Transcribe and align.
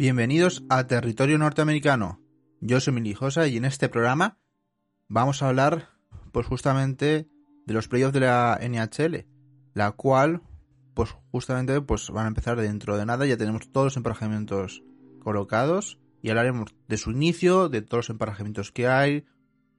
Bienvenidos 0.00 0.64
a 0.70 0.86
Territorio 0.86 1.36
Norteamericano. 1.36 2.22
Yo 2.62 2.80
soy 2.80 2.94
Milijosa 2.94 3.46
y 3.48 3.58
en 3.58 3.66
este 3.66 3.90
programa 3.90 4.38
vamos 5.08 5.42
a 5.42 5.48
hablar 5.48 5.90
pues 6.32 6.46
justamente 6.46 7.28
de 7.66 7.74
los 7.74 7.86
playoffs 7.86 8.14
de 8.14 8.20
la 8.20 8.58
NHL, 8.62 9.26
la 9.74 9.92
cual 9.92 10.40
pues 10.94 11.14
justamente 11.30 11.78
pues 11.82 12.08
van 12.08 12.24
a 12.24 12.28
empezar 12.28 12.58
dentro 12.58 12.96
de 12.96 13.04
nada, 13.04 13.26
ya 13.26 13.36
tenemos 13.36 13.70
todos 13.72 13.88
los 13.88 13.96
emparejamientos 13.98 14.82
colocados 15.22 16.00
y 16.22 16.30
hablaremos 16.30 16.74
de 16.88 16.96
su 16.96 17.10
inicio, 17.10 17.68
de 17.68 17.82
todos 17.82 18.06
los 18.06 18.10
emparejamientos 18.10 18.72
que 18.72 18.88
hay, 18.88 19.26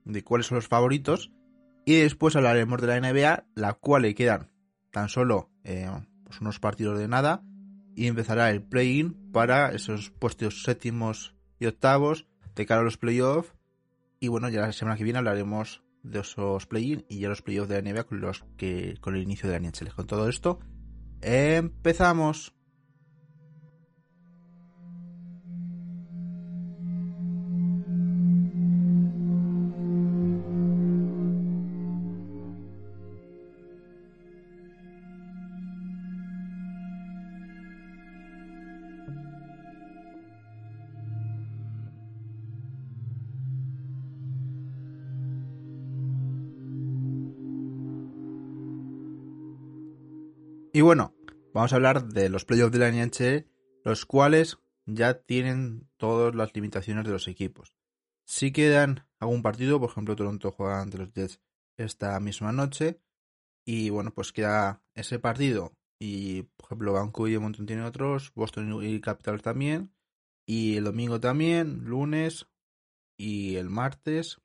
de 0.05 0.23
cuáles 0.23 0.45
son 0.45 0.57
los 0.57 0.67
favoritos. 0.67 1.31
Y 1.83 1.95
después 1.95 2.35
hablaremos 2.35 2.79
de 2.79 2.85
la 2.85 3.01
NBA, 3.01 3.47
la 3.55 3.73
cual 3.73 4.03
le 4.03 4.13
quedan 4.13 4.51
tan 4.91 5.09
solo 5.09 5.49
eh, 5.63 5.89
pues 6.25 6.39
unos 6.41 6.59
partidos 6.59 6.99
de 6.99 7.07
nada 7.07 7.43
y 7.95 8.07
empezará 8.07 8.49
el 8.49 8.63
play-in 8.63 9.31
para 9.31 9.71
esos 9.71 10.09
puestos 10.11 10.63
séptimos 10.63 11.35
y 11.59 11.65
octavos 11.65 12.27
de 12.55 12.65
cara 12.65 12.81
a 12.81 12.83
los 12.83 12.97
playoffs. 12.97 13.53
Y 14.19 14.27
bueno, 14.27 14.49
ya 14.49 14.61
la 14.61 14.71
semana 14.71 14.97
que 14.97 15.03
viene 15.03 15.19
hablaremos 15.19 15.83
de 16.03 16.19
esos 16.19 16.67
play-in 16.67 17.05
y 17.09 17.19
ya 17.19 17.29
los 17.29 17.41
playoffs 17.41 17.69
de 17.69 17.81
la 17.81 17.91
NBA 17.91 18.03
con 18.03 18.21
los 18.21 18.43
que 18.57 18.97
con 19.01 19.15
el 19.15 19.23
inicio 19.23 19.49
de 19.49 19.59
la 19.59 19.67
NHL. 19.67 19.93
Con 19.93 20.07
todo 20.07 20.29
esto, 20.29 20.59
empezamos. 21.21 22.53
Y 50.81 50.83
bueno, 50.83 51.13
vamos 51.53 51.71
a 51.71 51.75
hablar 51.75 52.07
de 52.07 52.27
los 52.27 52.43
playoffs 52.43 52.71
de 52.71 52.79
la 52.79 52.89
NHL, 52.91 53.47
los 53.83 54.07
cuales 54.07 54.57
ya 54.87 55.21
tienen 55.21 55.87
todas 55.97 56.33
las 56.33 56.55
limitaciones 56.55 57.05
de 57.05 57.11
los 57.11 57.27
equipos. 57.27 57.75
Si 58.25 58.51
quedan 58.51 59.07
algún 59.19 59.43
partido, 59.43 59.79
por 59.79 59.91
ejemplo, 59.91 60.15
Toronto 60.15 60.51
juega 60.51 60.81
ante 60.81 60.97
los 60.97 61.13
Jets 61.13 61.39
esta 61.77 62.19
misma 62.19 62.51
noche, 62.51 62.99
y 63.63 63.91
bueno, 63.91 64.11
pues 64.11 64.33
queda 64.33 64.81
ese 64.95 65.19
partido. 65.19 65.77
Y 65.99 66.41
por 66.57 66.65
ejemplo, 66.65 66.93
Vancouver 66.93 67.33
y 67.33 67.37
Montón 67.37 67.67
tienen 67.67 67.85
otros, 67.85 68.33
Boston 68.33 68.83
y 68.83 68.99
Capital 69.01 69.39
también, 69.43 69.93
y 70.47 70.77
el 70.77 70.85
domingo 70.85 71.19
también, 71.19 71.85
lunes, 71.85 72.47
y 73.17 73.57
el 73.57 73.69
martes, 73.69 74.41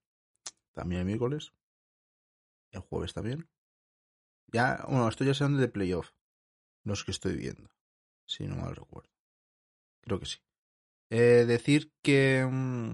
también 0.74 1.00
el 1.00 1.06
miércoles, 1.06 1.54
el 2.72 2.80
jueves 2.80 3.14
también. 3.14 3.48
Ya, 4.48 4.84
bueno, 4.86 5.08
esto 5.08 5.24
ya 5.24 5.32
son 5.32 5.56
de 5.56 5.68
playoff 5.68 6.10
los 6.86 7.04
que 7.04 7.10
estoy 7.12 7.36
viendo, 7.36 7.70
si 8.26 8.46
no 8.46 8.56
mal 8.56 8.74
recuerdo. 8.76 9.10
Creo 10.02 10.20
que 10.20 10.26
sí. 10.26 10.38
Eh, 11.10 11.44
decir 11.46 11.92
que... 12.02 12.46
mm, 12.48 12.92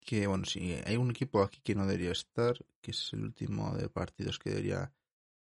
Que, 0.00 0.26
bueno, 0.26 0.44
sí, 0.44 0.76
hay 0.86 0.96
un 0.96 1.10
equipo 1.10 1.42
aquí 1.42 1.60
que 1.62 1.74
no 1.74 1.86
debería 1.86 2.12
estar, 2.12 2.54
que 2.82 2.90
es 2.90 3.12
el 3.14 3.22
último 3.24 3.74
de 3.76 3.88
partidos 3.88 4.38
que 4.38 4.50
debería 4.50 4.92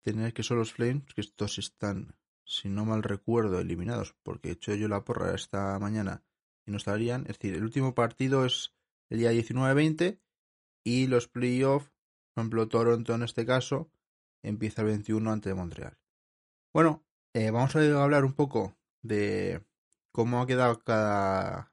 tener, 0.03 0.33
que 0.33 0.43
son 0.43 0.59
los 0.59 0.73
Flames, 0.73 1.05
que 1.15 1.21
estos 1.21 1.59
están, 1.59 2.17
si 2.45 2.69
no 2.69 2.85
mal 2.87 3.03
recuerdo, 3.03 3.61
eliminados, 3.61 4.15
porque 4.23 4.49
he 4.49 4.53
hecho 4.53 4.75
yo 4.75 4.89
la 4.89 5.05
porra 5.05 5.35
esta 5.35 5.79
mañana 5.79 6.25
y 6.67 6.71
no 6.71 6.79
estarían. 6.79 7.23
Es 7.23 7.39
decir, 7.39 7.55
el 7.55 7.63
último 7.65 7.95
partido 7.95 8.47
es 8.47 8.75
el 9.11 9.19
día 9.19 9.33
19-20 9.33 10.19
y 10.85 11.07
los 11.09 11.29
playoffs, 11.29 11.93
por 12.33 12.43
ejemplo, 12.43 12.69
Toronto 12.69 13.15
en 13.15 13.23
este 13.25 13.45
caso, 13.45 13.91
empieza 14.43 14.83
el 14.83 14.89
21 14.89 15.31
ante 15.31 15.53
Montreal. 15.55 15.99
Bueno, 16.75 17.03
eh, 17.35 17.51
vamos 17.51 17.75
a 17.77 18.03
hablar 18.03 18.25
un 18.25 18.35
poco 18.35 18.77
de 19.03 19.65
cómo 20.13 20.43
ha 20.43 20.47
quedado 20.47 20.79
cada 20.81 21.73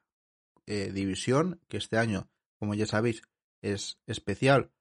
eh, 0.66 0.90
división, 0.92 1.60
que 1.68 1.76
este 1.76 1.98
año, 1.98 2.30
como 2.58 2.74
ya 2.74 2.86
sabéis, 2.86 3.22
es 3.62 4.00
especial 4.06 4.72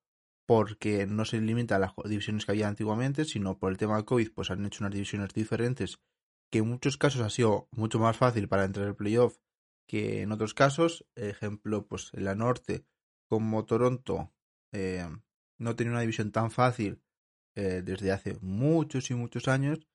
porque 0.47 1.05
no 1.05 1.25
se 1.25 1.41
limita 1.41 1.75
a 1.75 1.79
las 1.79 1.93
divisiones 2.05 2.45
que 2.45 2.51
había 2.51 2.67
antiguamente, 2.67 3.25
sino 3.25 3.57
por 3.57 3.71
el 3.71 3.77
tema 3.77 3.95
del 3.95 4.05
COVID, 4.05 4.31
pues 4.33 4.51
han 4.51 4.65
hecho 4.65 4.83
unas 4.83 4.93
divisiones 4.93 5.33
diferentes, 5.33 5.99
que 6.51 6.59
en 6.59 6.69
muchos 6.69 6.97
casos 6.97 7.21
ha 7.21 7.29
sido 7.29 7.67
mucho 7.71 7.99
más 7.99 8.15
fácil 8.15 8.47
para 8.47 8.63
entrar 8.63 8.87
al 8.87 8.95
playoff 8.95 9.37
que 9.87 10.21
en 10.21 10.31
otros 10.31 10.53
casos. 10.53 11.05
Ejemplo, 11.15 11.87
pues 11.87 12.11
en 12.13 12.25
la 12.25 12.35
norte, 12.35 12.85
como 13.27 13.65
Toronto, 13.65 14.31
eh, 14.71 15.07
no 15.57 15.75
tenía 15.75 15.91
una 15.91 16.01
división 16.01 16.31
tan 16.31 16.51
fácil 16.51 17.01
eh, 17.55 17.81
desde 17.83 18.11
hace 18.11 18.37
muchos 18.41 19.09
y 19.09 19.15
muchos 19.15 19.47
años 19.47 19.87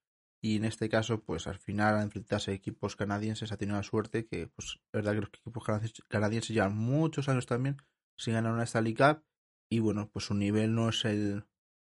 y 0.43 0.57
en 0.57 0.65
este 0.65 0.89
caso 0.89 1.23
pues 1.23 1.47
al 1.47 1.59
final 1.59 1.97
al 1.97 2.05
enfrentarse 2.05 2.51
a 2.51 2.55
equipos 2.55 2.97
canadienses 2.97 3.53
ha 3.53 3.57
tenido 3.57 3.77
la 3.77 3.83
suerte 3.83 4.27
que 4.27 4.49
pues 4.49 4.79
es 4.83 4.93
verdad 4.93 5.13
que 5.13 5.21
los 5.21 5.29
equipos 5.29 5.65
canadienses, 6.09 6.55
llevan 6.55 6.77
muchos 6.77 7.29
años 7.29 7.47
también 7.47 7.77
sin 8.17 8.35
ganar 8.35 8.53
una 8.53 8.65
Stanley 8.65 8.95
Cup 8.95 9.23
y 9.69 9.81
bueno 9.81 10.11
pues 10.11 10.27
su 10.27 10.35
nivel 10.35 10.75
no 10.75 10.89
es 10.89 11.05
el 11.05 11.45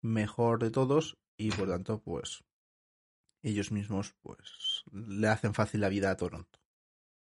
mejor 0.03 0.59
de 0.59 0.71
todos 0.71 1.19
y 1.37 1.51
por 1.51 1.69
tanto 1.69 2.03
pues 2.03 2.45
ellos 3.45 3.73
mismos 3.73 4.15
pues 4.23 4.85
le 4.93 5.29
hacen 5.29 5.55
fácil 5.55 5.81
la 5.81 5.89
vida 5.89 6.11
a 6.11 6.17
Toronto. 6.17 6.61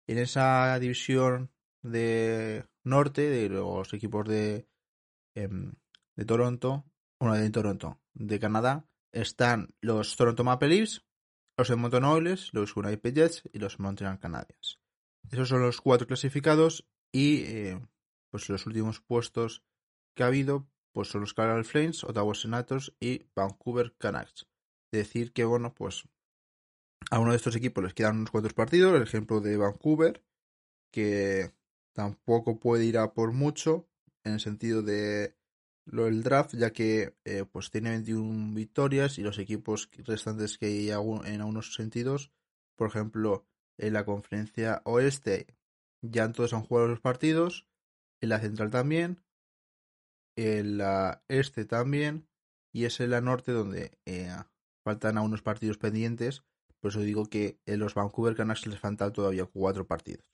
En 0.07 0.19
esa 0.19 0.79
división 0.79 1.51
de 1.83 2.65
norte 2.85 3.23
de 3.23 3.49
los 3.49 3.93
equipos 3.93 4.29
de 4.29 4.69
em, 5.35 5.75
de 6.17 6.25
Toronto 6.25 6.85
bueno 7.21 7.37
de 7.37 7.51
Toronto 7.51 8.01
de 8.15 8.39
Canadá 8.39 8.89
están 9.13 9.75
los 9.81 10.17
Toronto 10.17 10.45
Maple 10.45 10.69
Leafs, 10.69 11.05
los 11.57 11.71
Edmonton 11.71 12.05
Oilers, 12.05 12.51
los 12.53 12.77
Winnipeg 12.77 13.15
Jets 13.15 13.43
y 13.53 13.59
los 13.59 13.79
Montreal 13.79 14.19
Canadiens. 14.19 14.79
Esos 15.31 15.49
son 15.49 15.63
los 15.63 15.81
cuatro 15.81 16.07
clasificados 16.07 16.87
y 17.13 17.43
eh, 17.45 17.81
pues 18.31 18.49
los 18.49 18.67
últimos 18.67 19.01
puestos 19.01 19.63
que 20.15 20.23
ha 20.23 20.27
habido 20.27 20.69
pues 20.93 21.09
son 21.09 21.23
los 21.23 21.35
Calgary 21.35 21.65
Flames, 21.65 22.05
Ottawa 22.05 22.35
Senators 22.35 22.95
y 23.01 23.27
Vancouver 23.35 23.95
Canucks. 23.99 24.47
Decir 24.93 25.33
que 25.33 25.45
bueno 25.45 25.75
pues 25.75 26.05
a 27.11 27.19
uno 27.19 27.33
de 27.33 27.37
estos 27.37 27.57
equipos 27.57 27.85
les 27.85 27.95
quedan 27.95 28.17
unos 28.17 28.31
cuantos 28.31 28.55
partidos, 28.55 28.95
el 28.95 29.03
ejemplo 29.03 29.41
de 29.41 29.57
Vancouver 29.57 30.23
que 30.91 31.53
tampoco 31.93 32.59
puede 32.59 32.85
ir 32.85 32.99
a 32.99 33.13
por 33.13 33.33
mucho 33.33 33.89
en 34.25 34.35
el 34.35 34.41
sentido 34.41 34.83
de 34.83 35.37
lo 35.87 36.05
del 36.05 36.23
draft, 36.23 36.55
ya 36.55 36.73
que 36.73 37.15
eh, 37.25 37.45
pues 37.51 37.71
tiene 37.71 37.91
21 37.91 38.55
victorias 38.55 39.19
y 39.19 39.23
los 39.23 39.39
equipos 39.39 39.89
restantes 40.05 40.59
que 40.59 40.67
hay 40.67 40.91
en 40.91 41.41
algunos 41.41 41.75
sentidos, 41.75 42.33
por 42.75 42.89
ejemplo, 42.89 43.47
en 43.79 43.93
la 43.93 44.05
conferencia 44.05 44.83
oeste 44.85 45.47
ya 46.03 46.31
todos 46.33 46.53
han 46.53 46.63
jugado 46.63 46.89
los 46.89 47.01
partidos, 47.01 47.67
en 48.21 48.29
la 48.31 48.41
central 48.41 48.71
también, 48.71 49.23
en 50.37 50.79
la 50.79 51.23
este 51.29 51.65
también, 51.65 52.29
y 52.73 52.85
es 52.85 53.01
en 53.01 53.11
la 53.11 53.21
norte 53.21 53.53
donde 53.53 53.99
eh, 54.05 54.31
faltan 54.85 55.17
algunos 55.17 55.43
partidos 55.43 55.79
pendientes, 55.79 56.43
por 56.81 56.91
eso 56.91 57.01
digo 57.01 57.27
que 57.27 57.59
en 57.67 57.81
los 57.81 57.95
Vancouver 57.95 58.37
Canucks 58.37 58.67
les 58.67 58.79
faltan 58.79 59.13
todavía 59.13 59.47
cuatro 59.47 59.87
partidos. 59.87 60.27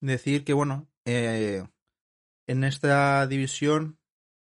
Decir 0.00 0.44
que 0.44 0.52
bueno, 0.52 0.88
eh, 1.04 1.64
en 2.46 2.64
esta 2.64 3.26
división, 3.26 3.98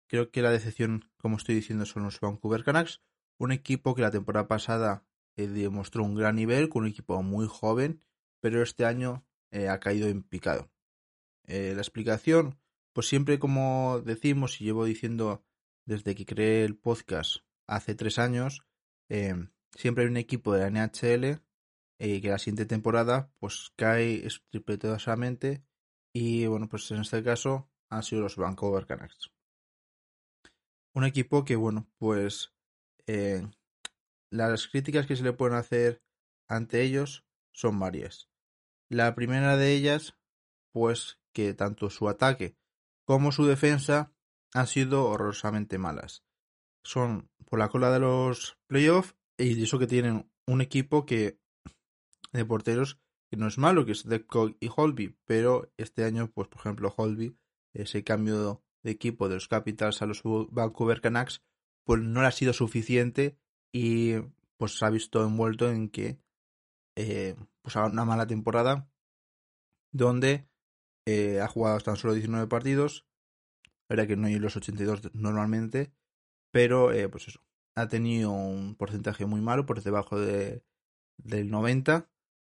creo 0.08 0.30
que 0.30 0.42
la 0.42 0.50
decepción, 0.50 1.10
como 1.18 1.36
estoy 1.36 1.54
diciendo, 1.54 1.86
son 1.86 2.04
los 2.04 2.20
Vancouver 2.20 2.64
Canucks, 2.64 3.02
un 3.38 3.52
equipo 3.52 3.94
que 3.94 4.02
la 4.02 4.10
temporada 4.10 4.48
pasada 4.48 5.04
eh, 5.36 5.46
demostró 5.46 6.04
un 6.04 6.14
gran 6.14 6.36
nivel, 6.36 6.68
con 6.68 6.82
un 6.82 6.88
equipo 6.88 7.22
muy 7.22 7.46
joven, 7.48 8.02
pero 8.40 8.62
este 8.62 8.84
año 8.84 9.24
eh, 9.50 9.68
ha 9.68 9.80
caído 9.80 10.08
en 10.08 10.22
picado. 10.22 10.70
Eh, 11.44 11.72
la 11.74 11.82
explicación, 11.82 12.58
pues 12.92 13.08
siempre 13.08 13.38
como 13.38 14.00
decimos 14.04 14.60
y 14.60 14.64
llevo 14.64 14.84
diciendo 14.84 15.44
desde 15.86 16.14
que 16.14 16.26
creé 16.26 16.64
el 16.64 16.76
podcast 16.76 17.38
hace 17.66 17.94
tres 17.94 18.18
años, 18.18 18.64
siempre 19.76 20.04
hay 20.04 20.10
un 20.10 20.16
equipo 20.16 20.54
de 20.54 20.60
la 20.60 20.70
NHL 20.70 21.42
que 21.98 22.28
la 22.28 22.38
siguiente 22.38 22.64
temporada 22.64 23.30
pues 23.38 23.72
cae 23.76 24.26
estrepitosamente 24.26 25.62
y 26.14 26.46
bueno 26.46 26.68
pues 26.68 26.90
en 26.92 27.00
este 27.00 27.22
caso 27.22 27.71
han 27.92 28.02
sido 28.02 28.22
los 28.22 28.36
Vancouver 28.36 28.86
Canucks. 28.86 29.30
Un 30.94 31.04
equipo 31.04 31.44
que, 31.44 31.56
bueno, 31.56 31.90
pues 31.98 32.54
eh, 33.06 33.46
las 34.30 34.66
críticas 34.66 35.06
que 35.06 35.14
se 35.14 35.22
le 35.22 35.34
pueden 35.34 35.56
hacer 35.56 36.02
ante 36.48 36.82
ellos 36.82 37.26
son 37.52 37.78
varias. 37.78 38.30
La 38.88 39.14
primera 39.14 39.56
de 39.58 39.74
ellas, 39.74 40.16
pues 40.72 41.20
que 41.34 41.52
tanto 41.52 41.90
su 41.90 42.08
ataque 42.08 42.56
como 43.04 43.30
su 43.30 43.44
defensa 43.44 44.14
han 44.54 44.66
sido 44.66 45.06
horrorosamente 45.06 45.76
malas. 45.76 46.24
Son 46.84 47.30
por 47.44 47.58
la 47.58 47.68
cola 47.68 47.90
de 47.90 48.00
los 48.00 48.58
playoffs 48.66 49.16
y 49.36 49.62
eso 49.62 49.78
que 49.78 49.86
tienen 49.86 50.30
un 50.46 50.60
equipo 50.62 51.04
que 51.04 51.38
de 52.32 52.44
porteros 52.44 53.00
que 53.30 53.36
no 53.36 53.46
es 53.48 53.58
malo, 53.58 53.84
que 53.84 53.92
es 53.92 54.04
Deadcock 54.04 54.56
y 54.60 54.70
Holby, 54.74 55.18
pero 55.24 55.72
este 55.76 56.04
año, 56.04 56.30
pues 56.30 56.48
por 56.48 56.60
ejemplo, 56.60 56.92
Holby, 56.94 57.36
ese 57.72 58.04
cambio 58.04 58.62
de 58.82 58.90
equipo 58.90 59.28
de 59.28 59.36
los 59.36 59.48
Capitals 59.48 60.02
a 60.02 60.06
los 60.06 60.22
Vancouver 60.24 61.00
Canucks, 61.00 61.42
pues 61.84 62.00
no 62.00 62.20
le 62.20 62.28
ha 62.28 62.32
sido 62.32 62.52
suficiente 62.52 63.38
y 63.72 64.14
pues 64.56 64.78
se 64.78 64.84
ha 64.84 64.90
visto 64.90 65.24
envuelto 65.24 65.70
en 65.70 65.88
que 65.88 66.20
eh, 66.96 67.36
pues 67.62 67.76
una 67.76 68.04
mala 68.04 68.26
temporada 68.26 68.88
donde 69.92 70.48
eh, 71.06 71.40
ha 71.40 71.48
jugado 71.48 71.78
tan 71.80 71.96
solo 71.96 72.14
19 72.14 72.46
partidos, 72.48 73.06
era 73.88 74.06
que 74.06 74.16
no 74.16 74.26
hay 74.26 74.38
los 74.38 74.56
82 74.56 75.14
normalmente, 75.14 75.92
pero 76.50 76.92
eh, 76.92 77.08
pues 77.08 77.28
eso, 77.28 77.44
ha 77.74 77.88
tenido 77.88 78.30
un 78.30 78.74
porcentaje 78.74 79.26
muy 79.26 79.40
malo, 79.40 79.66
por 79.66 79.82
debajo 79.82 80.19
de, 80.19 80.62
del 81.19 81.50
90, 81.50 82.08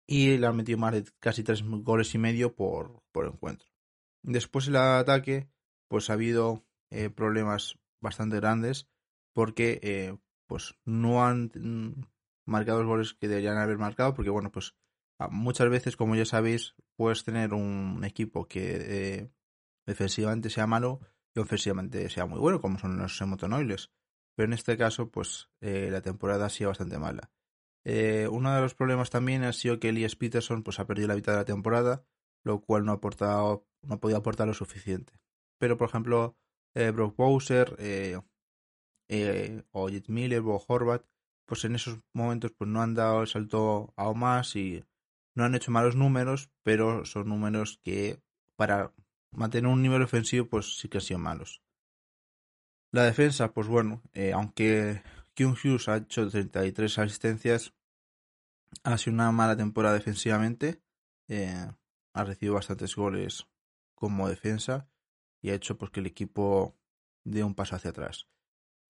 y 0.06 0.37
le 0.38 0.47
ha 0.47 0.53
metido 0.53 0.79
más 0.79 0.93
de 0.93 1.05
casi 1.20 1.43
3 1.43 1.62
goles 1.62 2.14
y 2.14 2.19
medio 2.19 2.55
por, 2.55 3.03
por 3.12 3.26
encuentro. 3.26 3.72
Después 4.23 4.69
el 4.69 4.77
ataque, 4.77 5.49
pues 5.89 6.11
ha 6.11 6.15
habido 6.15 6.65
eh, 6.91 7.11
problemas 7.11 7.79
bastante 8.01 8.37
grandes, 8.37 8.89
porque 9.33 9.81
eh, 9.83 10.17
pues 10.47 10.75
no 10.85 11.25
han 11.25 12.09
marcado 12.45 12.79
los 12.79 12.89
goles 12.89 13.15
que 13.15 13.29
deberían 13.29 13.59
haber 13.59 13.79
marcado, 13.79 14.15
porque 14.15 14.31
bueno, 14.31 14.51
pues 14.51 14.75
muchas 15.31 15.69
veces, 15.71 15.97
como 15.97 16.17
ya 16.17 16.25
sabéis, 16.25 16.75
puedes 16.97 17.25
tener 17.25 17.55
un 17.55 18.05
equipo 18.05 18.47
que 18.47 18.77
eh, 18.81 19.31
defensivamente 19.87 20.51
sea 20.51 20.67
malo 20.67 21.01
y 21.35 21.41
ofensivamente 21.41 22.09
sea 22.11 22.27
muy 22.27 22.39
bueno, 22.39 22.61
como 22.61 22.79
son 22.79 22.99
los 22.99 23.21
Emotonoiles. 23.21 23.91
Pero 24.35 24.47
en 24.47 24.53
este 24.55 24.77
caso, 24.77 25.11
pues 25.11 25.51
eh, 25.61 25.89
la 25.91 26.01
temporada 26.01 26.47
ha 26.47 26.51
sido 26.51 26.71
bastante 26.71 26.99
mala. 26.99 27.31
Eh, 27.85 28.29
uno 28.31 28.55
de 28.55 28.61
los 28.61 28.75
problemas 28.75 29.11
también 29.11 29.43
ha 29.45 29.53
sido 29.53 29.79
que 29.79 29.91
Elias 29.91 30.17
Peterson 30.17 30.63
pues, 30.63 30.79
ha 30.81 30.87
perdido 30.87 31.09
la 31.09 31.17
mitad 31.17 31.33
de 31.33 31.39
la 31.39 31.45
temporada, 31.45 32.05
lo 32.45 32.61
cual 32.61 32.85
no 32.85 32.93
ha 32.93 32.97
aportado, 32.97 33.67
no 33.82 33.94
ha 33.94 34.00
podido 34.00 34.19
aportar 34.19 34.46
lo 34.46 34.55
suficiente. 34.55 35.12
Pero, 35.58 35.76
por 35.76 35.88
ejemplo, 35.88 36.37
Brock 36.75 37.17
Bowser 37.17 37.76
o 39.73 39.88
Jet 39.88 40.08
Miller 40.08 40.43
o 40.44 40.64
Horvat, 40.67 41.05
pues 41.46 41.64
en 41.64 41.75
esos 41.75 42.00
momentos 42.14 42.52
pues 42.52 42.70
no 42.70 42.82
han 42.82 42.94
dado 42.94 43.20
el 43.23 43.29
salto 43.29 43.93
aún 43.96 44.20
más 44.20 44.56
y 44.56 44.84
no 45.34 45.44
han 45.44 45.55
hecho 45.55 45.70
malos 45.70 45.96
números, 45.96 46.50
pero 46.62 47.05
son 47.05 47.29
números 47.29 47.79
que 47.82 48.23
para 48.56 48.94
mantener 49.32 49.70
un 49.70 49.82
nivel 49.82 50.02
ofensivo 50.02 50.49
pues 50.49 50.78
sí 50.78 50.88
que 50.88 50.99
han 50.99 51.02
sido 51.02 51.19
malos. 51.19 51.62
La 52.93 53.05
defensa, 53.05 53.52
pues 53.52 53.69
bueno, 53.69 54.02
eh, 54.12 54.32
aunque 54.32 55.02
Kyung 55.35 55.56
Hughes 55.56 55.88
ha 55.88 55.96
hecho 55.96 56.28
33 56.28 56.99
asistencias, 56.99 57.75
ha 58.85 58.99
sido 58.99 59.14
una 59.14 59.32
mala 59.32 59.56
temporada 59.56 59.94
defensivamente. 59.94 60.82
Eh, 61.28 61.70
ha 62.14 62.25
recibido 62.25 62.55
bastantes 62.55 62.94
goles 62.94 63.46
como 64.02 64.28
defensa 64.28 64.88
y 65.40 65.50
ha 65.50 65.54
hecho 65.54 65.78
pues, 65.78 65.93
que 65.93 66.00
el 66.00 66.06
equipo 66.06 66.76
dé 67.25 67.44
un 67.44 67.54
paso 67.54 67.76
hacia 67.76 67.90
atrás. 67.90 68.26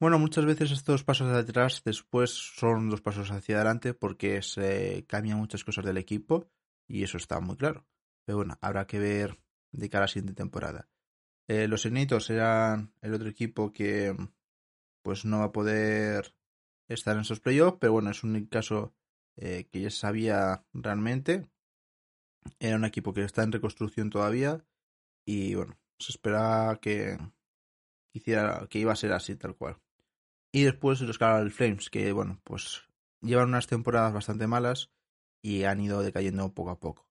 Bueno, 0.00 0.18
muchas 0.18 0.46
veces 0.46 0.70
estos 0.70 1.04
pasos 1.04 1.28
hacia 1.28 1.42
atrás 1.42 1.82
después 1.84 2.30
son 2.30 2.88
dos 2.88 3.02
pasos 3.02 3.30
hacia 3.30 3.56
adelante 3.56 3.92
porque 3.92 4.40
se 4.40 5.04
cambian 5.06 5.36
muchas 5.36 5.64
cosas 5.64 5.84
del 5.84 5.98
equipo 5.98 6.50
y 6.88 7.02
eso 7.02 7.18
está 7.18 7.40
muy 7.40 7.56
claro. 7.56 7.86
Pero 8.24 8.38
bueno, 8.38 8.56
habrá 8.62 8.86
que 8.86 8.98
ver 8.98 9.38
de 9.70 9.90
cara 9.90 10.04
a 10.04 10.04
la 10.04 10.08
siguiente 10.08 10.32
temporada. 10.32 10.88
Eh, 11.46 11.68
los 11.68 11.84
Enitos 11.84 12.30
eran 12.30 12.94
el 13.02 13.12
otro 13.12 13.28
equipo 13.28 13.70
que 13.70 14.16
pues 15.02 15.26
no 15.26 15.40
va 15.40 15.44
a 15.44 15.52
poder 15.52 16.34
estar 16.88 17.16
en 17.16 17.20
esos 17.20 17.40
playoffs, 17.40 17.76
pero 17.78 17.92
bueno, 17.92 18.10
es 18.10 18.24
un 18.24 18.46
caso 18.46 18.94
eh, 19.36 19.68
que 19.70 19.82
ya 19.82 19.90
sabía 19.90 20.64
realmente. 20.72 21.50
Era 22.58 22.76
un 22.76 22.86
equipo 22.86 23.12
que 23.12 23.24
está 23.24 23.42
en 23.42 23.52
reconstrucción 23.52 24.08
todavía 24.08 24.64
y 25.24 25.54
bueno, 25.54 25.78
se 25.98 26.12
esperaba 26.12 26.76
que, 26.80 27.18
hiciera, 28.12 28.66
que 28.68 28.78
iba 28.78 28.92
a 28.92 28.96
ser 28.96 29.12
así 29.12 29.36
tal 29.36 29.56
cual. 29.56 29.78
Y 30.52 30.64
después 30.64 31.00
los 31.00 31.18
Calgary 31.18 31.50
Flames, 31.50 31.90
que 31.90 32.12
bueno, 32.12 32.40
pues 32.44 32.82
llevan 33.20 33.48
unas 33.48 33.66
temporadas 33.66 34.12
bastante 34.12 34.46
malas 34.46 34.90
y 35.40 35.64
han 35.64 35.80
ido 35.80 36.02
decayendo 36.02 36.52
poco 36.52 36.70
a 36.70 36.80
poco. 36.80 37.08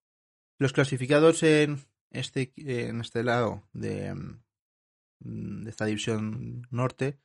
Los 0.59 0.73
clasificados 0.73 1.41
en 1.43 1.79
este, 2.11 2.53
en 2.57 3.01
este 3.01 3.23
lado 3.23 3.63
de, 3.73 4.13
de 5.19 5.69
esta 5.69 5.85
división 5.85 6.67
norte, 6.69 7.19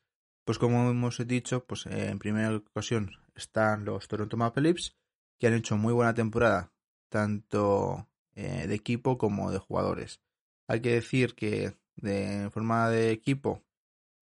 pues 0.44 0.59
como 0.59 0.88
hemos 0.91 1.27
dicho, 1.27 1.67
pues 1.67 1.87
en 1.87 2.19
primera 2.19 2.55
ocasión 2.56 3.11
están 3.35 3.85
los 3.85 4.09
Toronto 4.09 4.37
Maple 4.37 4.62
Leafs, 4.62 4.97
que 5.38 5.49
han 5.49 5.55
hecho 5.55 5.77
muy 5.77 5.93
buena 5.93 6.15
temporada, 6.15 6.73
tanto 7.09 8.09
eh, 8.35 8.67
de 8.67 8.75
equipo 8.75 9.19
como 9.19 9.50
de 9.50 9.59
jugadores. 9.59 10.23
Hay 10.69 10.81
que 10.81 10.95
decir 10.95 11.35
que 11.35 11.77
de 11.97 12.51
forma 12.51 12.91
de 12.91 13.11
equipo 13.11 13.67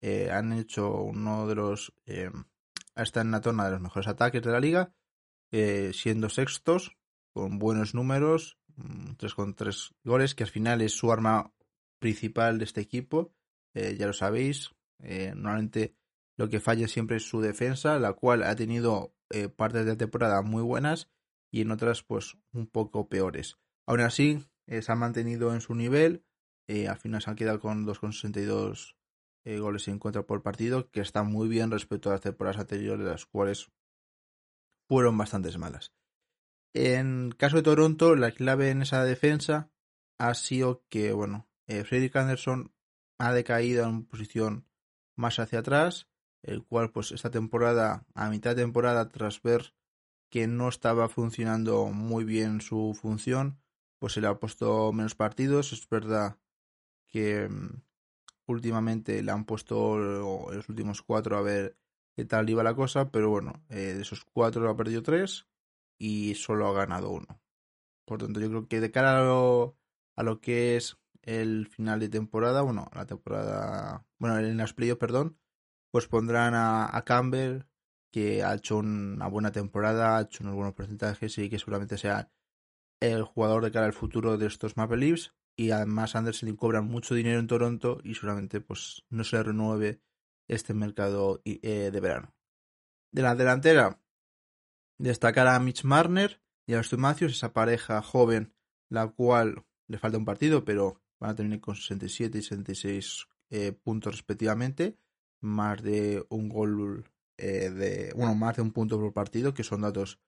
eh, 0.01 0.29
han 0.31 0.53
hecho 0.53 1.01
uno 1.01 1.47
de 1.47 1.55
los. 1.55 1.91
Eh, 2.05 2.29
está 2.95 3.21
en 3.21 3.31
la 3.31 3.41
tona 3.41 3.65
de 3.65 3.71
los 3.71 3.81
mejores 3.81 4.07
ataques 4.07 4.43
de 4.43 4.51
la 4.51 4.59
liga, 4.59 4.93
eh, 5.51 5.91
siendo 5.93 6.29
sextos, 6.29 6.95
con 7.33 7.57
buenos 7.57 7.95
números, 7.95 8.59
3 9.17 9.33
mm, 9.33 9.35
con 9.35 9.55
3 9.55 9.95
goles, 10.03 10.35
que 10.35 10.43
al 10.43 10.49
final 10.49 10.81
es 10.81 10.93
su 10.93 11.11
arma 11.11 11.51
principal 11.99 12.59
de 12.59 12.65
este 12.65 12.81
equipo. 12.81 13.33
Eh, 13.73 13.97
ya 13.97 14.05
lo 14.05 14.13
sabéis, 14.13 14.75
normalmente 14.99 15.95
lo 16.37 16.49
que 16.49 16.61
falla 16.61 16.87
siempre 16.87 17.17
es 17.17 17.27
su 17.27 17.41
defensa, 17.41 17.99
la 17.99 18.13
cual 18.13 18.43
ha 18.43 18.55
tenido 18.55 19.13
partes 19.57 19.85
de 19.85 19.97
temporada 19.97 20.41
muy 20.41 20.61
buenas 20.61 21.09
y 21.51 21.61
en 21.61 21.71
otras, 21.71 22.03
pues, 22.03 22.37
un 22.53 22.67
poco 22.67 23.09
peores. 23.09 23.57
Aún 23.85 23.99
así, 23.99 24.45
se 24.67 24.91
ha 24.91 24.95
mantenido 24.95 25.53
en 25.53 25.59
su 25.59 25.75
nivel. 25.75 26.23
Al 26.67 26.97
final 26.97 27.21
se 27.21 27.29
han 27.29 27.35
quedado 27.35 27.59
con 27.59 27.85
2,62 27.85 28.95
eh, 29.45 29.59
goles 29.59 29.87
en 29.87 29.99
contra 29.99 30.25
por 30.25 30.41
partido, 30.41 30.89
que 30.89 31.01
está 31.01 31.23
muy 31.23 31.47
bien 31.47 31.69
respecto 31.69 32.09
a 32.09 32.13
las 32.13 32.21
temporadas 32.21 32.59
anteriores, 32.59 33.05
las 33.05 33.25
cuales 33.25 33.71
fueron 34.87 35.17
bastante 35.17 35.55
malas. 35.57 35.93
En 36.73 37.31
caso 37.31 37.57
de 37.57 37.63
Toronto, 37.63 38.15
la 38.15 38.31
clave 38.31 38.69
en 38.69 38.81
esa 38.81 39.03
defensa 39.03 39.71
ha 40.19 40.33
sido 40.33 40.83
que, 40.89 41.13
bueno, 41.13 41.47
eh, 41.67 41.83
Frederick 41.83 42.15
Anderson 42.15 42.73
ha 43.19 43.33
decaído 43.33 43.85
en 43.85 44.05
posición 44.05 44.67
más 45.15 45.39
hacia 45.39 45.59
atrás, 45.59 46.09
el 46.41 46.63
cual, 46.63 46.91
pues, 46.91 47.11
esta 47.11 47.29
temporada, 47.29 48.05
a 48.13 48.29
mitad 48.29 48.55
de 48.55 48.63
temporada, 48.63 49.09
tras 49.09 49.41
ver 49.41 49.75
que 50.29 50.47
no 50.47 50.67
estaba 50.69 51.07
funcionando 51.07 51.85
muy 51.85 52.23
bien 52.23 52.61
su 52.61 52.97
función, 52.99 53.61
pues 53.99 54.13
se 54.13 54.21
le 54.21 54.27
ha 54.27 54.39
puesto 54.39 54.91
menos 54.91 55.15
partidos. 55.15 55.71
Es 55.71 55.87
verdad 55.87 56.37
que 57.15 57.47
mm, 57.47 57.81
últimamente 58.47 59.23
le 59.23 59.31
han 59.31 59.45
puesto 59.45 59.97
los 59.97 60.67
últimos 60.67 61.01
cuatro 61.01 61.37
a 61.37 61.41
ver 61.41 61.77
qué 62.13 62.25
tal 62.25 62.49
iba 62.49 62.61
la 62.61 62.75
cosa, 62.75 63.09
pero 63.09 63.29
bueno, 63.29 63.53
eh, 63.69 63.93
de 63.93 64.01
esos 64.01 64.25
cuatro 64.25 64.69
ha 64.69 64.75
perdido 64.75 65.01
tres 65.01 65.47
y 65.97 66.35
solo 66.35 66.67
ha 66.67 66.73
ganado 66.73 67.11
uno. 67.11 67.41
Por 68.05 68.19
tanto, 68.19 68.41
yo 68.41 68.49
creo 68.49 68.67
que 68.67 68.81
de 68.81 68.91
cara 68.91 69.19
a 69.19 69.23
lo, 69.23 69.77
a 70.17 70.23
lo 70.23 70.41
que 70.41 70.75
es 70.75 70.97
el 71.21 71.67
final 71.67 72.01
de 72.01 72.09
temporada, 72.09 72.61
bueno, 72.63 72.89
la 72.93 73.05
temporada, 73.05 74.05
bueno, 74.19 74.37
en 74.37 74.57
las 74.57 74.73
playoffs, 74.73 74.99
perdón, 74.99 75.37
pues 75.91 76.07
pondrán 76.07 76.53
a, 76.53 76.95
a 76.95 77.05
Campbell, 77.05 77.63
que 78.11 78.43
ha 78.43 78.55
hecho 78.55 78.77
una 78.79 79.27
buena 79.27 79.53
temporada, 79.53 80.17
ha 80.17 80.21
hecho 80.23 80.43
unos 80.43 80.55
buenos 80.55 80.73
porcentajes 80.73 81.37
y 81.37 81.49
que 81.49 81.59
seguramente 81.59 81.97
sea 81.97 82.29
el 82.99 83.23
jugador 83.23 83.63
de 83.63 83.71
cara 83.71 83.85
al 83.85 83.93
futuro 83.93 84.37
de 84.37 84.47
estos 84.47 84.75
Maple 84.75 84.97
Leafs 84.97 85.33
y 85.55 85.71
además 85.71 86.15
Anderson 86.15 86.49
le 86.49 86.55
cobran 86.55 86.85
mucho 86.85 87.15
dinero 87.15 87.39
en 87.39 87.47
Toronto 87.47 87.99
y 88.03 88.15
seguramente 88.15 88.61
pues 88.61 89.03
no 89.09 89.23
se 89.23 89.41
renueve 89.41 90.01
este 90.47 90.73
mercado 90.73 91.41
eh, 91.45 91.89
de 91.91 91.99
verano. 91.99 92.35
De 93.11 93.21
la 93.21 93.35
delantera, 93.35 94.01
destacar 94.97 95.47
a 95.47 95.59
Mitch 95.59 95.83
Marner 95.83 96.41
y 96.67 96.73
a 96.73 96.77
Austin 96.77 96.99
Matthews, 96.99 97.33
esa 97.33 97.53
pareja 97.53 98.01
joven, 98.01 98.53
la 98.89 99.07
cual 99.07 99.65
le 99.87 99.97
falta 99.97 100.17
un 100.17 100.25
partido, 100.25 100.65
pero 100.65 101.01
van 101.19 101.31
a 101.31 101.35
terminar 101.35 101.61
con 101.61 101.75
67 101.75 102.37
y 102.37 102.41
66 102.41 103.27
eh, 103.51 103.71
puntos 103.71 104.15
respectivamente, 104.15 104.97
más 105.41 105.81
de 105.81 106.25
un 106.29 106.49
gol 106.49 107.05
eh, 107.37 107.69
de, 107.69 108.13
bueno, 108.15 108.35
más 108.35 108.55
de 108.55 108.61
un 108.61 108.71
punto 108.71 108.99
por 108.99 109.13
partido, 109.13 109.53
que 109.53 109.63
son 109.63 109.81
datos 109.81 110.19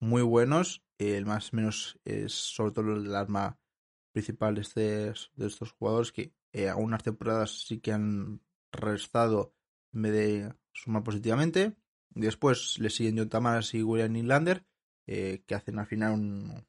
muy 0.00 0.22
buenos. 0.22 0.84
el 0.98 1.26
más 1.26 1.52
menos 1.52 1.98
es 2.04 2.32
sobre 2.32 2.72
todo 2.72 2.94
el 2.94 3.14
arma 3.14 3.58
principal 4.16 4.54
de, 4.54 5.12
estos 5.36 5.72
jugadores 5.72 6.10
que 6.10 6.32
eh, 6.54 6.70
algunas 6.70 7.02
temporadas 7.02 7.66
sí 7.66 7.80
que 7.80 7.92
han 7.92 8.40
restado 8.72 9.52
en 9.92 10.02
vez 10.02 10.12
de 10.12 10.54
sumar 10.72 11.02
positivamente. 11.02 11.76
Después 12.14 12.78
le 12.78 12.88
siguen 12.88 13.18
John 13.18 13.28
Tamaras 13.28 13.74
y 13.74 13.82
William 13.82 14.12
Nylander, 14.12 14.64
eh, 15.06 15.44
que 15.46 15.54
hacen 15.54 15.78
al 15.78 15.84
final 15.84 16.14
un, 16.14 16.66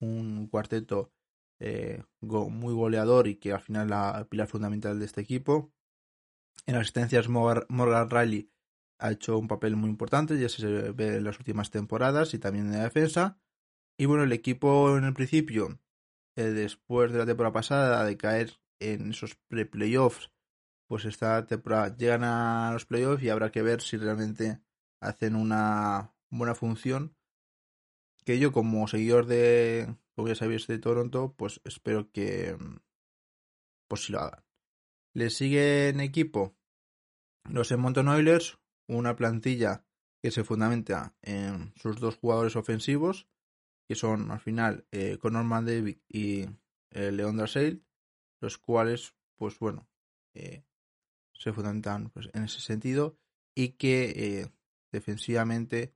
un 0.00 0.48
cuarteto 0.48 1.12
eh, 1.60 2.02
muy 2.20 2.74
goleador 2.74 3.28
y 3.28 3.36
que 3.36 3.52
al 3.52 3.60
final 3.60 3.90
la 3.90 4.26
pilar 4.28 4.48
fundamental 4.48 4.98
de 4.98 5.04
este 5.04 5.20
equipo. 5.20 5.72
En 6.66 6.74
asistencias, 6.74 7.28
Morgan 7.28 8.10
Riley 8.10 8.50
ha 8.98 9.12
hecho 9.12 9.38
un 9.38 9.46
papel 9.46 9.76
muy 9.76 9.90
importante, 9.90 10.36
ya 10.40 10.48
se 10.48 10.66
ve 10.66 11.18
en 11.18 11.24
las 11.24 11.38
últimas 11.38 11.70
temporadas 11.70 12.34
y 12.34 12.40
también 12.40 12.66
en 12.66 12.78
la 12.78 12.82
defensa. 12.82 13.38
Y 13.96 14.06
bueno, 14.06 14.24
el 14.24 14.32
equipo 14.32 14.98
en 14.98 15.04
el 15.04 15.14
principio, 15.14 15.78
después 16.42 17.12
de 17.12 17.18
la 17.18 17.26
temporada 17.26 17.52
pasada, 17.52 18.04
de 18.04 18.16
caer 18.16 18.60
en 18.80 19.10
esos 19.10 19.36
pre-playoffs, 19.48 20.30
pues 20.88 21.04
esta 21.04 21.46
temporada 21.46 21.96
llegan 21.96 22.24
a 22.24 22.70
los 22.72 22.86
playoffs 22.86 23.22
y 23.22 23.30
habrá 23.30 23.50
que 23.50 23.62
ver 23.62 23.80
si 23.80 23.96
realmente 23.96 24.60
hacen 25.00 25.36
una 25.36 26.14
buena 26.30 26.54
función. 26.54 27.16
Que 28.24 28.38
yo, 28.38 28.52
como 28.52 28.88
seguidor 28.88 29.26
de, 29.26 29.96
como 30.14 30.28
ya 30.28 30.34
sabéis, 30.34 30.66
de 30.66 30.78
Toronto, 30.78 31.34
pues 31.36 31.60
espero 31.64 32.10
que 32.10 32.56
pues 33.88 34.04
si 34.04 34.12
lo 34.12 34.20
hagan. 34.20 34.44
Le 35.14 35.30
sigue 35.30 35.88
en 35.88 36.00
equipo 36.00 36.56
los 37.44 37.70
Edmonton 37.70 38.08
Oilers, 38.08 38.58
una 38.88 39.16
plantilla 39.16 39.84
que 40.22 40.30
se 40.30 40.44
fundamenta 40.44 41.14
en 41.22 41.74
sus 41.76 42.00
dos 42.00 42.16
jugadores 42.16 42.56
ofensivos, 42.56 43.28
que 43.86 43.94
son 43.94 44.30
al 44.30 44.40
final 44.40 44.86
eh, 44.92 45.18
Conor 45.18 45.44
McDavid 45.44 45.98
y 46.08 46.46
eh, 46.94 47.10
Leon 47.10 47.36
los 48.40 48.58
cuales, 48.58 49.14
pues 49.36 49.58
bueno, 49.58 49.88
eh, 50.34 50.64
se 51.32 51.52
fundamentan 51.52 52.10
pues, 52.10 52.30
en 52.32 52.44
ese 52.44 52.60
sentido 52.60 53.18
y 53.54 53.70
que 53.70 54.40
eh, 54.40 54.52
defensivamente, 54.92 55.94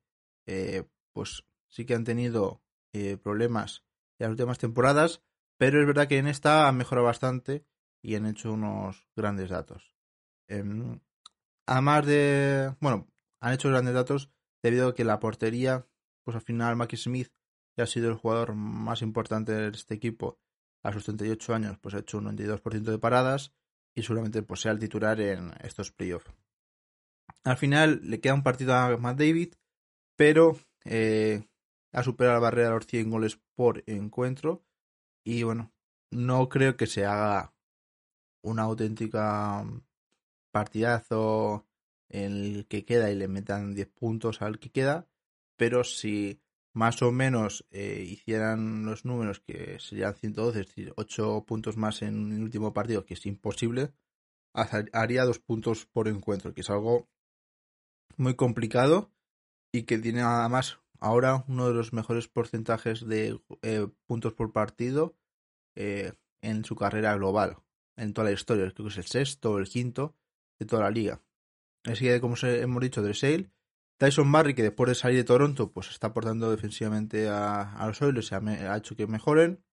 pues 1.12 1.45
sí 1.68 1.85
que 1.85 1.95
han 1.95 2.04
tenido 2.04 2.62
problemas 3.23 3.85
en 4.18 4.25
las 4.25 4.30
últimas 4.30 4.59
temporadas, 4.59 5.23
pero 5.59 5.80
es 5.80 5.87
verdad 5.87 6.09
que 6.09 6.18
en 6.18 6.26
esta 6.26 6.66
han 6.68 6.78
mejorado 6.78 7.07
bastante 7.07 7.66
y 8.02 8.14
han 8.14 8.26
hecho 8.26 8.52
unos 8.52 9.09
grandes 9.14 9.50
datos. 9.50 9.92
Em, 10.49 11.00
además 11.66 12.07
de, 12.07 12.75
bueno, 12.80 13.09
han 13.40 13.52
hecho 13.52 13.68
grandes 13.68 13.95
datos 13.95 14.30
debido 14.62 14.88
a 14.88 14.95
que 14.95 15.04
la 15.04 15.21
portería, 15.21 15.87
pues 16.25 16.35
al 16.35 16.42
final 16.42 16.76
Mackie 16.76 16.97
Smith, 16.97 17.30
que 17.79 17.83
ha 17.83 17.87
sido 17.87 18.09
el 18.09 18.17
jugador 18.17 18.57
más 18.57 19.03
importante 19.03 19.53
de 19.53 19.69
este 19.69 19.95
equipo 19.95 20.41
a 20.83 20.93
sus 20.93 21.05
38 21.05 21.55
años, 21.55 21.79
pues 21.79 21.95
ha 21.95 22.01
hecho 22.01 22.19
un 22.19 22.25
92% 22.37 22.83
de 22.83 22.99
paradas 22.99 23.53
y 23.95 24.03
seguramente 24.03 24.43
pues 24.43 24.63
sea 24.63 24.73
el 24.73 24.81
titular 24.81 25.21
en 25.21 25.53
estos 25.63 25.93
playoffs. 25.93 26.29
Al 27.45 27.57
final 27.57 28.01
le 28.03 28.19
queda 28.19 28.35
un 28.35 28.43
partido 28.43 28.75
a 28.75 28.97
Matt 28.97 29.19
David, 29.19 29.55
pero 30.17 30.59
eh, 30.87 31.47
ha 31.93 32.03
superado 32.03 32.35
la 32.35 32.41
barrera 32.41 32.71
de 32.71 32.75
los 32.75 32.87
100 32.89 33.11
goles 33.11 33.41
por 33.55 33.85
encuentro 33.87 34.65
y 35.25 35.45
bueno, 35.45 35.73
no 36.11 36.49
creo 36.49 36.77
que 36.77 36.89
se 36.89 37.07
haga 37.07 37.55
una 38.43 38.63
auténtica 38.65 39.65
partidazo 40.51 41.65
en 42.09 42.33
el 42.33 42.67
que 42.67 42.85
queda 42.85 43.09
y 43.13 43.15
le 43.15 43.29
metan 43.29 43.73
10 43.77 43.87
puntos 43.91 44.43
al 44.43 44.59
que 44.59 44.71
queda, 44.73 45.07
pero 45.57 45.85
si 45.85 46.43
más 46.79 47.03
o 47.03 47.11
menos 47.11 47.67
eh, 47.73 48.07
hicieran 48.09 48.87
los 48.87 49.05
números 49.05 49.41
que 49.41 49.81
serían 49.81 50.15
112, 50.15 50.61
es 50.61 50.67
decir, 50.69 50.93
8 50.97 51.45
puntos 51.45 51.77
más 51.77 52.03
en 52.03 52.31
el 52.31 52.41
último 52.41 52.73
partido, 52.73 53.05
que 53.05 53.15
es 53.15 53.27
imposible, 53.27 53.93
haría 54.53 55.25
2 55.25 55.41
puntos 55.41 55.87
por 55.87 56.07
encuentro, 56.07 56.55
que 56.55 56.61
es 56.61 56.71
algo 56.71 57.09
muy 58.17 58.37
complicado 58.37 59.11
y 59.73 59.83
que 59.83 59.99
tiene 59.99 60.21
además 60.23 60.79
ahora 61.01 61.45
uno 61.49 61.67
de 61.67 61.75
los 61.75 61.93
mejores 61.93 62.29
porcentajes 62.29 63.05
de 63.05 63.41
eh, 63.63 63.89
puntos 64.07 64.35
por 64.35 64.53
partido 64.53 65.17
eh, 65.75 66.13
en 66.43 66.65
su 66.65 66.77
carrera 66.77 67.17
global, 67.17 67.57
en 67.97 68.13
toda 68.13 68.27
la 68.27 68.35
historia. 68.35 68.71
Creo 68.71 68.87
que 68.87 68.93
es 68.93 68.99
el 68.99 69.07
sexto 69.07 69.51
o 69.51 69.59
el 69.59 69.69
quinto 69.69 70.15
de 70.61 70.67
toda 70.67 70.85
la 70.85 70.91
liga. 70.93 71.25
Así 71.83 72.05
que, 72.05 72.21
como 72.21 72.37
hemos 72.41 72.83
dicho, 72.83 73.03
de 73.03 73.15
Sale, 73.15 73.51
Tyson 73.99 74.31
Barry, 74.31 74.55
que 74.55 74.62
después 74.62 74.88
de 74.88 74.95
salir 74.95 75.19
de 75.19 75.25
Toronto, 75.25 75.73
pues 75.73 75.90
está 75.90 76.09
aportando 76.09 76.50
defensivamente 76.50 77.28
a, 77.28 77.85
los 77.87 78.00
Oilers 78.00 78.31
y 78.31 78.35
ha, 78.35 78.76
hecho 78.76 78.95
que 78.97 79.07
mejoren. 79.09 79.64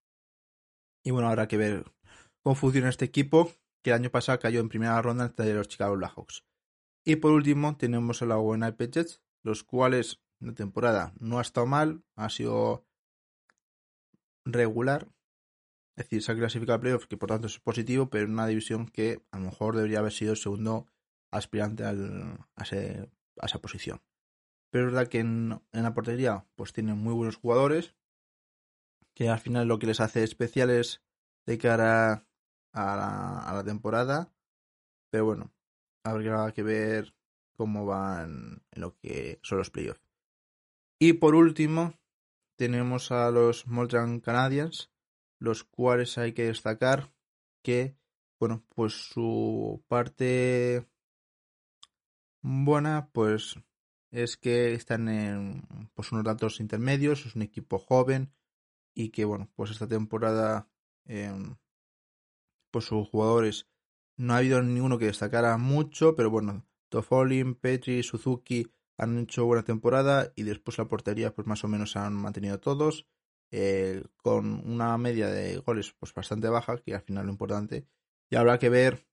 Y 1.03 1.11
bueno, 1.11 1.27
habrá 1.29 1.47
que 1.47 1.57
ver 1.57 1.93
cómo 2.41 2.55
funciona 2.55 2.89
este 2.89 3.05
equipo, 3.05 3.51
que 3.83 3.91
el 3.91 3.97
año 3.97 4.09
pasado 4.09 4.39
cayó 4.39 4.59
en 4.59 4.69
primera 4.69 4.99
ronda 5.01 5.29
de 5.29 5.53
los 5.53 5.67
Chicago 5.67 5.95
Blackhawks. 5.95 6.43
Y 7.05 7.17
por 7.17 7.31
último, 7.31 7.77
tenemos 7.77 8.23
a 8.23 8.25
la 8.25 8.39
Winnipeg 8.39 8.91
Jets, 8.91 9.21
los 9.43 9.63
cuales 9.63 10.23
la 10.39 10.53
temporada 10.53 11.13
no 11.19 11.37
ha 11.37 11.43
estado 11.43 11.67
mal, 11.67 12.03
ha 12.15 12.29
sido 12.29 12.87
regular. 14.43 15.07
Es 15.95 16.05
decir, 16.05 16.23
se 16.23 16.31
ha 16.31 16.35
clasificado 16.35 16.77
a 16.77 16.81
playoffs, 16.81 17.05
que 17.05 17.15
por 17.15 17.29
tanto 17.29 17.45
es 17.45 17.59
positivo, 17.59 18.09
pero 18.09 18.25
en 18.25 18.31
una 18.31 18.47
división 18.47 18.87
que 18.87 19.23
a 19.31 19.37
lo 19.37 19.45
mejor 19.45 19.75
debería 19.75 19.99
haber 19.99 20.11
sido 20.11 20.31
el 20.31 20.37
segundo 20.37 20.87
aspirante 21.31 21.83
al, 21.83 22.39
a, 22.55 22.63
esa 22.63 23.61
posición. 23.61 24.01
Pero 24.75 24.87
es 24.87 24.93
verdad 24.93 25.07
que 25.07 25.19
en, 25.19 25.61
la 25.71 25.93
portería 25.93 26.45
pues 26.55 26.73
tienen 26.73 26.97
muy 26.97 27.13
buenos 27.13 27.37
jugadores, 27.37 27.95
que 29.13 29.29
al 29.29 29.39
final 29.39 29.69
lo 29.69 29.79
que 29.79 29.87
les 29.87 30.01
hace 30.01 30.21
especiales 30.21 31.01
de 31.45 31.57
cara 31.57 32.27
a 32.73 32.95
la, 32.97 33.57
a 33.57 33.63
temporada. 33.63 34.33
Pero 35.09 35.23
bueno, 35.23 35.53
habrá 36.03 36.51
que 36.51 36.61
ver 36.61 37.15
cómo 37.53 37.85
van 37.85 38.65
en 38.71 38.81
lo 38.81 38.97
que 38.97 39.39
son 39.43 39.59
los 39.59 39.69
playoffs. 39.69 40.03
Y 40.99 41.13
por 41.13 41.35
último, 41.35 41.93
tenemos 42.57 43.13
a 43.13 43.31
los 43.31 43.67
Montreal 43.67 44.21
Canadiens, 44.21 44.91
los 45.39 45.63
cuales 45.63 46.17
hay 46.17 46.33
que 46.33 46.47
destacar 46.47 47.13
que, 47.63 47.95
bueno, 48.41 48.65
pues 48.75 48.91
su 48.91 49.81
parte 49.87 50.85
buena, 52.41 53.09
pues 53.13 53.55
es 54.15 54.37
que 54.37 54.73
están 54.73 55.09
en 55.09 55.67
pues, 55.93 56.11
unos 56.13 56.23
datos 56.23 56.61
intermedios, 56.61 57.25
es 57.25 57.35
un 57.35 57.41
equipo 57.41 57.79
joven 57.79 58.31
y 58.95 59.09
que, 59.09 59.25
bueno, 59.25 59.51
pues 59.55 59.71
esta 59.71 59.87
temporada, 59.87 60.69
em, 61.05 61.57
pues 62.71 62.85
sus 62.85 63.09
jugadores 63.09 63.67
no 64.17 64.33
ha 64.33 64.37
habido 64.37 64.61
ninguno 64.63 64.97
que 64.97 65.07
destacara 65.07 65.57
mucho, 65.57 66.15
pero 66.15 66.29
bueno, 66.29 66.65
Tofolin, 66.89 67.55
Petri, 67.55 68.03
Suzuki 68.03 68.71
han 68.97 69.19
hecho 69.19 69.45
buena 69.45 69.63
temporada 69.63 70.31
y 70.37 70.43
después 70.43 70.77
la 70.77 70.87
portería 70.87 71.35
pues 71.35 71.45
más 71.45 71.65
o 71.65 71.67
menos 71.67 71.97
han 71.97 72.13
mantenido 72.13 72.57
todos 72.61 73.05
eh, 73.51 74.01
con 74.15 74.65
una 74.65 74.97
media 74.97 75.27
de 75.27 75.57
goles 75.57 75.93
pues 75.99 76.13
bastante 76.13 76.47
baja 76.47 76.77
que 76.77 76.95
al 76.95 77.01
final 77.01 77.25
lo 77.25 77.33
importante 77.33 77.85
y 78.29 78.37
habrá 78.37 78.59
que 78.59 78.69
ver 78.69 79.05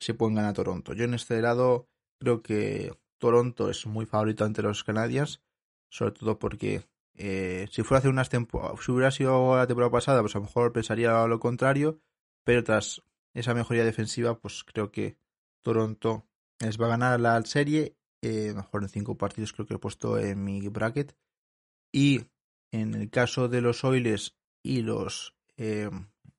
si 0.00 0.14
pueden 0.14 0.36
ganar 0.36 0.54
Toronto. 0.54 0.94
Yo 0.94 1.04
en 1.04 1.12
este 1.12 1.42
lado 1.42 1.90
creo 2.18 2.42
que 2.42 2.92
Toronto 3.18 3.70
es 3.70 3.86
muy 3.86 4.06
favorito 4.06 4.44
ante 4.44 4.62
los 4.62 4.84
Canadiens 4.84 5.42
sobre 5.90 6.12
todo 6.12 6.38
porque 6.38 6.82
eh, 7.14 7.66
si 7.70 7.82
fuera 7.82 7.98
hace 7.98 8.08
unas 8.08 8.28
temporadas 8.28 8.84
si 8.84 8.92
hubiera 8.92 9.10
sido 9.10 9.56
la 9.56 9.66
temporada 9.66 9.90
pasada 9.90 10.20
pues 10.20 10.34
a 10.36 10.38
lo 10.38 10.44
mejor 10.44 10.72
pensaría 10.72 11.26
lo 11.26 11.40
contrario 11.40 12.00
pero 12.44 12.64
tras 12.64 13.02
esa 13.34 13.54
mejoría 13.54 13.84
defensiva 13.84 14.38
pues 14.38 14.64
creo 14.64 14.90
que 14.90 15.16
Toronto 15.62 16.26
les 16.60 16.80
va 16.80 16.86
a 16.86 16.90
ganar 16.90 17.20
la 17.20 17.40
serie 17.44 17.98
eh, 18.20 18.52
mejor 18.54 18.82
en 18.82 18.88
cinco 18.88 19.16
partidos 19.16 19.52
creo 19.52 19.66
que 19.66 19.74
he 19.74 19.78
puesto 19.78 20.18
en 20.18 20.42
mi 20.42 20.66
bracket. 20.68 21.16
Y 21.92 22.22
en 22.72 22.94
el 22.94 23.10
caso 23.10 23.48
de 23.48 23.60
los 23.60 23.84
Oilers 23.84 24.36
y 24.62 24.82
los 24.82 25.36
eh, 25.56 25.90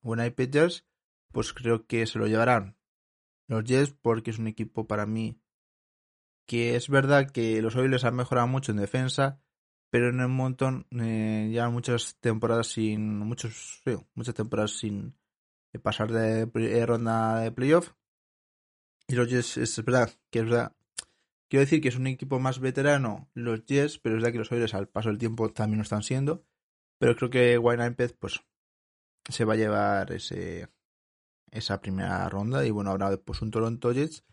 Winnipeg 0.02 0.84
pues 1.32 1.52
creo 1.52 1.86
que 1.86 2.06
se 2.06 2.18
lo 2.18 2.26
llevarán 2.26 2.76
los 3.46 3.64
Jets 3.64 3.92
porque 3.92 4.30
es 4.30 4.38
un 4.38 4.46
equipo 4.46 4.86
para 4.86 5.06
mí 5.06 5.40
que 6.50 6.74
es 6.74 6.88
verdad 6.88 7.30
que 7.30 7.62
los 7.62 7.76
Oilers 7.76 8.02
han 8.02 8.16
mejorado 8.16 8.48
mucho 8.48 8.72
en 8.72 8.78
defensa, 8.78 9.40
pero 9.88 10.08
en 10.08 10.18
el 10.18 10.26
montón 10.26 10.88
eh, 10.90 11.48
ya 11.54 11.70
muchas 11.70 12.16
temporadas 12.18 12.66
sin 12.66 13.20
muchos 13.20 13.84
muchas 14.14 14.34
temporadas 14.34 14.72
sin 14.72 15.14
pasar 15.80 16.10
de, 16.10 16.46
de 16.46 16.86
ronda 16.86 17.38
de 17.38 17.52
playoff 17.52 17.92
y 19.06 19.14
los 19.14 19.28
Jets 19.28 19.58
es 19.58 19.84
verdad 19.84 20.10
que 20.28 20.40
es 20.40 20.44
verdad 20.46 20.74
Quiero 21.48 21.60
decir 21.60 21.80
que 21.80 21.88
es 21.88 21.96
un 21.96 22.08
equipo 22.08 22.40
más 22.40 22.58
veterano 22.58 23.30
los 23.34 23.64
Jets, 23.64 24.00
pero 24.00 24.16
es 24.16 24.22
verdad 24.22 24.32
que 24.32 24.38
los 24.38 24.50
Oilers 24.50 24.74
al 24.74 24.88
paso 24.88 25.08
del 25.08 25.18
tiempo 25.18 25.52
también 25.52 25.78
lo 25.78 25.82
están 25.82 26.02
siendo. 26.02 26.44
Pero 26.98 27.14
creo 27.14 27.30
que 27.30 27.58
Winnipeg 27.58 28.16
pues 28.18 28.40
se 29.28 29.44
va 29.44 29.54
a 29.54 29.56
llevar 29.56 30.12
ese 30.12 30.68
esa 31.52 31.80
primera 31.80 32.28
ronda 32.28 32.66
y 32.66 32.70
bueno, 32.70 32.90
habrá 32.90 33.10
después 33.10 33.40
un 33.42 33.52
Toronto 33.52 33.92
Jets 33.92 34.24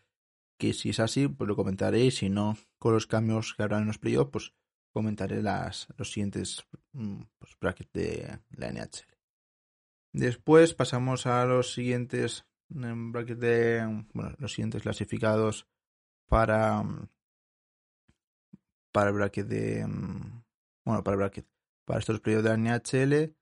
que 0.58 0.74
si 0.74 0.90
es 0.90 1.00
así 1.00 1.28
pues 1.28 1.48
lo 1.48 1.56
comentaré 1.56 2.06
y 2.06 2.12
si 2.12 2.30
no 2.30 2.58
con 2.80 2.94
los 2.94 3.08
cambios 3.08 3.54
que 3.54 3.64
habrá 3.64 3.78
en 3.78 3.88
los 3.88 4.00
playoffs 4.00 4.32
pues 4.32 4.54
comentaré 4.92 5.42
las 5.42 5.88
los 5.98 6.12
siguientes 6.12 6.66
mm, 6.94 7.22
pues, 7.38 7.58
brackets 7.60 7.94
de 7.94 8.40
la 8.52 8.72
NHL. 8.72 9.06
Después 10.14 10.74
pasamos 10.74 11.28
a 11.28 11.46
los 11.46 11.74
siguientes 11.74 12.46
mm, 12.70 13.12
brackets 13.12 13.40
de 13.40 14.06
bueno, 14.14 14.36
los 14.40 14.54
siguientes 14.54 14.82
clasificados 14.82 15.68
para 16.28 16.84
para 18.92 19.10
el 19.10 19.16
bracket 19.16 19.48
de 19.48 19.86
bueno 20.84 21.04
para 21.04 21.14
el 21.14 21.20
bracket 21.20 21.48
para 21.86 22.00
estos 22.00 22.20
periodos 22.20 22.46
de 22.46 22.58
NHL 22.58 23.36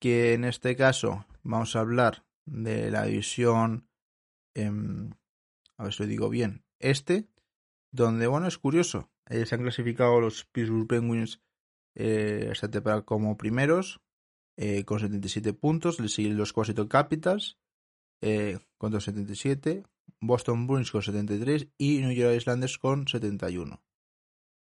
que 0.00 0.34
en 0.34 0.44
este 0.44 0.76
caso 0.76 1.26
vamos 1.42 1.76
a 1.76 1.80
hablar 1.80 2.24
de 2.44 2.90
la 2.90 3.04
división 3.04 3.88
a 5.78 5.84
ver 5.84 5.94
si 5.94 6.02
lo 6.02 6.08
digo 6.08 6.28
bien 6.28 6.64
este 6.78 7.26
donde 7.90 8.26
bueno 8.26 8.46
es 8.46 8.58
curioso 8.58 9.10
eh, 9.26 9.46
se 9.46 9.54
han 9.54 9.62
clasificado 9.62 10.20
los 10.20 10.44
Pittsburgh 10.44 10.86
Penguins 10.86 11.40
eh, 11.94 12.50
esta 12.52 12.70
temporada 12.70 13.02
como 13.02 13.36
primeros 13.36 14.00
eh, 14.60 14.84
con 14.84 14.98
77 14.98 15.52
puntos. 15.52 16.00
Le 16.00 16.08
siguen 16.08 16.36
los 16.36 16.54
Washington 16.54 16.88
Capitals 16.88 17.58
eh, 18.20 18.58
con 18.76 18.90
277, 18.90 19.84
Boston 20.20 20.66
Bruins 20.66 20.90
con 20.90 21.00
73 21.00 21.68
y 21.78 22.00
New 22.00 22.10
York 22.10 22.34
Islanders 22.36 22.76
con 22.76 23.06
71. 23.06 23.80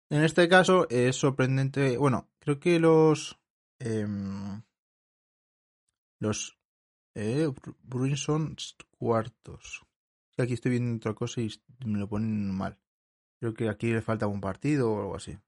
En 0.09 0.25
este 0.25 0.49
caso 0.49 0.89
es 0.89 1.17
sorprendente. 1.17 1.99
Bueno, 1.99 2.31
creo 2.39 2.59
que 2.59 2.81
los. 2.81 3.39
Em, 3.79 4.63
los 6.19 6.57
eh, 7.15 7.53
Bruins 7.83 8.21
son 8.21 8.57
cuartos. 8.97 9.84
Aquí 10.37 10.55
estoy 10.55 10.73
viendo 10.73 10.97
otra 10.97 11.15
cosa 11.15 11.41
y 11.41 11.51
me 11.85 11.99
lo 11.99 12.09
ponen 12.09 12.51
mal. 12.53 12.79
Creo 13.41 13.55
que 13.55 13.69
aquí 13.69 13.93
le 13.93 14.03
falta 14.03 14.27
un 14.27 14.41
partido 14.41 14.93
o 14.93 15.01
algo 15.01 15.17
así. 15.17 15.39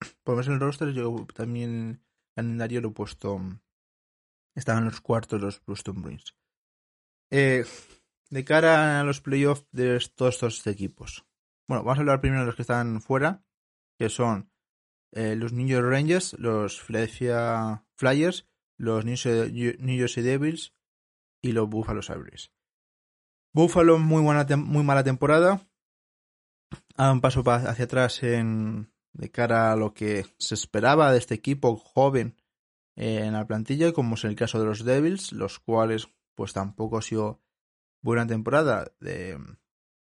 Por 0.24 0.34
lo 0.34 0.36
menos 0.36 0.46
en 0.46 0.52
el 0.54 0.60
roster 0.60 0.92
yo 0.92 1.26
también 1.34 1.70
el 1.90 2.00
calendario 2.34 2.80
lo 2.80 2.88
he 2.88 2.92
puesto. 2.92 3.40
Estaban 4.54 4.84
los 4.84 5.00
cuartos 5.00 5.40
los 5.40 5.64
Boston 5.64 6.02
Bruins. 6.02 6.34
Eh, 7.30 7.64
de 8.30 8.44
cara 8.44 9.00
a 9.00 9.04
los 9.04 9.20
playoffs 9.20 9.66
de 9.72 9.98
todos 10.14 10.34
estos 10.34 10.66
equipos. 10.66 11.26
Bueno, 11.66 11.82
vamos 11.84 11.98
a 11.98 12.00
hablar 12.00 12.20
primero 12.20 12.42
de 12.42 12.46
los 12.46 12.56
que 12.56 12.62
están 12.62 13.00
fuera, 13.00 13.44
que 13.98 14.08
son 14.08 14.50
eh, 15.12 15.36
los 15.36 15.52
New 15.52 15.66
York 15.66 15.88
Rangers, 15.88 16.34
los 16.38 16.80
Philadelphia 16.80 17.84
Flyers, 17.94 18.46
los 18.76 19.04
New 19.04 19.16
Jersey 19.16 20.22
Devils 20.22 20.74
y 21.42 21.52
los 21.52 21.68
Buffalo 21.68 22.02
Sabres. 22.02 22.52
Buffalo, 23.54 24.00
muy, 24.00 24.20
buena 24.20 24.44
muy 24.56 24.82
mala 24.82 25.04
temporada. 25.04 25.64
A 26.96 27.12
un 27.12 27.20
paso 27.20 27.44
hacia 27.48 27.84
atrás 27.84 28.20
en, 28.24 28.92
de 29.12 29.30
cara 29.30 29.70
a 29.70 29.76
lo 29.76 29.94
que 29.94 30.26
se 30.38 30.56
esperaba 30.56 31.12
de 31.12 31.18
este 31.18 31.34
equipo 31.34 31.76
joven 31.76 32.36
en 32.96 33.32
la 33.32 33.46
plantilla, 33.46 33.92
como 33.92 34.16
es 34.16 34.24
el 34.24 34.34
caso 34.34 34.58
de 34.58 34.66
los 34.66 34.84
Devils, 34.84 35.32
los 35.32 35.60
cuales 35.60 36.08
pues 36.34 36.52
tampoco 36.52 36.98
ha 36.98 37.02
sido 37.02 37.40
buena 38.02 38.26
temporada. 38.26 38.92
De, 38.98 39.38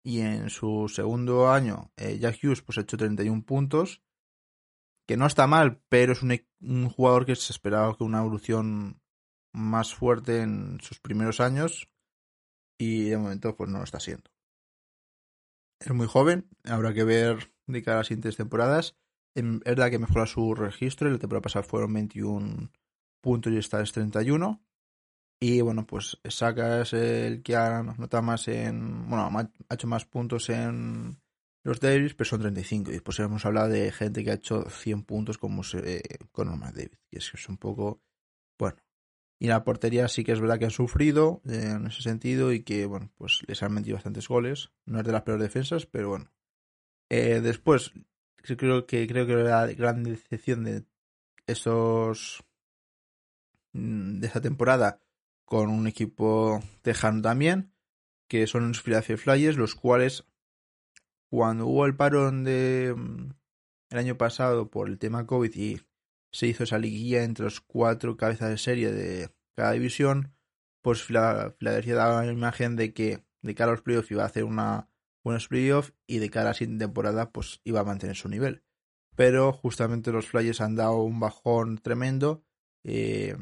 y 0.03 0.19
en 0.19 0.49
su 0.49 0.91
segundo 0.93 1.49
año, 1.49 1.93
eh, 1.95 2.19
Jack 2.19 2.39
Hughes 2.43 2.61
pues 2.61 2.77
ha 2.77 2.81
hecho 2.81 2.97
31 2.97 3.45
puntos, 3.45 4.03
que 5.07 5.15
no 5.15 5.25
está 5.25 5.47
mal, 5.47 5.81
pero 5.87 6.11
es 6.11 6.21
un, 6.23 6.33
e-, 6.33 6.49
un 6.59 6.89
jugador 6.89 7.25
que 7.25 7.37
se 7.37 7.53
esperaba 7.53 7.95
con 7.95 8.07
una 8.07 8.19
evolución 8.19 9.01
más 9.53 9.95
fuerte 9.95 10.41
en 10.41 10.79
sus 10.81 10.99
primeros 10.99 11.39
años 11.39 11.89
y 12.79 13.09
de 13.09 13.17
momento 13.17 13.55
pues 13.55 13.69
no 13.69 13.77
lo 13.77 13.83
está 13.83 13.99
siendo. 13.99 14.31
Es 15.79 15.91
muy 15.93 16.07
joven, 16.07 16.49
habrá 16.63 16.93
que 16.93 17.03
ver 17.03 17.51
de 17.67 17.83
cara 17.83 17.97
a 17.97 17.99
las 17.99 18.07
siguientes 18.07 18.37
temporadas. 18.37 18.95
Es 19.35 19.43
verdad 19.59 19.91
que 19.91 19.99
mejora 19.99 20.25
su 20.25 20.55
registro, 20.55 21.09
la 21.09 21.19
temporada 21.19 21.43
pasada 21.43 21.63
fueron 21.63 21.93
21 21.93 22.71
puntos 23.21 23.53
y 23.53 23.57
esta 23.57 23.81
es 23.81 23.91
31. 23.91 24.61
Y 25.41 25.61
bueno, 25.61 25.85
pues 25.85 26.17
Saka 26.27 26.81
es 26.81 26.93
el 26.93 27.43
que 27.43 27.55
ha 27.55 27.81
notado 27.83 28.23
más 28.23 28.47
en. 28.49 29.07
Bueno, 29.07 29.29
ha 29.69 29.73
hecho 29.73 29.87
más 29.87 30.05
puntos 30.05 30.49
en 30.49 31.17
los 31.63 31.79
Davis, 31.79 32.13
pero 32.13 32.29
son 32.29 32.41
35. 32.41 32.89
Y 32.89 32.93
después 32.93 33.19
hemos 33.19 33.45
hablado 33.45 33.69
de 33.69 33.91
gente 33.91 34.23
que 34.23 34.31
ha 34.31 34.35
hecho 34.35 34.69
100 34.69 35.03
puntos 35.03 35.37
como 35.37 35.61
eh, 35.75 36.01
con 36.31 36.47
Norman 36.47 36.73
David. 36.73 36.91
Y 37.09 37.17
es 37.19 37.31
que 37.31 37.37
es 37.37 37.47
un 37.47 37.57
poco. 37.57 38.01
Bueno. 38.57 38.77
Y 39.39 39.47
la 39.47 39.63
portería 39.63 40.07
sí 40.09 40.25
que 40.25 40.33
es 40.33 40.41
verdad 40.41 40.59
que 40.59 40.65
han 40.65 40.71
sufrido 40.71 41.41
eh, 41.47 41.71
en 41.75 41.87
ese 41.87 42.01
sentido 42.01 42.51
y 42.51 42.63
que, 42.63 42.85
bueno, 42.85 43.09
pues 43.17 43.41
les 43.47 43.63
han 43.63 43.73
metido 43.73 43.95
bastantes 43.95 44.27
goles. 44.27 44.71
No 44.85 44.99
es 44.99 45.05
de 45.05 45.13
las 45.13 45.21
peores 45.21 45.41
defensas, 45.41 45.85
pero 45.85 46.09
bueno. 46.09 46.29
Eh, 47.09 47.39
después, 47.41 47.93
creo 48.35 48.85
que, 48.85 49.07
creo 49.07 49.25
que 49.25 49.35
la 49.35 49.65
gran 49.67 50.03
decepción 50.03 50.65
de 50.65 50.85
estos. 51.47 52.43
Mm, 53.73 54.19
de 54.19 54.27
esta 54.27 54.41
temporada 54.41 55.01
con 55.45 55.69
un 55.69 55.87
equipo 55.87 56.61
tejano 56.81 57.21
también, 57.21 57.73
que 58.27 58.45
son 58.45 58.67
los 58.67 58.81
Philadelphia 58.81 59.17
Flyers, 59.17 59.57
los 59.57 59.75
cuales 59.75 60.25
cuando 61.29 61.67
hubo 61.67 61.85
el 61.85 61.95
parón 61.95 62.43
de 62.43 62.93
mm, 62.95 63.31
el 63.91 63.97
año 63.97 64.17
pasado 64.17 64.69
por 64.69 64.89
el 64.89 64.99
tema 64.99 65.25
COVID 65.25 65.55
y 65.55 65.81
se 66.31 66.47
hizo 66.47 66.63
esa 66.63 66.77
liguilla 66.77 67.23
entre 67.23 67.45
los 67.45 67.61
cuatro 67.61 68.17
cabezas 68.17 68.49
de 68.49 68.57
serie 68.57 68.91
de 68.91 69.29
cada 69.55 69.71
división, 69.73 70.33
pues 70.81 71.03
Philadelphia 71.03 71.95
daba 71.95 72.25
la 72.25 72.31
imagen 72.31 72.75
de 72.75 72.93
que 72.93 73.25
de 73.41 73.55
cara 73.55 73.71
a 73.71 73.73
los 73.73 73.81
playoffs 73.81 74.11
iba 74.11 74.23
a 74.23 74.27
hacer 74.27 74.43
una 74.43 74.89
buenos 75.23 75.47
playoffs 75.47 75.93
y 76.07 76.19
de 76.19 76.29
cara 76.29 76.47
a 76.47 76.49
la 76.49 76.53
siguiente 76.53 76.85
temporada 76.85 77.31
pues 77.31 77.61
iba 77.63 77.81
a 77.81 77.85
mantener 77.85 78.15
su 78.15 78.29
nivel. 78.29 78.63
Pero 79.15 79.51
justamente 79.51 80.11
los 80.11 80.27
Flyers 80.27 80.61
han 80.61 80.75
dado 80.75 81.03
un 81.03 81.19
bajón 81.19 81.77
tremendo. 81.79 82.43
Eh, 82.85 83.35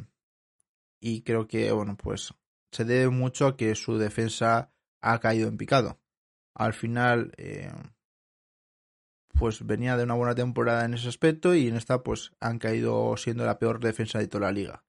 y 1.00 1.22
creo 1.22 1.48
que, 1.48 1.72
bueno, 1.72 1.96
pues 1.96 2.34
se 2.72 2.84
debe 2.84 3.10
mucho 3.10 3.46
a 3.46 3.58
que 3.58 3.76
su 3.76 3.98
defensa 3.98 4.74
ha 5.02 5.20
caído 5.20 5.48
en 5.48 5.58
picado. 5.58 6.00
Al 6.56 6.74
final, 6.74 7.32
eh, 7.38 7.72
pues 9.40 9.66
venía 9.66 9.98
de 9.98 10.04
una 10.04 10.16
buena 10.16 10.36
temporada 10.36 10.86
en 10.86 10.94
ese 10.94 11.08
aspecto 11.08 11.54
y 11.56 11.68
en 11.68 11.76
esta, 11.76 12.04
pues 12.04 12.32
han 12.40 12.60
caído 12.60 13.16
siendo 13.18 13.46
la 13.46 13.60
peor 13.60 13.80
defensa 13.80 14.20
de 14.20 14.28
toda 14.28 14.48
la 14.48 14.52
liga. 14.52 14.84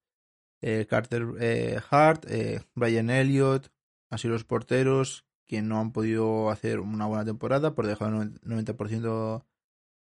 Eh, 0.61 0.87
Carter 0.89 1.27
eh, 1.41 1.81
Hart, 1.91 2.27
Brian 2.75 3.11
Elliott, 3.11 3.71
así 4.11 4.29
los 4.29 4.45
porteros 4.45 5.27
que 5.47 5.63
no 5.63 5.81
han 5.81 5.93
podido 5.93 6.51
hacer 6.51 6.81
una 6.81 7.07
buena 7.07 7.25
temporada 7.25 7.75
por 7.75 7.87
dejar 7.87 8.13
el 8.13 8.41
90% 8.41 9.45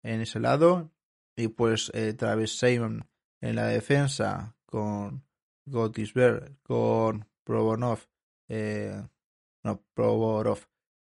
en 0.04 0.22
ese 0.22 0.40
lado. 0.40 0.92
Y 1.36 1.48
pues 1.48 1.92
Travis 2.18 2.58
Simon 2.60 3.08
en 3.42 3.56
la 3.56 3.66
defensa 3.66 4.56
con 4.66 5.24
Gotisberg 5.66 6.62
con 6.62 7.28
Probonov, 7.44 8.00
eh, 8.48 9.02
no, 9.64 9.84
Provorov, 9.94 10.60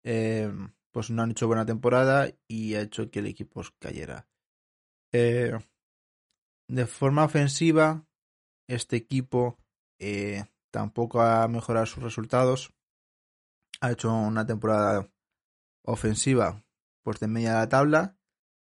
eh, 0.03 0.51
pues 0.95 1.11
no 1.11 1.23
han 1.23 1.31
hecho 1.31 1.47
buena 1.47 1.65
temporada 1.65 2.29
y 2.47 2.75
ha 2.75 2.81
hecho 2.83 3.11
que 3.11 3.19
el 3.19 3.25
equipo 3.25 3.61
cayera. 3.79 4.29
Eh, 5.11 5.51
de 6.69 6.85
forma 6.85 7.25
ofensiva, 7.25 8.07
este 8.69 8.95
equipo 8.95 9.57
eh, 9.99 10.45
tampoco 10.71 11.21
ha 11.21 11.45
mejorado 11.49 11.85
sus 11.85 12.01
resultados. 12.01 12.73
Ha 13.81 13.91
hecho 13.91 14.13
una 14.13 14.45
temporada 14.45 15.11
ofensiva 15.83 16.63
pues 17.03 17.19
de 17.19 17.27
media 17.27 17.49
de 17.49 17.57
la 17.57 17.67
tabla 17.67 18.17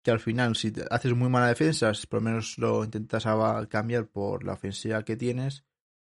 que 0.04 0.10
al 0.10 0.20
final 0.20 0.56
si 0.56 0.74
haces 0.90 1.14
muy 1.14 1.30
mala 1.30 1.50
defensa, 1.50 1.92
por 2.10 2.22
lo 2.24 2.30
menos 2.32 2.58
lo 2.58 2.84
intentas 2.84 3.26
cambiar 3.70 4.08
por 4.08 4.44
la 4.44 4.54
ofensiva 4.54 5.06
que 5.06 5.16
tienes 5.16 5.64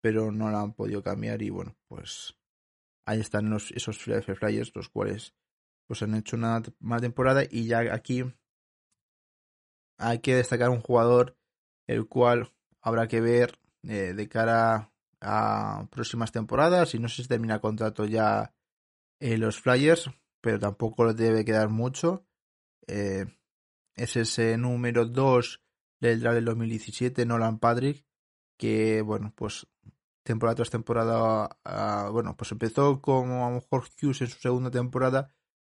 pero 0.02 0.32
no 0.32 0.52
la 0.52 0.62
han 0.62 0.74
podido 0.74 1.02
cambiar 1.02 1.42
y 1.42 1.50
bueno, 1.50 1.76
pues 1.88 2.38
ahí 3.08 3.22
están 3.22 3.52
esos 3.56 3.98
Flyers, 3.98 4.72
los 4.76 4.90
cuales 4.90 5.34
pues 5.88 6.02
han 6.02 6.16
hecho 6.16 6.36
una 6.36 6.62
mala 6.80 7.02
temporada 7.02 7.44
y 7.50 7.68
ya 7.68 7.94
aquí 7.94 8.24
hay 9.98 10.20
que 10.20 10.36
destacar 10.36 10.70
un 10.70 10.82
jugador 10.82 11.38
el 11.88 12.08
cual 12.08 12.52
habrá 12.82 13.08
que 13.08 13.22
ver 13.22 13.60
eh, 13.84 14.14
de 14.14 14.28
cara 14.28 14.92
a 15.22 15.88
próximas 15.92 16.32
temporadas 16.32 16.94
y 16.94 17.00
no 17.00 17.08
sé 17.08 17.24
si 17.24 17.28
termina 17.28 17.60
contrato 17.60 18.06
ya 18.06 18.54
en 19.20 19.40
los 19.40 19.60
Flyers, 19.60 20.10
pero 20.42 20.60
tampoco 20.60 21.06
le 21.06 21.14
debe 21.14 21.46
quedar 21.46 21.70
mucho. 21.70 22.26
Eh, 22.88 23.26
es 23.96 24.16
ese 24.16 24.58
número 24.58 25.06
2 25.06 25.62
del 26.00 26.20
draft 26.20 26.36
del 26.36 26.46
2017, 26.46 27.26
Nolan 27.26 27.60
Patrick, 27.60 28.06
que 28.58 29.02
bueno, 29.02 29.34
pues 29.36 29.68
temporada 30.24 30.56
tras 30.56 30.70
temporada, 30.70 31.58
ah, 31.64 32.10
bueno, 32.12 32.36
pues 32.36 32.52
empezó 32.52 33.02
como 33.02 33.46
a 33.46 33.50
lo 33.50 33.56
mejor 33.56 33.86
Hughes 34.02 34.22
en 34.22 34.28
su 34.28 34.40
segunda 34.40 34.72
temporada, 34.72 35.34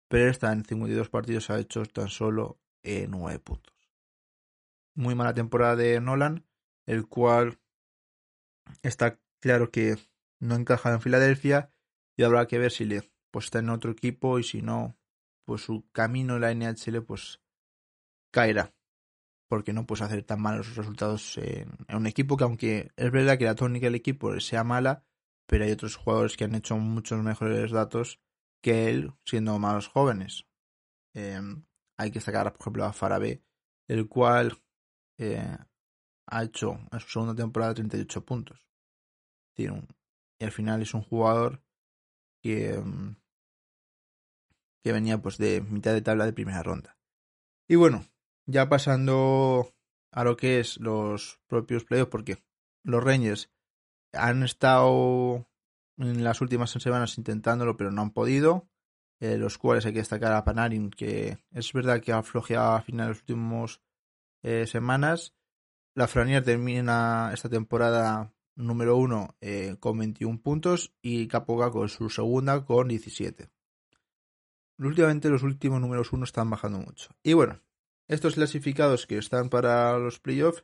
pero 0.08 0.30
esta 0.30 0.52
en 0.52 0.64
52 0.64 1.10
partidos 1.10 1.50
ha 1.50 1.60
hecho 1.60 1.86
tan 1.86 2.10
solo 2.10 2.60
9 2.84 3.36
eh, 3.36 3.40
puntos. 3.40 3.76
Muy 4.96 5.16
mala 5.16 5.34
temporada 5.34 5.76
de 5.76 6.00
Nolan, 6.02 6.46
el 6.86 7.08
cual 7.08 7.60
está 8.82 9.20
claro 9.40 9.72
que 9.72 9.98
no 10.40 10.56
encaja 10.56 10.92
en 10.94 11.02
Filadelfia 11.02 11.72
y 12.16 12.24
habrá 12.24 12.48
que 12.48 12.58
ver 12.58 12.72
si 12.72 12.86
le 12.86 13.12
pues 13.32 13.46
está 13.46 13.60
en 13.60 13.70
otro 13.70 13.92
equipo 13.92 14.40
y 14.40 14.44
si 14.44 14.62
no, 14.62 14.98
pues 15.46 15.62
su 15.62 15.88
camino 15.92 16.36
en 16.36 16.42
la 16.42 16.54
NHL 16.54 17.04
pues 17.04 17.42
caerá 18.32 18.74
porque 19.48 19.74
no 19.74 19.86
puedes 19.86 20.02
hacer 20.04 20.24
tan 20.24 20.42
malos 20.42 20.76
resultados 20.76 21.38
en, 21.38 21.70
un 21.94 22.08
equipo 22.08 22.38
que 22.38 22.44
aunque 22.44 22.92
es 22.96 23.12
verdad 23.12 23.38
que 23.38 23.46
la 23.46 23.56
tónica 23.56 23.88
del 23.88 23.96
equipo 23.96 24.40
sea 24.40 24.64
mala, 24.64 25.04
pero 25.46 25.64
hay 25.64 25.72
otros 25.72 25.96
jugadores 25.96 26.36
que 26.36 26.44
han 26.44 26.56
hecho 26.56 26.78
muchos 26.78 27.22
mejores 27.24 27.72
datos 27.72 28.20
que 28.68 28.90
él 28.90 29.14
siendo 29.24 29.58
más 29.60 29.88
jóvenes. 29.88 30.46
Em, 31.16 31.64
hay 31.98 32.12
que 32.12 32.20
sacar, 32.20 32.52
por 32.52 32.60
ejemplo, 32.60 32.84
a 32.84 32.92
Farabe, 32.92 33.42
el 33.88 34.10
cual 34.10 34.62
eh, 35.18 35.58
ha 36.28 36.44
hecho 36.44 36.78
en 36.92 37.00
su 37.00 37.08
segunda 37.08 37.34
temporada 37.34 37.76
38 37.76 38.26
puntos. 38.26 38.68
y 39.56 39.68
al 40.44 40.52
final 40.52 40.82
es 40.82 40.94
un 40.94 41.02
jugador 41.02 41.64
que, 42.44 42.74
em, 42.74 43.16
que 44.84 44.92
venía 44.92 45.18
pues 45.20 45.38
de 45.38 45.62
mitad 45.62 45.94
de 45.94 46.02
tabla 46.02 46.26
de 46.26 46.34
primera 46.34 46.62
ronda. 46.62 46.98
Y 47.70 47.76
bueno, 47.76 48.06
ya 48.46 48.68
pasando 48.68 49.74
a 50.12 50.26
lo 50.26 50.36
que 50.36 50.60
es 50.60 50.78
los 50.78 51.40
propios 51.48 51.86
playoffs, 51.86 52.12
porque 52.12 52.44
los 52.84 53.02
Rangers 53.02 53.50
han 54.12 54.44
estado 54.44 55.48
en 55.98 56.24
las 56.24 56.42
últimas 56.42 56.72
semanas 56.72 57.18
intentándolo, 57.18 57.78
pero 57.78 57.92
no 57.92 58.02
han 58.02 58.12
podido. 58.12 58.68
Eh, 59.20 59.38
los 59.38 59.58
cuales 59.58 59.86
hay 59.86 59.94
que 59.94 60.00
destacar 60.00 60.32
a 60.34 60.44
Panarin, 60.44 60.92
que 60.92 61.40
es 61.52 61.74
verdad 61.74 62.02
que 62.02 62.12
ha 62.12 62.22
flojeado 62.22 62.74
a 62.74 62.82
finales 62.82 63.08
de 63.08 63.14
las 63.14 63.22
últimas 63.22 63.82
eh, 64.44 64.68
semanas. 64.68 65.34
La 65.96 66.08
Franier 66.08 66.44
termina 66.44 67.32
esta 67.34 67.50
temporada 67.50 68.32
número 68.56 68.96
uno 68.96 69.36
eh, 69.42 69.76
con 69.80 69.98
21 69.98 70.42
puntos 70.42 70.94
y 71.02 71.28
Capoga 71.28 71.72
con 71.72 71.90
su 71.90 72.10
segunda 72.12 72.64
con 72.64 72.88
17. 72.88 73.50
Últimamente 74.78 75.30
los 75.30 75.42
últimos 75.42 75.82
números 75.82 76.14
uno 76.14 76.24
están 76.24 76.52
bajando 76.52 76.78
mucho. 76.78 77.10
Y 77.24 77.34
bueno, 77.34 77.60
estos 78.08 78.36
clasificados 78.36 79.08
que 79.08 79.18
están 79.18 79.50
para 79.50 79.98
los 79.98 80.20
playoffs 80.20 80.64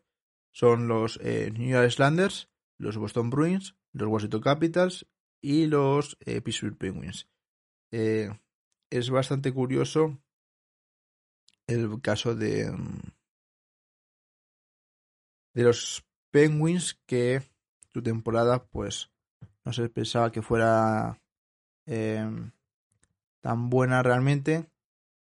son 0.51 0.87
los 0.87 1.19
New 1.19 1.69
York 1.69 1.87
Islanders, 1.87 2.51
los 2.77 2.97
Boston 2.97 3.31
Bruins, 3.31 3.75
los 3.91 4.07
Washington 4.07 4.41
Capitals 4.41 5.07
y 5.43 5.67
los 5.67 6.17
Pittsburgh 6.43 6.77
Penguins. 6.77 7.27
es 7.91 9.09
bastante 9.11 9.53
curioso 9.53 10.17
el 11.67 12.01
caso 12.01 12.33
de, 12.33 12.71
mm, 12.71 13.01
de 15.53 15.63
los 15.63 16.05
Penguins 16.31 16.99
que 17.05 17.43
su 17.91 18.01
temporada 18.01 18.65
pues 18.65 19.11
no 19.65 19.73
se 19.73 19.89
pensaba 19.89 20.31
que 20.31 20.41
fuera 20.41 21.21
em, 21.85 22.51
tan 23.41 23.69
buena 23.69 24.01
realmente 24.01 24.69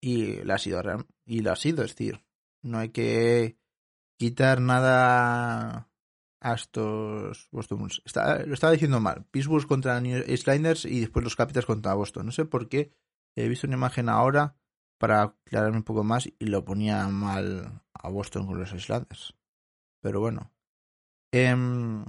y 0.02 0.44
la 0.44 0.56
ha 0.56 0.60
sido 0.60 0.82
y 1.26 1.42
la 1.42 1.54
ha 1.54 1.56
sido 1.56 1.84
es 1.84 1.96
decir 1.96 2.22
no 2.62 2.78
hay 2.78 2.90
que 2.90 3.58
quitar 4.18 4.62
nada 4.62 5.90
a 6.44 6.54
estos 6.54 7.48
Boston 7.52 7.88
Está, 8.06 8.46
lo 8.46 8.54
estaba 8.54 8.74
diciendo 8.74 9.00
mal 9.00 9.26
Pittsburgh 9.32 9.66
contra 9.66 10.00
New 10.00 10.24
Islanders 10.28 10.86
y 10.86 11.00
después 11.00 11.24
los 11.24 11.36
Capitals 11.36 11.66
contra 11.66 11.94
Boston 11.96 12.28
no 12.28 12.32
sé 12.32 12.46
por 12.46 12.70
qué 12.70 12.94
he 13.36 13.48
visto 13.48 13.66
una 13.66 13.78
imagen 13.78 14.10
ahora 14.10 14.56
para 15.00 15.24
aclararme 15.24 15.78
un 15.78 15.84
poco 15.84 16.04
más 16.04 16.28
y 16.28 16.46
lo 16.46 16.64
ponía 16.64 17.08
mal 17.08 17.82
a 17.94 18.10
Boston 18.10 18.46
con 18.46 18.60
los 18.60 18.74
Islanders 18.74 19.34
pero 20.04 20.20
bueno. 20.20 20.52
Em, 21.32 22.06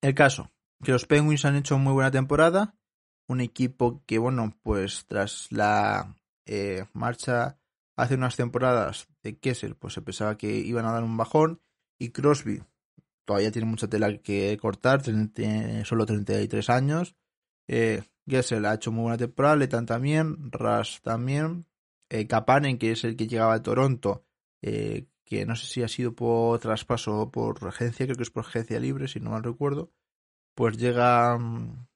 el 0.00 0.14
caso, 0.14 0.50
que 0.82 0.92
los 0.92 1.06
Penguins 1.06 1.44
han 1.44 1.56
hecho 1.56 1.76
muy 1.76 1.92
buena 1.92 2.12
temporada. 2.12 2.76
Un 3.28 3.40
equipo 3.40 4.04
que, 4.06 4.18
bueno, 4.18 4.56
pues 4.62 5.04
tras 5.06 5.50
la 5.50 6.16
eh, 6.46 6.86
marcha 6.92 7.58
hace 7.96 8.14
unas 8.14 8.36
temporadas 8.36 9.08
de 9.22 9.38
Kessel, 9.38 9.74
pues 9.74 9.94
se 9.94 10.02
pensaba 10.02 10.38
que 10.38 10.56
iban 10.56 10.86
a 10.86 10.92
dar 10.92 11.02
un 11.02 11.16
bajón. 11.16 11.60
Y 11.98 12.10
Crosby 12.10 12.62
todavía 13.24 13.50
tiene 13.50 13.68
mucha 13.68 13.88
tela 13.88 14.18
que 14.18 14.56
cortar, 14.60 15.02
tiene 15.02 15.84
solo 15.84 16.06
33 16.06 16.70
años. 16.70 17.16
Eh, 17.68 18.02
Kessel 18.28 18.66
ha 18.66 18.74
hecho 18.74 18.92
muy 18.92 19.02
buena 19.02 19.18
temporada, 19.18 19.56
Letan 19.56 19.86
también, 19.86 20.50
Rush 20.50 21.00
también. 21.00 21.66
Eh, 22.08 22.26
Kapanen, 22.26 22.78
que 22.78 22.92
es 22.92 23.04
el 23.04 23.16
que 23.16 23.26
llegaba 23.26 23.54
a 23.54 23.62
Toronto, 23.62 24.26
eh, 24.60 25.06
que 25.24 25.46
no 25.46 25.56
sé 25.56 25.66
si 25.66 25.82
ha 25.82 25.88
sido 25.88 26.14
por 26.14 26.58
traspaso 26.58 27.20
o 27.22 27.30
por 27.30 27.66
agencia, 27.66 28.06
creo 28.06 28.16
que 28.16 28.22
es 28.22 28.30
por 28.30 28.44
agencia 28.44 28.78
libre, 28.80 29.08
si 29.08 29.18
no 29.18 29.30
mal 29.30 29.42
recuerdo, 29.42 29.90
pues 30.54 30.76
llega, 30.76 31.38
mm, 31.38 31.86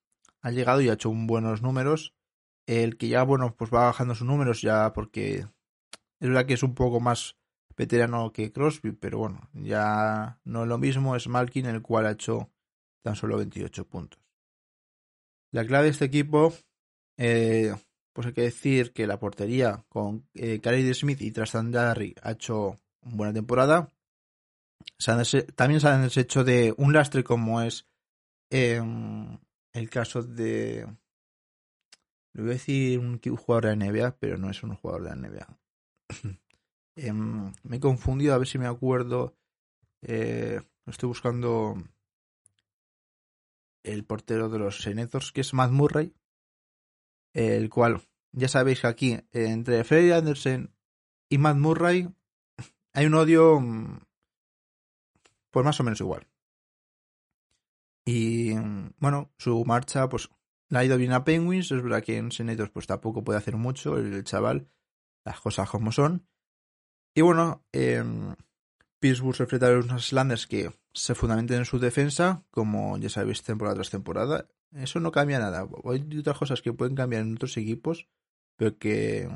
ha 0.42 0.50
llegado 0.50 0.80
y 0.80 0.88
ha 0.88 0.94
hecho 0.94 1.10
un 1.10 1.26
buenos 1.26 1.62
números. 1.62 2.14
El 2.66 2.96
que 2.96 3.08
ya, 3.08 3.22
bueno, 3.24 3.54
pues 3.56 3.70
va 3.72 3.86
bajando 3.86 4.14
sus 4.14 4.26
números 4.26 4.62
ya 4.62 4.92
porque 4.92 5.46
es 6.20 6.28
verdad 6.28 6.46
que 6.46 6.54
es 6.54 6.62
un 6.62 6.74
poco 6.74 7.00
más 7.00 7.36
veterano 7.76 8.32
que 8.32 8.52
Crosby, 8.52 8.92
pero 8.92 9.18
bueno, 9.18 9.48
ya 9.52 10.40
no 10.44 10.62
es 10.62 10.68
lo 10.68 10.78
mismo, 10.78 11.14
es 11.14 11.28
Malkin 11.28 11.66
el 11.66 11.82
cual 11.82 12.06
ha 12.06 12.12
hecho 12.12 12.50
tan 13.02 13.16
solo 13.16 13.36
28 13.36 13.86
puntos. 13.86 14.20
La 15.52 15.64
clave 15.64 15.84
de 15.84 15.90
este 15.90 16.06
equipo, 16.06 16.52
eh, 17.18 17.74
pues 18.12 18.26
hay 18.26 18.32
que 18.32 18.42
decir 18.42 18.92
que 18.92 19.06
la 19.06 19.18
portería 19.18 19.84
con 19.88 20.26
eh, 20.34 20.60
Smith 20.94 21.20
y 21.20 21.30
Tristan 21.30 21.70
Darry 21.70 22.14
ha 22.22 22.32
hecho 22.32 22.78
buena 23.02 23.32
temporada. 23.32 23.92
también 25.54 25.80
se 25.80 25.88
han 25.88 26.02
deshecho 26.02 26.44
de 26.44 26.74
un 26.76 26.92
lastre 26.92 27.22
como 27.22 27.60
es 27.60 27.86
em, 28.50 29.38
el 29.72 29.90
caso 29.90 30.22
de... 30.22 30.86
Le 32.32 32.42
voy 32.42 32.50
a 32.50 32.54
decir 32.54 32.98
un 32.98 33.18
jugador 33.18 33.66
de 33.66 33.76
la 33.76 33.86
NBA, 33.86 34.16
pero 34.18 34.36
no 34.36 34.50
es 34.50 34.62
un 34.62 34.74
jugador 34.74 35.04
de 35.04 35.08
la 35.10 35.16
NBA. 35.16 35.58
Em, 36.96 37.52
me 37.62 37.76
he 37.76 37.80
confundido, 37.80 38.34
a 38.34 38.38
ver 38.38 38.48
si 38.48 38.58
me 38.58 38.66
acuerdo. 38.66 39.36
Eh, 40.02 40.60
estoy 40.86 41.08
buscando 41.08 41.76
el 43.82 44.04
portero 44.04 44.48
de 44.48 44.58
los 44.58 44.80
Senators, 44.80 45.30
que 45.32 45.42
es 45.42 45.54
Matt 45.54 45.70
Murray. 45.70 46.14
El 47.34 47.68
cual, 47.68 48.00
ya 48.32 48.48
sabéis 48.48 48.80
que 48.80 48.86
aquí, 48.86 49.20
entre 49.32 49.84
Freddy 49.84 50.10
Anderson 50.12 50.74
y 51.28 51.38
Matt 51.38 51.58
Murray, 51.58 52.08
hay 52.94 53.06
un 53.06 53.14
odio 53.14 53.60
mm, 53.60 53.98
pues 55.50 55.64
más 55.64 55.78
o 55.78 55.84
menos 55.84 56.00
igual. 56.00 56.26
Y 58.06 58.54
mm, 58.54 58.94
bueno, 58.98 59.34
su 59.36 59.64
marcha 59.66 60.08
pues 60.08 60.30
le 60.70 60.78
ha 60.78 60.84
ido 60.84 60.96
bien 60.96 61.12
a 61.12 61.24
Penguins, 61.24 61.70
es 61.70 61.82
verdad 61.82 62.02
que 62.02 62.16
en 62.16 62.32
Senators 62.32 62.70
pues 62.70 62.86
tampoco 62.86 63.22
puede 63.22 63.38
hacer 63.38 63.56
mucho 63.56 63.98
el 63.98 64.24
chaval, 64.24 64.70
las 65.24 65.40
cosas 65.40 65.68
como 65.68 65.92
son. 65.92 66.26
Y 67.16 67.22
bueno, 67.22 67.64
eh, 67.72 68.04
Pittsburgh 69.00 69.40
enfrenta 69.40 69.68
a 69.68 69.70
los 69.72 69.90
Islanders 69.90 70.46
que 70.46 70.70
se 70.92 71.14
fundamentan 71.14 71.58
en 71.58 71.64
su 71.64 71.78
defensa, 71.78 72.44
como 72.50 72.98
ya 72.98 73.08
sabéis 73.08 73.42
temporada 73.42 73.76
tras 73.76 73.90
temporada. 73.90 74.46
Eso 74.72 75.00
no 75.00 75.10
cambia 75.10 75.38
nada. 75.38 75.66
Hay 75.84 76.18
otras 76.18 76.38
cosas 76.38 76.60
que 76.60 76.74
pueden 76.74 76.94
cambiar 76.94 77.22
en 77.22 77.34
otros 77.34 77.56
equipos, 77.56 78.06
pero 78.56 78.78
que 78.78 79.28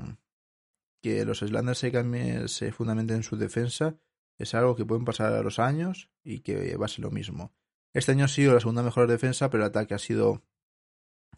que 1.00 1.24
los 1.24 1.40
Islanders 1.40 1.78
se 1.78 2.72
fundamenten 2.72 3.16
en 3.16 3.22
su 3.22 3.36
defensa 3.36 3.96
es 4.38 4.54
algo 4.54 4.76
que 4.76 4.84
pueden 4.84 5.04
pasar 5.04 5.32
a 5.32 5.42
los 5.42 5.58
años 5.58 6.10
y 6.22 6.40
que 6.40 6.76
va 6.76 6.86
a 6.86 6.88
ser 6.88 7.00
lo 7.00 7.10
mismo. 7.10 7.52
Este 7.92 8.12
año 8.12 8.26
ha 8.26 8.28
sido 8.28 8.54
la 8.54 8.60
segunda 8.60 8.82
mejor 8.82 9.08
defensa, 9.08 9.50
pero 9.50 9.64
el 9.64 9.70
ataque 9.70 9.94
ha 9.94 9.98
sido, 9.98 10.42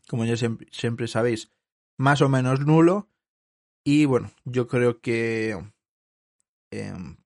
como 0.09 0.24
ya 0.24 0.37
siempre, 0.37 1.09
sabéis, 1.09 1.50
más 1.96 2.20
o 2.20 2.28
menos 2.28 2.61
nulo. 2.61 3.09
Y 3.85 4.05
bueno, 4.05 4.31
yo 4.44 4.68
creo 4.68 5.00
que 5.00 5.57
em, 6.72 7.16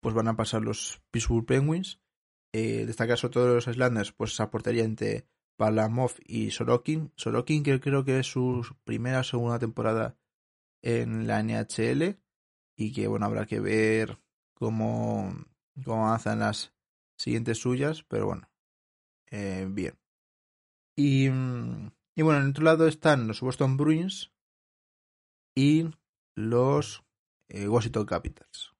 pues 0.00 0.14
van 0.14 0.28
a 0.28 0.36
pasar 0.36 0.62
los 0.62 1.02
Pittsburgh 1.10 1.46
Penguins. 1.46 2.00
Eh, 2.52 2.86
destacar 2.86 3.18
sobre 3.18 3.34
todo 3.34 3.54
los 3.54 3.68
Islanders, 3.68 4.12
pues 4.12 4.38
aportaría 4.40 4.84
entre 4.84 5.26
Palamov 5.56 6.12
y 6.24 6.50
Sorokin. 6.50 7.12
Sorokin, 7.16 7.62
que 7.62 7.80
creo 7.80 8.04
que 8.04 8.18
es 8.20 8.26
su 8.26 8.66
primera 8.84 9.20
o 9.20 9.24
segunda 9.24 9.58
temporada 9.58 10.18
en 10.82 11.26
la 11.26 11.42
NHL 11.42 12.18
y 12.76 12.92
que 12.92 13.08
bueno 13.08 13.26
habrá 13.26 13.46
que 13.46 13.60
ver 13.60 14.18
cómo, 14.54 15.34
cómo 15.84 16.06
avanzan 16.06 16.40
las 16.40 16.74
siguientes 17.16 17.58
suyas, 17.58 18.04
pero 18.04 18.26
bueno, 18.26 18.50
eh, 19.30 19.66
bien. 19.70 19.98
Y, 20.96 21.26
y 21.26 22.22
bueno, 22.22 22.40
en 22.40 22.50
otro 22.50 22.64
lado 22.64 22.86
están 22.86 23.26
los 23.26 23.40
Boston 23.40 23.76
Bruins 23.76 24.32
y 25.54 25.90
los 26.34 27.02
eh, 27.48 27.68
Washington 27.68 28.06
Capitals. 28.06 28.75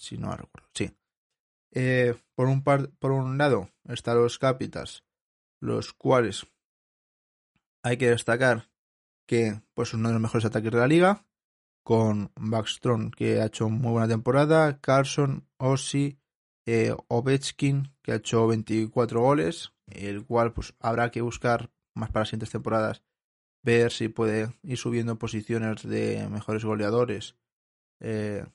Si 0.00 0.16
no 0.16 0.34
recuerdo, 0.34 0.68
sí. 0.74 0.90
Eh, 1.72 2.14
por, 2.34 2.48
un 2.48 2.64
par, 2.64 2.90
por 2.98 3.12
un 3.12 3.36
lado 3.36 3.68
están 3.84 4.16
los 4.16 4.38
Capitals, 4.38 5.04
los 5.60 5.92
cuales 5.92 6.46
hay 7.82 7.98
que 7.98 8.08
destacar 8.08 8.70
que 9.26 9.60
pues 9.74 9.92
uno 9.92 10.08
de 10.08 10.14
los 10.14 10.22
mejores 10.22 10.46
ataques 10.46 10.72
de 10.72 10.78
la 10.78 10.86
liga, 10.86 11.26
con 11.84 12.32
Backstrom, 12.34 13.10
que 13.10 13.40
ha 13.40 13.46
hecho 13.46 13.68
muy 13.68 13.92
buena 13.92 14.08
temporada, 14.08 14.80
Carlson, 14.80 15.46
Ossi, 15.58 16.18
eh, 16.66 16.94
Ovechkin, 17.08 17.94
que 18.02 18.12
ha 18.12 18.16
hecho 18.16 18.46
24 18.46 19.20
goles, 19.20 19.74
el 19.86 20.24
cual 20.24 20.54
pues 20.54 20.74
habrá 20.80 21.10
que 21.10 21.20
buscar 21.20 21.70
más 21.94 22.10
para 22.10 22.22
las 22.22 22.28
siguientes 22.30 22.50
temporadas, 22.50 23.02
ver 23.62 23.92
si 23.92 24.08
puede 24.08 24.58
ir 24.62 24.78
subiendo 24.78 25.18
posiciones 25.18 25.82
de 25.82 26.26
mejores 26.30 26.64
goleadores. 26.64 27.36
Eh, 28.00 28.46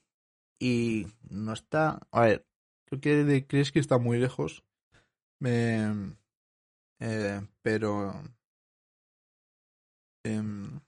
y 0.60 1.08
no 1.30 1.54
está, 1.54 2.08
a 2.12 2.22
ver, 2.22 2.48
creo 2.86 3.02
que 3.02 3.46
crees 3.48 3.72
que 3.72 3.80
está 3.80 3.98
muy 3.98 4.18
lejos, 4.18 4.64
me, 5.40 6.16
eh, 7.00 7.42
pero 7.62 8.22
Em, 10.26 10.82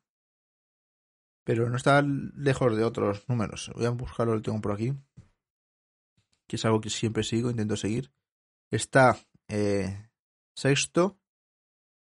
pero 1.45 1.69
no 1.69 1.77
está 1.77 2.01
lejos 2.01 2.75
de 2.75 2.83
otros 2.83 3.23
números. 3.29 3.71
Voy 3.75 3.85
a 3.85 3.91
buscarlo, 3.91 4.33
lo 4.35 4.41
tengo 4.41 4.59
por 4.59 4.71
aquí. 4.73 4.93
Que 6.47 6.55
es 6.55 6.65
algo 6.65 6.81
que 6.81 6.89
siempre 6.89 7.23
sigo, 7.23 7.51
intento 7.51 7.77
seguir. 7.77 8.11
Está 8.71 9.17
eh, 9.47 10.09
sexto. 10.55 11.19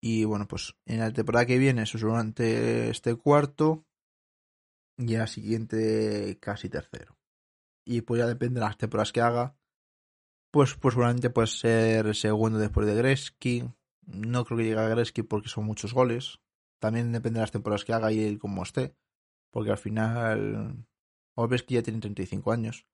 Y 0.00 0.24
bueno, 0.24 0.46
pues 0.46 0.76
en 0.86 1.00
la 1.00 1.12
temporada 1.12 1.46
que 1.46 1.58
viene, 1.58 1.84
seguramente 1.84 2.90
este 2.90 3.16
cuarto. 3.16 3.84
Y 4.96 5.14
en 5.14 5.18
la 5.18 5.26
siguiente 5.26 6.38
casi 6.40 6.68
tercero. 6.68 7.15
Y 7.86 8.02
pues 8.02 8.18
ya 8.18 8.26
depende 8.26 8.60
de 8.60 8.66
las 8.66 8.76
temporadas 8.76 9.12
que 9.12 9.20
haga. 9.22 9.56
Pues, 10.50 10.74
pues 10.74 10.94
seguramente 10.94 11.30
puede 11.30 11.46
ser 11.46 12.14
segundo 12.14 12.58
después 12.58 12.86
de 12.86 12.94
Gretzky. 12.94 13.70
No 14.06 14.44
creo 14.44 14.58
que 14.58 14.64
llegue 14.64 14.80
a 14.80 14.88
Gretzky 14.88 15.22
porque 15.22 15.48
son 15.48 15.64
muchos 15.64 15.94
goles. 15.94 16.40
También 16.80 17.12
depende 17.12 17.38
de 17.38 17.42
las 17.42 17.52
temporadas 17.52 17.84
que 17.84 17.92
haga 17.92 18.12
y 18.12 18.24
él 18.24 18.38
como 18.38 18.62
esté. 18.62 18.96
Porque 19.50 19.70
al 19.70 19.78
final 19.78 20.86
que 21.66 21.74
ya 21.74 21.82
tiene 21.82 22.00
35 22.00 22.52
años. 22.52 22.86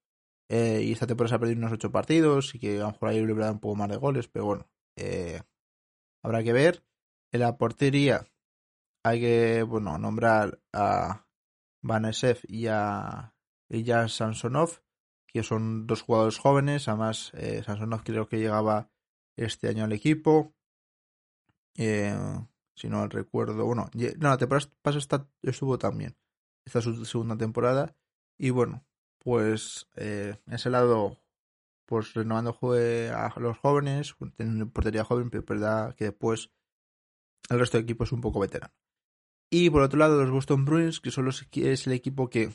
Eh, 0.50 0.83
y 0.85 0.92
esta 0.92 1.07
temporada 1.07 1.31
se 1.31 1.35
ha 1.37 1.38
perdido 1.38 1.59
unos 1.59 1.72
8 1.72 1.90
partidos 1.90 2.55
y 2.55 2.59
que 2.59 2.76
a 2.76 2.85
lo 2.85 2.92
mejor 2.92 3.09
ahí 3.09 3.24
le 3.24 3.33
un 3.33 3.61
poco 3.61 3.76
más 3.76 3.88
de 3.88 3.96
goles. 3.96 4.28
Pero 4.28 4.44
bueno, 4.44 4.70
eh, 4.96 5.40
habrá 6.22 6.42
que 6.42 6.52
ver. 6.52 6.85
En 7.33 7.40
la 7.40 7.57
portería 7.57 8.26
hay 9.05 9.20
que, 9.20 9.62
bueno, 9.62 9.96
nombrar 9.98 10.61
a 10.72 11.26
Vanesev 11.83 12.40
y 12.46 12.66
a 12.66 13.35
Ilya 13.72 14.08
Sansonov, 14.08 14.82
que 15.26 15.42
son 15.42 15.87
dos 15.87 16.02
jugadores 16.02 16.38
jóvenes. 16.38 16.88
Además, 16.88 17.32
eh, 17.35 17.62
Sansonov 17.64 18.02
creo 18.04 18.28
que 18.28 18.38
llegaba 18.38 18.90
este 19.37 19.68
año 19.68 19.85
al 19.85 19.92
equipo. 19.92 20.54
Eh, 21.76 22.14
si 22.74 22.88
no 22.88 23.06
recuerdo, 23.08 23.64
bueno, 23.64 23.90
no, 23.94 24.28
la 24.28 24.37
temporada 24.37 24.70
pasada 24.82 25.28
estuvo 25.42 25.78
también. 25.78 26.16
Esta 26.64 26.78
es 26.78 26.85
su 26.85 27.04
segunda 27.04 27.37
temporada. 27.37 27.96
Y 28.38 28.50
bueno, 28.50 28.85
pues 29.18 29.88
eh, 29.96 30.37
ese 30.46 30.70
lado, 30.70 31.18
pues 31.87 32.14
renovando 32.14 32.50
a 32.50 33.35
los 33.40 33.58
jóvenes, 33.58 34.14
teniendo 34.37 34.68
portería 34.70 35.04
joven, 35.04 35.30
pero 35.30 35.44
verdad 35.44 35.94
que 35.94 36.06
después 36.06 36.50
el 37.48 37.58
resto 37.58 37.78
de 37.78 37.85
equipos 37.85 38.08
es 38.08 38.12
un 38.12 38.20
poco 38.20 38.40
veterano. 38.40 38.74
Y 39.50 39.68
por 39.70 39.82
otro 39.82 39.98
lado, 39.98 40.18
los 40.20 40.30
Boston 40.30 40.64
Bruins, 40.64 41.00
que 41.00 41.11
son 41.11 41.26
los, 41.26 41.46
es 41.52 41.87
el 41.87 41.92
equipo 41.92 42.30
que 42.30 42.50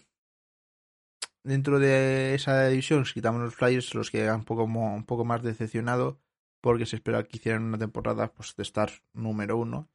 dentro 1.48 1.80
de 1.80 2.36
esa 2.36 2.68
división, 2.68 3.06
si 3.06 3.14
quitamos 3.14 3.42
los 3.42 3.56
Flyers, 3.56 3.96
los 3.96 4.12
que 4.12 4.28
han 4.28 4.42
un 4.42 4.46
poco, 4.46 4.64
un 4.66 5.06
poco 5.06 5.24
más 5.24 5.42
decepcionado, 5.42 6.20
porque 6.62 6.86
se 6.86 6.98
espera 6.98 7.24
que 7.24 7.38
hicieran 7.38 7.64
una 7.64 7.78
temporada 7.78 8.34
pues, 8.34 8.56
de 8.56 8.64
estar 8.64 8.92
número 9.14 9.58
uno. 9.58 9.90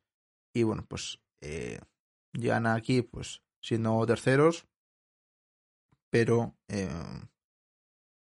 Y 0.54 0.62
bueno, 0.62 0.86
pues 0.88 1.20
eh, 1.40 1.80
llegan 2.32 2.66
aquí 2.66 3.02
pues 3.02 3.42
siendo 3.60 4.04
terceros, 4.06 4.66
pero 6.10 6.56
eh, 6.68 6.88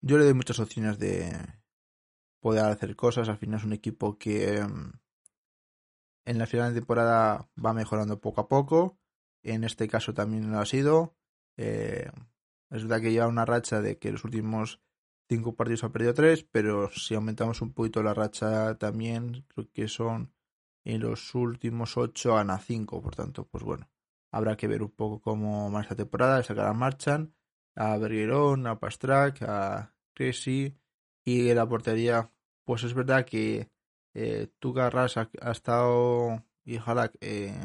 yo 0.01 0.19
le 0.19 0.25
doy 0.25 0.35
muchas 0.35 0.59
opciones 0.59 0.99
de 0.99 1.33
poder 2.41 2.65
hacer 2.65 2.97
cosas. 2.97 3.29
Al 3.29 3.39
final 3.39 3.61
es 3.61 3.65
un 3.65 3.75
equipo 3.75 4.19
que 4.19 4.57
em, 4.57 4.93
en 6.25 6.39
la 6.39 6.47
final 6.47 6.73
de 6.73 6.81
temporada 6.81 7.51
va 7.63 7.75
mejorando 7.75 8.21
poco 8.21 8.41
a 8.41 8.49
poco. 8.49 8.99
En 9.43 9.65
este 9.65 9.87
caso 9.89 10.15
también 10.15 10.51
lo 10.51 10.59
ha 10.61 10.67
sido. 10.67 11.15
Eh, 11.59 12.11
es 12.73 12.83
verdad 12.83 13.01
que 13.01 13.13
lleva 13.13 13.29
una 13.29 13.45
racha 13.45 13.81
de 13.81 13.99
que 13.99 14.13
los 14.13 14.25
últimos 14.25 14.81
cinco 15.29 15.55
partidos 15.55 15.85
ha 15.85 15.93
perdido 15.93 16.15
tres, 16.15 16.45
pero 16.45 16.91
si 16.91 17.15
aumentamos 17.15 17.61
un 17.63 17.73
poquito 17.73 18.03
la 18.03 18.15
racha 18.15 18.77
también, 18.79 19.45
creo 19.49 19.71
que 19.73 19.89
son 19.89 20.33
en 20.85 21.01
los 21.01 21.35
últimos 21.35 21.97
ocho 21.97 22.35
gana 22.35 22.59
cinco. 22.59 23.01
Por 23.01 23.15
tanto, 23.15 23.47
pues 23.47 23.63
bueno, 23.63 23.89
habrá 24.31 24.57
que 24.57 24.67
ver 24.67 24.83
un 24.83 24.91
poco 24.91 25.21
cómo 25.21 25.71
va 25.71 25.83
esta 25.83 25.95
temporada, 25.95 26.43
sacar 26.43 26.75
marchan 26.75 27.35
a 27.75 27.97
Bergerón, 27.99 28.67
a 28.67 28.79
Pastrak, 28.79 29.43
a 29.43 29.95
Cressy 30.15 30.77
y 31.25 31.55
la 31.55 31.69
portería, 31.69 32.31
pues 32.65 32.85
es 32.85 32.95
verdad 32.95 33.25
que 33.25 33.71
eh, 34.15 34.49
Tuga 34.59 34.89
ha, 34.89 35.51
estado 35.53 36.45
y 36.65 36.77
Halak, 36.77 37.17
eh, 37.21 37.59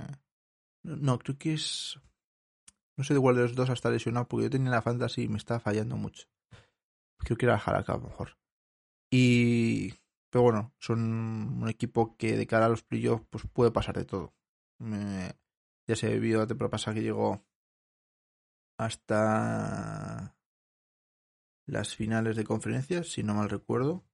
no, 0.84 1.20
creo 1.20 1.38
que 1.38 1.54
es, 1.54 2.00
no 2.97 3.03
sé 3.03 3.13
de 3.13 3.19
cuál 3.19 3.36
de 3.36 3.43
los 3.43 3.55
dos 3.55 3.69
estado 3.69 3.93
lesionado 3.93 4.27
porque 4.27 4.45
yo 4.45 4.49
tenía 4.49 4.71
la 4.71 4.81
fantasy 4.81 5.23
y 5.23 5.27
me 5.27 5.38
está 5.38 5.60
fallando 5.60 5.95
mucho. 5.97 6.27
Creo 7.19 7.38
que 7.38 7.45
era 7.45 7.57
Halak 7.57 7.89
a 7.89 7.93
lo 7.93 8.01
mejor. 8.01 8.38
Y, 9.12 9.93
pero 10.29 10.43
bueno, 10.43 10.73
son 10.79 10.99
un 11.62 11.69
equipo 11.69 12.17
que 12.17 12.36
de 12.36 12.47
cara 12.47 12.65
a 12.65 12.69
los 12.69 12.83
playoffs 12.83 13.25
pues 13.29 13.45
puede 13.53 13.71
pasar 13.71 13.95
de 13.95 14.05
todo. 14.05 14.33
ya 14.79 15.95
se 15.95 16.19
vio 16.19 16.39
la 16.39 16.47
temporada 16.47 16.71
pasada 16.71 16.95
que 16.95 17.03
llegó 17.03 17.45
hasta 18.79 20.36
las 21.67 21.95
finales 21.95 22.36
de 22.36 22.43
conferencias, 22.45 23.10
si 23.10 23.23
no 23.23 23.33
mal 23.33 23.49
recuerdo, 23.49 24.05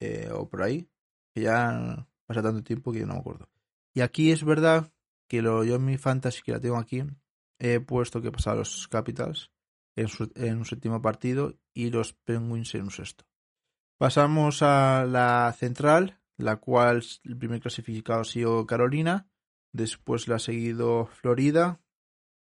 eh, 0.00 0.30
o 0.32 0.48
por 0.48 0.62
ahí 0.62 0.90
que 1.34 1.42
ya 1.42 2.06
pasa 2.26 2.42
tanto 2.42 2.62
tiempo 2.62 2.92
que 2.92 3.00
yo 3.00 3.06
no 3.06 3.14
me 3.14 3.20
acuerdo. 3.20 3.48
Y 3.94 4.00
aquí 4.00 4.30
es 4.30 4.44
verdad 4.44 4.92
que 5.28 5.42
lo, 5.42 5.64
yo 5.64 5.76
en 5.76 5.84
mi 5.84 5.98
fantasy 5.98 6.42
que 6.42 6.52
la 6.52 6.60
tengo 6.60 6.76
aquí 6.76 7.02
he 7.64 7.80
puesto 7.80 8.20
que 8.20 8.30
pasaba 8.30 8.56
los 8.56 8.88
Capitals 8.88 9.50
en, 9.96 10.58
un 10.58 10.64
séptimo 10.66 11.00
partido 11.00 11.58
y 11.72 11.90
los 11.90 12.12
Penguins 12.12 12.74
en 12.74 12.82
un 12.82 12.90
sexto. 12.90 13.24
Pasamos 13.96 14.62
a 14.62 15.06
la 15.06 15.50
central, 15.56 16.20
la 16.36 16.56
cual 16.56 17.02
el 17.22 17.38
primer 17.38 17.60
clasificado 17.60 18.20
ha 18.20 18.24
sido 18.24 18.66
Carolina, 18.66 19.30
después 19.72 20.28
la 20.28 20.36
ha 20.36 20.40
seguido 20.40 21.06
Florida, 21.06 21.80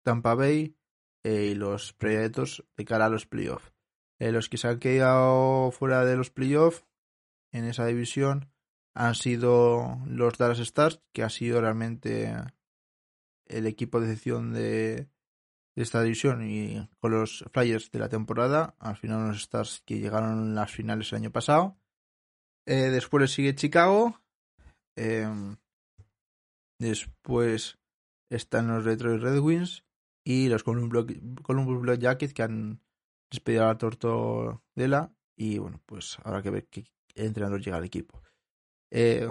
Tampa 0.03 0.35
Bay 0.35 0.77
eh, 1.23 1.51
y 1.53 1.55
los 1.55 1.93
Predators 1.93 2.65
de 2.77 2.85
cara 2.85 3.07
a 3.07 3.11
los 3.11 3.27
playoffs. 3.27 3.73
Eh, 4.19 4.33
los 4.33 4.49
que 4.49 4.57
se 4.57 4.69
han 4.69 4.81
quedado 4.81 5.71
fuera 5.71 6.05
de 6.05 6.17
los 6.17 6.31
playoffs 6.31 6.85
en 7.53 7.65
esa 7.65 7.87
división 7.87 8.51
han 8.95 9.15
sido 9.15 10.01
los 10.07 10.37
Dallas 10.37 10.59
Stars, 10.59 11.01
que 11.13 11.23
ha 11.23 11.31
sido 11.31 11.61
realmente 11.61 12.35
el 13.47 13.67
equipo 13.67 14.01
de 14.01 14.07
excepción 14.07 14.53
de, 14.53 15.12
esta 15.75 16.03
división 16.03 16.49
y 16.49 16.89
con 17.01 17.13
los 17.13 17.45
Flyers 17.53 17.91
de 17.91 17.99
la 17.99 18.09
temporada. 18.09 18.75
Al 18.79 18.97
final 18.97 19.29
los 19.29 19.39
Stars 19.39 19.83
que 19.85 19.99
llegaron 19.99 20.53
a 20.53 20.61
las 20.61 20.73
finales 20.73 21.11
el 21.13 21.19
año 21.19 21.31
pasado. 21.31 21.77
Eh, 22.67 22.91
después 22.91 23.21
le 23.23 23.29
sigue 23.29 23.55
Chicago. 23.55 24.21
Em, 24.97 25.57
después 26.79 27.79
están 28.31 28.69
los 28.69 28.85
Detroit 28.85 29.23
Red 29.23 29.39
Wings 29.39 29.85
y 30.25 30.49
los 30.49 30.63
Columbus, 30.63 31.81
Blue 31.81 31.99
Jackets 31.99 32.35
que 32.35 32.43
han 32.43 32.81
despedido 33.31 33.65
a 33.65 33.69
la 33.69 33.79
Tortodela. 33.79 35.15
Y 35.37 35.59
bueno, 35.59 35.81
pues 35.87 36.19
habrá 36.23 36.43
que 36.43 36.51
ver 36.51 36.67
qué 36.69 36.85
entrenador 37.15 37.63
llega 37.63 37.79
al 37.79 37.85
equipo. 37.85 38.23
Eh, 38.91 39.29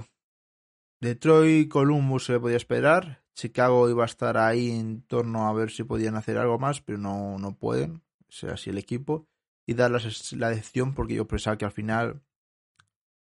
Detroit, 0.99 1.69
Columbus 1.69 2.25
se 2.25 2.39
podía 2.39 2.57
esperar. 2.57 3.20
Chicago 3.35 3.89
iba 3.89 4.03
a 4.03 4.05
estar 4.05 4.37
ahí 4.37 4.71
en 4.71 5.01
torno 5.03 5.47
a 5.47 5.53
ver 5.53 5.71
si 5.71 5.83
podían 5.83 6.15
hacer 6.15 6.37
algo 6.37 6.59
más, 6.59 6.81
pero 6.81 6.97
no, 6.97 7.37
no 7.39 7.55
pueden. 7.55 8.01
Ser 8.29 8.51
así 8.51 8.69
el 8.69 8.77
equipo. 8.77 9.27
Y 9.65 9.73
darles 9.73 10.33
la 10.33 10.49
decepción 10.49 10.93
porque 10.93 11.15
yo 11.15 11.27
pensaba 11.27 11.57
que 11.57 11.65
al 11.65 11.71
final, 11.71 12.21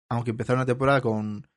aunque 0.09 0.31
empezaron 0.31 0.59
la 0.59 0.65
temporada 0.65 1.01
con. 1.01 1.47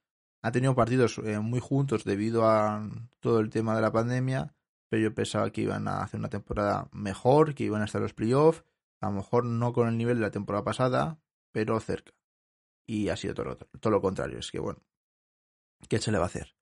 Ha 0.43 0.53
tenido 0.53 0.75
partidos 0.75 1.19
eh, 1.19 1.41
muy 1.41 1.59
juntos 1.59 2.05
debido 2.05 2.49
a 2.49 2.89
todo 3.19 3.41
el 3.41 3.51
tema 3.51 3.75
de 3.75 3.83
la 3.83 3.91
pandemia, 3.91 4.55
pero 4.89 5.03
yo 5.03 5.15
pensaba 5.15 5.51
que 5.51 5.63
iban 5.63 5.89
a 5.89 6.03
hacer 6.03 6.21
una 6.21 6.29
temporada 6.29 6.89
mejor, 6.93 7.55
que 7.55 7.65
iban 7.65 7.83
a 7.83 7.87
estar 7.87 8.01
los 8.01 8.15
playoffs, 8.15 8.65
a 9.01 9.07
lo 9.07 9.17
mejor 9.17 9.45
no 9.45 9.73
con 9.73 9.89
el 9.89 9.99
nivel 9.99 10.19
de 10.19 10.23
la 10.23 10.31
temporada 10.31 10.65
pasada, 10.65 11.19
pero 11.51 11.81
cerca 11.81 12.13
y 12.89 13.11
ha 13.11 13.17
sido 13.17 13.35
todo 13.35 13.57
todo 13.57 13.91
lo 13.93 14.01
contrario. 14.01 14.39
Es 14.39 14.51
que, 14.51 14.59
bueno, 14.59 14.81
¿qué 15.89 16.01
se 16.01 16.11
le 16.11 16.19
va 16.19 16.25
a 16.25 16.29
hacer? 16.29 16.58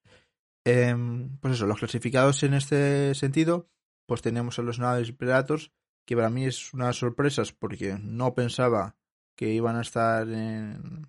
Em, 0.67 1.39
pues 1.39 1.55
eso, 1.55 1.67
los 1.69 1.79
clasificados 1.79 2.43
en 2.43 2.53
este 2.53 3.15
sentido, 3.15 3.69
pues 4.05 4.21
tenemos 4.21 4.59
a 4.59 4.63
los 4.63 4.81
Naves 4.81 5.13
Predators, 5.13 5.71
que 6.05 6.17
para 6.17 6.29
mí 6.29 6.45
es 6.45 6.75
una 6.75 6.93
sorpresa 6.93 7.45
porque 7.57 7.97
no 8.03 8.35
pensaba 8.35 8.97
que 9.37 9.53
iban 9.53 9.77
a 9.77 9.83
estar 9.83 10.29
en 10.29 11.09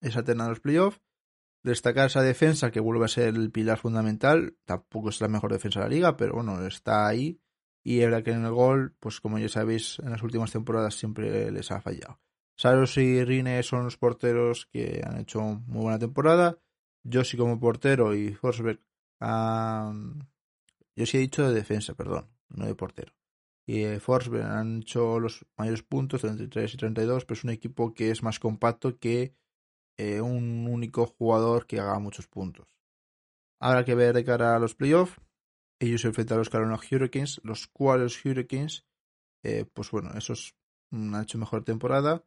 esa 0.00 0.22
terna 0.22 0.44
de 0.44 0.50
los 0.50 0.60
playoffs. 0.60 1.00
Destacar 1.64 2.06
esa 2.06 2.22
defensa 2.22 2.70
que 2.70 2.78
vuelve 2.78 3.06
a 3.06 3.08
ser 3.08 3.34
el 3.34 3.50
pilar 3.50 3.78
fundamental. 3.78 4.56
Tampoco 4.64 5.08
es 5.08 5.20
la 5.20 5.26
mejor 5.26 5.52
defensa 5.52 5.80
de 5.80 5.86
la 5.86 5.90
liga, 5.90 6.16
pero 6.16 6.34
bueno, 6.34 6.64
está 6.64 7.08
ahí. 7.08 7.40
Y 7.82 7.98
verdad 7.98 8.22
que 8.22 8.30
en 8.30 8.44
el 8.44 8.52
gol, 8.52 8.94
pues 9.00 9.20
como 9.20 9.40
ya 9.40 9.48
sabéis, 9.48 9.98
en 9.98 10.10
las 10.10 10.22
últimas 10.22 10.52
temporadas 10.52 10.94
siempre 10.94 11.50
les 11.50 11.72
ha 11.72 11.80
fallado. 11.80 12.20
Saros 12.56 12.96
y 12.96 13.24
Rine 13.24 13.60
son 13.64 13.82
los 13.82 13.96
porteros 13.96 14.66
que 14.66 15.02
han 15.04 15.18
hecho 15.18 15.40
muy 15.42 15.82
buena 15.82 15.98
temporada. 15.98 16.58
Josi 17.04 17.36
como 17.36 17.58
portero 17.58 18.14
y 18.14 18.34
Forsberg. 18.34 18.80
yo 19.20 21.06
sí 21.06 21.16
he 21.16 21.20
dicho 21.20 21.48
de 21.48 21.54
defensa, 21.54 21.94
perdón, 21.94 22.28
no 22.48 22.66
de 22.66 22.74
portero. 22.74 23.12
Y 23.66 23.84
Forsberg 23.98 24.44
han 24.44 24.80
hecho 24.80 25.20
los 25.20 25.44
mayores 25.56 25.82
puntos, 25.82 26.22
33 26.22 26.74
y 26.74 26.76
32, 26.76 27.24
pero 27.24 27.38
es 27.38 27.44
un 27.44 27.50
equipo 27.50 27.92
que 27.92 28.10
es 28.10 28.22
más 28.22 28.38
compacto 28.38 28.98
que 28.98 29.34
eh, 29.98 30.20
un 30.20 30.66
único 30.66 31.06
jugador 31.06 31.66
que 31.66 31.80
haga 31.80 31.98
muchos 31.98 32.26
puntos. 32.26 32.74
Habrá 33.60 33.84
que 33.84 33.94
ver 33.94 34.14
de 34.14 34.24
cara 34.24 34.56
a 34.56 34.58
los 34.58 34.74
playoffs. 34.74 35.20
Ellos 35.80 36.00
se 36.00 36.08
enfrentan 36.08 36.36
a 36.36 36.38
los 36.38 36.50
Carolina 36.50 36.78
Hurricanes, 36.78 37.40
los 37.44 37.66
cuales 37.66 38.24
Hurricanes, 38.24 38.86
eh, 39.44 39.64
pues 39.72 39.90
bueno, 39.90 40.12
esos 40.16 40.54
han 40.90 41.14
hecho 41.22 41.38
mejor 41.38 41.64
temporada 41.64 42.24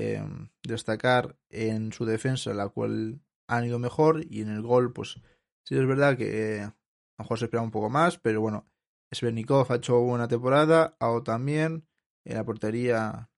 Em, 0.00 0.48
destacar 0.62 1.36
en 1.50 1.92
su 1.92 2.04
defensa, 2.04 2.54
la 2.54 2.68
cual 2.68 3.20
han 3.48 3.64
ido 3.64 3.78
mejor, 3.78 4.24
y 4.28 4.42
en 4.42 4.50
el 4.50 4.62
gol, 4.62 4.92
pues 4.92 5.20
sí 5.64 5.74
es 5.74 5.86
verdad 5.86 6.16
que 6.16 6.60
a 6.60 6.76
lo 7.18 7.24
mejor 7.24 7.38
se 7.38 7.46
espera 7.46 7.62
un 7.62 7.70
poco 7.70 7.90
más, 7.90 8.18
pero 8.18 8.40
bueno, 8.40 8.66
Svernikov 9.10 9.72
ha 9.72 9.76
hecho 9.76 9.98
buena 10.00 10.28
temporada, 10.28 10.96
Ao 11.00 11.22
también, 11.22 11.88
en 12.24 12.34
la 12.36 12.44
portería 12.44 13.30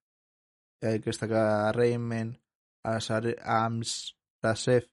hay 0.83 1.01
que 1.01 1.11
destacar 1.11 1.67
a 1.69 1.73
Reimen, 1.73 2.41
a 2.85 2.99
Amsrasef 3.65 4.91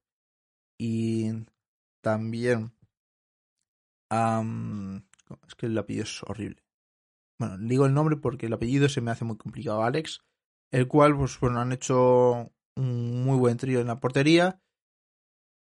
y 0.77 1.31
también 2.01 2.73
a... 4.09 4.43
es 5.47 5.55
que 5.55 5.65
el 5.65 5.77
apellido 5.77 6.03
es 6.03 6.23
horrible. 6.23 6.63
Bueno, 7.39 7.57
digo 7.57 7.85
el 7.85 7.93
nombre 7.93 8.17
porque 8.17 8.47
el 8.47 8.53
apellido 8.53 8.89
se 8.89 9.01
me 9.01 9.11
hace 9.11 9.25
muy 9.25 9.37
complicado. 9.37 9.83
Alex, 9.83 10.21
el 10.71 10.87
cual, 10.87 11.15
pues 11.15 11.39
bueno, 11.39 11.59
han 11.59 11.71
hecho 11.71 12.51
un 12.75 13.23
muy 13.23 13.37
buen 13.37 13.57
trío 13.57 13.79
en 13.79 13.87
la 13.87 13.99
portería. 13.99 14.61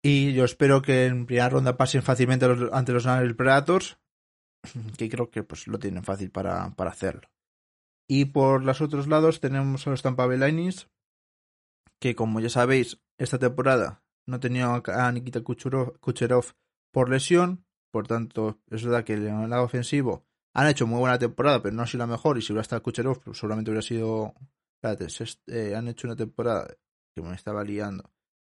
Y 0.02 0.32
yo 0.32 0.44
espero 0.44 0.80
que 0.80 1.06
en 1.06 1.26
primera 1.26 1.50
ronda 1.50 1.76
pasen 1.76 2.02
fácilmente 2.02 2.46
ante 2.72 2.92
los 2.92 3.04
Nashville 3.04 3.34
Predators, 3.34 3.98
que 4.96 5.08
creo 5.08 5.30
que 5.30 5.42
pues 5.42 5.66
lo 5.66 5.78
tienen 5.78 6.04
fácil 6.04 6.30
para, 6.30 6.74
para 6.74 6.90
hacerlo. 6.90 7.28
Y 8.08 8.26
por 8.26 8.64
los 8.64 8.80
otros 8.80 9.06
lados 9.06 9.40
tenemos 9.40 9.86
a 9.86 9.90
los 9.90 10.02
Tampa 10.02 10.26
Bay 10.26 10.38
Lightning, 10.38 10.72
que 12.00 12.14
como 12.14 12.40
ya 12.40 12.48
sabéis, 12.48 13.00
esta 13.18 13.38
temporada 13.38 14.02
no 14.26 14.40
tenía 14.40 14.74
a 14.74 15.12
Nikita 15.12 15.42
Kucherov 15.42 16.54
por 16.92 17.10
lesión, 17.10 17.64
por 17.92 18.06
tanto, 18.06 18.58
es 18.70 18.84
verdad 18.84 19.04
que 19.04 19.14
en 19.14 19.42
el 19.42 19.50
lado 19.50 19.64
ofensivo 19.64 20.24
han 20.54 20.66
hecho 20.66 20.86
muy 20.86 20.98
buena 20.98 21.18
temporada, 21.18 21.62
pero 21.62 21.74
no 21.74 21.82
ha 21.82 21.86
sido 21.86 21.98
la 21.98 22.06
mejor, 22.06 22.38
y 22.38 22.42
si 22.42 22.52
hubiera 22.52 22.62
estado 22.62 22.82
Kucherov, 22.82 23.20
pues 23.20 23.38
seguramente 23.38 23.70
hubiera 23.70 23.82
sido... 23.82 24.34
Espérate, 24.82 25.06
eh, 25.48 25.74
han 25.76 25.88
hecho 25.88 26.06
una 26.06 26.16
temporada 26.16 26.66
que 27.14 27.22
me 27.22 27.34
estaba 27.34 27.62
liando. 27.62 28.10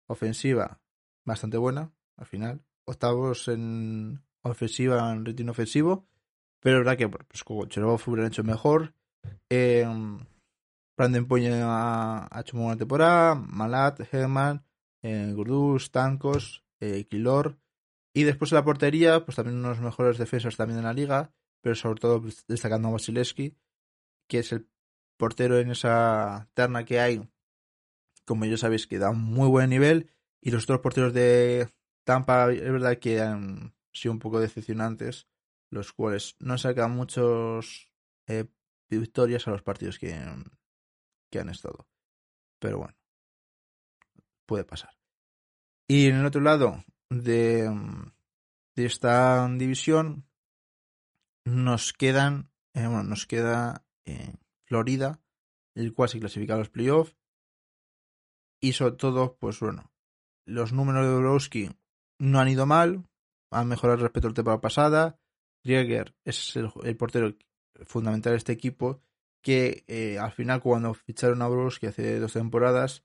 Ofensiva 0.08 0.80
bastante 1.28 1.56
buena, 1.56 1.92
al 2.16 2.26
final. 2.26 2.64
Octavos 2.84 3.48
en 3.48 4.22
ofensiva, 4.42 5.12
en 5.12 5.24
rating 5.24 5.48
ofensivo. 5.48 6.08
Pero 6.60 6.78
es 6.78 6.80
verdad 6.84 6.98
que 6.98 7.08
pues, 7.08 7.44
con 7.44 7.68
Cherov 7.68 8.00
hubieran 8.06 8.28
hecho 8.28 8.42
mejor. 8.42 8.94
Eh, 9.48 9.86
Brandon 10.96 11.26
Poña 11.26 11.52
ha, 11.62 12.40
hecho 12.40 12.56
muy 12.56 12.64
buena 12.64 12.78
temporada. 12.78 13.34
Malat, 13.36 14.00
Herman, 14.12 14.64
eh, 15.02 15.32
Gurdus, 15.34 15.92
Tankos, 15.92 16.64
eh, 16.80 17.04
Kilor. 17.04 17.58
Y 18.12 18.24
después 18.24 18.50
en 18.50 18.56
la 18.56 18.64
portería, 18.64 19.24
pues 19.24 19.36
también 19.36 19.58
unos 19.58 19.80
mejores 19.80 20.18
defensas 20.18 20.56
también 20.56 20.78
en 20.78 20.86
la 20.86 20.92
liga. 20.92 21.32
Pero 21.60 21.76
sobre 21.76 22.00
todo 22.00 22.22
pues, 22.22 22.44
destacando 22.48 22.88
a 22.88 22.92
Vasilevsky, 22.92 23.56
que 24.26 24.38
es 24.40 24.52
el 24.52 24.66
portero 25.16 25.58
en 25.58 25.70
esa 25.70 26.48
terna 26.54 26.84
que 26.84 26.98
hay 26.98 27.28
como 28.28 28.44
ya 28.44 28.58
sabéis, 28.58 28.86
que 28.86 28.98
da 28.98 29.10
un 29.10 29.24
muy 29.24 29.48
buen 29.48 29.70
nivel. 29.70 30.10
Y 30.40 30.50
los 30.50 30.64
otros 30.64 30.80
porteros 30.80 31.12
de 31.12 31.68
Tampa, 32.04 32.52
es 32.52 32.72
verdad 32.72 32.98
que 32.98 33.20
han 33.20 33.74
sido 33.92 34.12
un 34.12 34.18
poco 34.18 34.40
decepcionantes, 34.40 35.28
los 35.70 35.92
cuales 35.92 36.36
no 36.38 36.56
sacan 36.56 36.92
muchos 36.92 37.92
eh, 38.26 38.46
victorias 38.88 39.46
a 39.46 39.50
los 39.50 39.62
partidos 39.62 39.98
que, 39.98 40.18
que 41.30 41.38
han 41.38 41.48
estado. 41.48 41.88
Pero 42.58 42.78
bueno, 42.78 42.96
puede 44.46 44.64
pasar. 44.64 44.96
Y 45.86 46.06
en 46.06 46.16
el 46.16 46.26
otro 46.26 46.40
lado 46.40 46.84
de, 47.10 47.70
de 48.74 48.86
esta 48.86 49.48
división 49.48 50.28
nos 51.44 51.92
quedan, 51.92 52.50
eh, 52.74 52.86
bueno, 52.86 53.04
nos 53.04 53.26
queda 53.26 53.84
eh, 54.04 54.34
Florida, 54.64 55.20
el 55.74 55.94
cual 55.94 56.08
se 56.08 56.20
clasifica 56.20 56.54
a 56.54 56.58
los 56.58 56.70
playoffs 56.70 57.16
y 58.60 58.72
sobre 58.72 58.96
todo, 58.96 59.36
pues 59.38 59.60
bueno, 59.60 59.90
los 60.48 60.72
números 60.72 61.06
de 61.06 61.14
Borowski 61.14 61.70
no 62.18 62.40
han 62.40 62.48
ido 62.48 62.66
mal, 62.66 63.04
han 63.50 63.68
mejorado 63.68 64.02
respecto 64.02 64.28
a 64.28 64.30
la 64.30 64.34
temporada 64.34 64.60
pasada. 64.60 65.18
Rieger 65.62 66.14
es 66.24 66.56
el, 66.56 66.96
portero 66.96 67.36
fundamental 67.84 68.32
de 68.32 68.38
este 68.38 68.52
equipo 68.52 69.00
que 69.42 69.84
eh, 69.86 70.18
al 70.18 70.32
final 70.32 70.60
cuando 70.60 70.94
ficharon 70.94 71.42
a 71.42 71.48
Borowski 71.48 71.86
hace 71.86 72.18
dos 72.18 72.32
temporadas, 72.32 73.04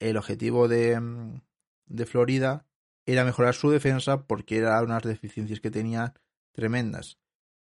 el 0.00 0.16
objetivo 0.16 0.66
de, 0.68 0.98
mm, 0.98 1.40
de 1.86 2.06
Florida 2.06 2.66
era 3.06 3.24
mejorar 3.24 3.54
su 3.54 3.70
defensa 3.70 4.26
porque 4.26 4.58
eran 4.58 4.84
unas 4.84 5.02
deficiencias 5.02 5.60
que 5.60 5.70
tenía 5.70 6.14
tremendas. 6.52 7.18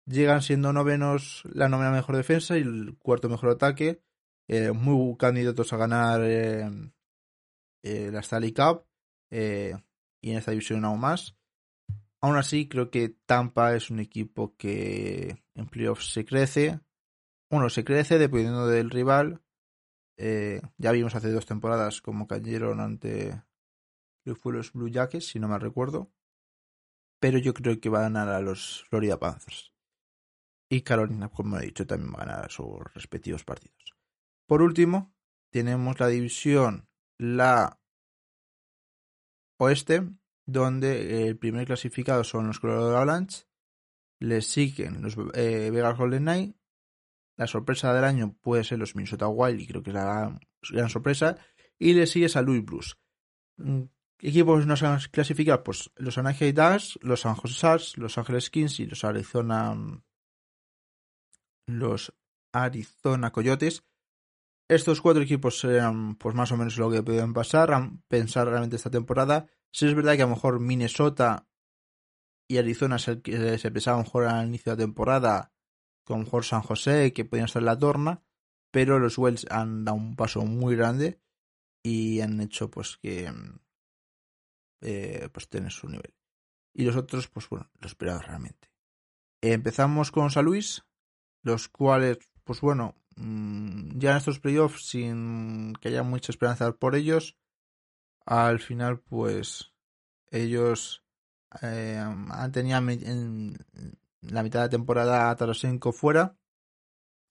Llegan 0.05 0.41
siendo 0.41 0.73
novenos 0.73 1.43
la 1.51 1.69
novena 1.69 1.91
mejor 1.91 2.17
defensa 2.17 2.57
y 2.57 2.61
el 2.61 2.97
cuarto 2.97 3.29
mejor 3.29 3.49
ataque, 3.49 4.01
eh, 4.47 4.71
muy 4.71 5.15
candidatos 5.17 5.71
a 5.73 5.77
ganar 5.77 6.21
eh, 6.23 6.69
eh, 7.83 8.09
la 8.11 8.19
Stanley 8.19 8.53
Cup 8.53 8.85
eh, 9.31 9.73
y 10.21 10.31
en 10.31 10.37
esta 10.37 10.51
división 10.51 10.85
aún 10.85 10.99
más. 10.99 11.35
Aún 12.21 12.37
así, 12.37 12.67
creo 12.67 12.91
que 12.91 13.09
Tampa 13.25 13.75
es 13.75 13.89
un 13.89 13.99
equipo 13.99 14.55
que 14.55 15.43
en 15.55 15.67
playoffs 15.67 16.11
se 16.11 16.23
crece. 16.23 16.79
Bueno, 17.49 17.69
se 17.69 17.83
crece 17.83 18.19
dependiendo 18.19 18.67
del 18.67 18.91
rival. 18.91 19.41
Eh, 20.17 20.61
ya 20.77 20.91
vimos 20.91 21.15
hace 21.15 21.31
dos 21.31 21.47
temporadas 21.47 22.01
como 22.01 22.27
cayeron 22.27 22.79
ante 22.79 23.41
los 24.23 24.71
Blue 24.73 24.89
Jackets, 24.89 25.29
si 25.29 25.39
no 25.39 25.47
me 25.47 25.57
recuerdo. 25.57 26.11
Pero 27.19 27.39
yo 27.39 27.53
creo 27.55 27.79
que 27.79 27.89
va 27.89 27.99
a 27.99 28.03
ganar 28.03 28.29
a 28.29 28.41
los 28.41 28.85
Florida 28.89 29.17
Panthers. 29.17 29.73
Y 30.69 30.81
Carolina, 30.81 31.29
como 31.29 31.57
he 31.57 31.65
dicho, 31.65 31.87
también 31.87 32.13
va 32.13 32.21
a 32.21 32.25
ganar 32.25 32.45
a 32.45 32.49
sus 32.49 32.79
respectivos 32.93 33.43
partidos. 33.43 33.95
Por 34.45 34.61
último, 34.61 35.13
tenemos 35.49 35.99
la 35.99 36.07
división 36.07 36.87
la 37.17 37.80
oeste, 39.61 40.09
donde 40.45 41.27
el 41.27 41.37
primer 41.37 41.65
clasificado 41.67 42.23
son 42.23 42.47
los 42.47 42.59
Colorado 42.59 42.95
Avalanche, 42.95 43.45
les 44.19 44.47
siguen 44.47 45.01
los 45.01 45.15
eh, 45.33 45.69
Vegas 45.71 45.97
Golden 45.97 46.23
Knight, 46.23 46.55
la 47.37 47.47
sorpresa 47.47 47.93
del 47.93 48.03
año 48.03 48.35
puede 48.41 48.63
ser 48.63 48.79
los 48.79 48.95
Minnesota 48.95 49.27
Wild 49.27 49.61
y 49.61 49.67
creo 49.67 49.83
que 49.83 49.91
es 49.91 49.95
la 49.95 50.39
gran, 50.71 50.89
sorpresa, 50.89 51.37
y 51.77 51.93
le 51.93 52.07
sigue 52.07 52.27
a 52.33 52.41
Louis 52.41 52.63
Blues. 52.63 52.97
Mm, 53.57 53.83
equipos 54.19 54.65
no 54.65 54.73
han 54.73 54.99
clasificado, 55.11 55.63
pues 55.63 55.91
los 55.95 56.17
Anaheim 56.17 56.53
Ducks, 56.53 56.99
los 57.01 57.21
San 57.21 57.35
Jose 57.35 57.55
Sharks, 57.55 57.97
los 57.97 58.17
Ángeles 58.17 58.49
Kings 58.49 58.79
y 58.79 58.85
los 58.87 59.03
Arizona 59.03 59.75
los 61.67 62.13
Arizona 62.51 63.31
Coyotes 63.31 63.83
estos 64.75 65.01
cuatro 65.01 65.21
equipos 65.21 65.59
serán 65.59 66.15
pues 66.15 66.33
más 66.33 66.49
o 66.53 66.57
menos 66.57 66.77
lo 66.77 66.89
que 66.89 67.03
pueden 67.03 67.33
pasar, 67.33 67.91
pensar 68.07 68.47
realmente 68.47 68.77
esta 68.77 68.89
temporada. 68.89 69.47
Si 69.69 69.85
es 69.85 69.93
verdad 69.93 70.15
que 70.15 70.21
a 70.21 70.25
lo 70.25 70.35
mejor 70.35 70.61
Minnesota 70.61 71.45
y 72.47 72.57
Arizona 72.57 72.97
se, 72.97 73.21
se 73.57 73.71
pensaba 73.71 73.97
mejor 73.97 74.25
al 74.27 74.47
inicio 74.47 74.71
de 74.71 74.77
la 74.77 74.85
temporada, 74.87 75.53
con 76.05 76.21
mejor 76.21 76.45
San 76.45 76.61
José, 76.61 77.11
que 77.11 77.25
podían 77.25 77.47
estar 77.47 77.61
en 77.61 77.65
la 77.65 77.77
torna, 77.77 78.23
pero 78.71 78.97
los 78.97 79.17
Wells 79.17 79.45
han 79.49 79.83
dado 79.83 79.97
un 79.97 80.15
paso 80.15 80.45
muy 80.45 80.77
grande 80.77 81.19
y 81.83 82.21
han 82.21 82.39
hecho 82.39 82.71
pues 82.71 82.95
que 82.95 83.29
eh, 84.79 85.29
pues 85.33 85.49
tener 85.49 85.71
su 85.73 85.89
nivel. 85.89 86.15
Y 86.73 86.85
los 86.85 86.95
otros, 86.95 87.27
pues 87.27 87.49
bueno, 87.49 87.69
lo 87.77 87.87
esperado 87.87 88.21
realmente. 88.21 88.71
empezamos 89.41 90.11
con 90.11 90.31
San 90.31 90.45
Luis, 90.45 90.85
los 91.43 91.67
cuales, 91.67 92.19
pues 92.45 92.61
bueno, 92.61 92.95
ya 93.15 94.11
en 94.11 94.17
estos 94.17 94.39
playoffs, 94.39 94.87
sin 94.87 95.73
que 95.81 95.89
haya 95.89 96.03
mucha 96.03 96.31
esperanza 96.31 96.71
por 96.73 96.95
ellos, 96.95 97.37
al 98.25 98.59
final, 98.59 98.99
pues 98.99 99.73
ellos 100.29 101.03
eh, 101.61 101.97
han 101.97 102.51
tenido 102.51 102.77
en 102.77 103.57
la 104.21 104.43
mitad 104.43 104.59
de 104.59 104.65
la 104.65 104.69
temporada 104.69 105.29
a 105.29 105.35
Tarasenko 105.35 105.91
fuera. 105.91 106.37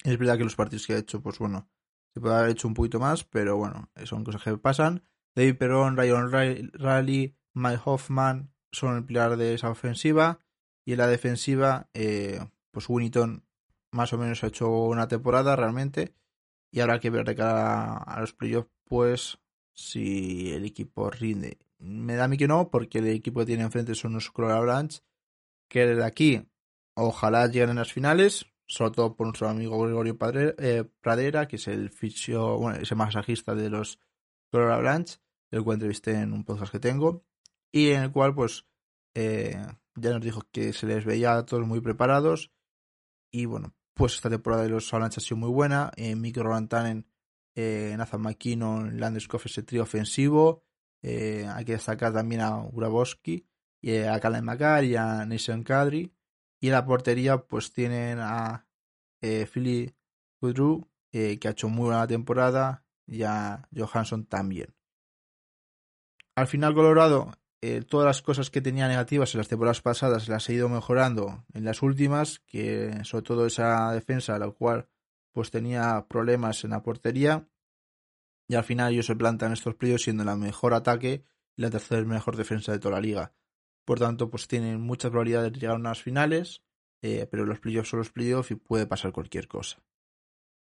Es 0.05 0.19
verdad 0.19 0.39
que 0.39 0.45
los 0.45 0.57
partidos 0.57 0.87
que 0.87 0.95
ha 0.95 0.99
hecho, 0.99 1.23
pues 1.23 1.39
bueno, 1.39 1.69
se 2.15 2.21
puede 2.21 2.35
haber 2.35 2.51
hecho 2.51 2.69
un 2.69 2.75
poquito 2.75 2.99
más, 2.99 3.25
pero 3.25 3.57
bueno, 3.57 3.91
son 4.05 4.25
cosas 4.25 4.43
que 4.43 4.57
pasan. 4.59 5.05
David 5.35 5.59
Perón, 5.59 5.97
Ryan 5.97 6.31
Rally, 6.73 7.37
Mike 7.55 7.83
Hoffman 7.85 8.53
son 8.73 8.97
el 8.97 9.05
pilar 9.05 9.37
de 9.37 9.55
esa 9.55 9.71
ofensiva. 9.71 10.41
Y 10.85 10.93
en 10.93 10.99
la 10.99 11.07
defensiva, 11.07 11.89
eh, 11.95 12.41
pues 12.71 12.89
Winnington 12.89 13.45
más 13.93 14.13
o 14.13 14.19
menos 14.19 14.43
ha 14.45 14.49
hecho 14.49 14.71
una 14.71 15.09
temporada 15.09 15.57
realmente. 15.57 16.15
Y 16.73 16.81
habrá 16.81 17.01
que 17.01 17.11
ver 17.11 17.25
de 17.27 17.35
cara 17.35 17.97
a 17.97 18.21
los 18.21 18.33
playoffs, 18.33 18.71
pues, 18.85 19.39
si 19.73 20.53
el 20.53 20.65
equipo 20.65 21.11
rinde. 21.11 21.59
Me 21.79 22.15
da 22.15 22.25
a 22.25 22.29
mí 22.29 22.37
que 22.37 22.47
no, 22.47 22.71
porque 22.71 22.99
el 22.99 23.09
equipo 23.09 23.41
que 23.41 23.47
tiene 23.47 23.65
enfrente 23.65 23.95
son 23.95 24.13
los 24.13 24.31
Colorado 24.31 24.59
Avalanche, 24.59 25.01
que 25.69 25.87
de 25.87 26.05
aquí 26.05 26.47
ojalá 26.95 27.47
lleguen 27.47 27.71
en 27.71 27.77
las 27.77 27.93
finales, 27.93 28.47
sobre 28.67 28.93
todo 28.93 29.17
por 29.17 29.27
nuestro 29.27 29.49
amigo 29.49 29.81
Gregorio 29.81 30.17
eh, 30.59 30.85
Pradera, 31.01 31.49
que 31.49 31.57
es 31.57 31.67
el 31.69 31.91
fisio, 31.91 32.59
bueno, 32.59 32.79
ese 32.79 32.95
masajista 32.95 33.55
de 33.55 33.71
los 33.71 33.99
Colorado 34.51 35.07
el 35.51 35.65
cual 35.65 35.77
entrevisté 35.77 36.13
en 36.13 36.33
un 36.33 36.45
podcast 36.45 36.71
que 36.71 36.81
tengo, 36.81 37.25
y 37.73 37.91
en 37.91 38.03
el 38.03 38.13
cual, 38.13 38.35
pues, 38.35 38.67
eh, 39.15 39.57
ya 39.95 40.11
nos 40.11 40.21
dijo 40.21 40.43
que 40.53 40.73
se 40.73 40.87
les 40.87 41.05
veía 41.05 41.37
a 41.37 41.47
todos 41.47 41.67
muy 41.67 41.81
preparados, 41.81 42.53
y 43.33 43.47
bueno, 43.47 43.75
pues 44.01 44.15
esta 44.15 44.31
temporada 44.31 44.63
de 44.63 44.71
los 44.71 44.91
Avalanche 44.95 45.19
ha 45.19 45.21
sido 45.21 45.37
muy 45.37 45.51
buena. 45.51 45.93
Eh, 45.95 46.17
Mikko 46.17 46.43
Rantanen, 46.43 47.07
eh, 47.55 47.95
Nathan 47.99 48.23
McKinnon, 48.23 48.99
Landeskog 48.99 49.43
ese 49.45 49.63
trío 49.63 49.83
ofensivo. 49.83 50.65
Eh, 51.03 51.47
hay 51.47 51.67
que 51.67 51.73
destacar 51.73 52.11
también 52.11 52.41
a 52.41 52.67
Grabowski, 52.73 53.47
y 53.83 53.99
a 53.99 54.19
Kalen 54.19 54.43
Makar 54.43 54.85
y 54.85 54.97
a 54.97 55.27
Nation 55.27 55.63
Kadri. 55.63 56.15
Y 56.61 56.69
en 56.69 56.73
la 56.73 56.87
portería 56.87 57.47
pues 57.47 57.75
tienen 57.75 58.21
a 58.21 58.67
eh, 59.21 59.45
Philly 59.45 59.95
que 60.41 61.41
ha 61.45 61.51
hecho 61.51 61.69
muy 61.69 61.89
buena 61.89 62.07
temporada. 62.07 62.83
y 63.07 63.23
a 63.25 63.69
Johansson 63.77 64.25
también. 64.25 64.75
Al 66.37 66.47
final 66.47 66.75
Colorado, 66.75 67.33
eh, 67.63 67.83
todas 67.83 68.07
las 68.07 68.23
cosas 68.23 68.51
que 68.51 68.63
tenía 68.63 68.89
negativas 68.89 69.35
en 69.35 69.39
las 69.39 69.49
temporadas 69.49 69.83
pasadas 69.83 70.29
las 70.29 70.49
ha 70.49 70.53
ido 70.53 70.69
mejorando 70.69 71.45
en 71.53 71.65
las 71.65 71.83
últimas, 71.83 72.41
que 72.47 73.05
sobre 73.05 73.23
todo 73.23 73.47
esa 73.47 73.93
defensa, 73.93 74.39
la 74.39 74.51
cual 74.51 74.89
pues 75.33 75.51
tenía 75.51 76.07
problemas 76.09 76.65
en 76.65 76.71
la 76.71 76.83
portería, 76.83 77.49
y 78.49 78.55
al 78.57 78.65
final 78.65 78.93
ellos 78.93 79.07
se 79.07 79.15
plantan 79.15 79.53
estos 79.53 79.77
playoffs 79.77 80.05
siendo 80.05 80.25
la 80.25 80.37
mejor 80.37 80.75
ataque 80.75 81.25
y 81.57 81.63
la 81.63 81.71
tercera 81.71 82.03
mejor 82.05 82.37
defensa 82.37 82.73
de 82.73 82.79
toda 82.79 82.97
la 82.97 83.01
liga. 83.01 83.33
Por 83.85 83.99
tanto, 83.99 84.31
pues 84.31 84.49
tienen 84.49 84.81
mucha 84.81 85.09
probabilidad 85.09 85.45
de 85.45 85.51
llegar 85.51 85.77
a 85.77 85.79
unas 85.79 86.03
finales, 86.03 86.63
eh, 87.03 87.29
pero 87.31 87.45
los 87.45 87.61
playoffs 87.61 87.91
son 87.91 87.99
los 88.01 88.11
playoffs 88.11 88.51
y 88.51 88.57
puede 88.57 88.87
pasar 88.87 89.13
cualquier 89.13 89.47
cosa. 89.49 89.83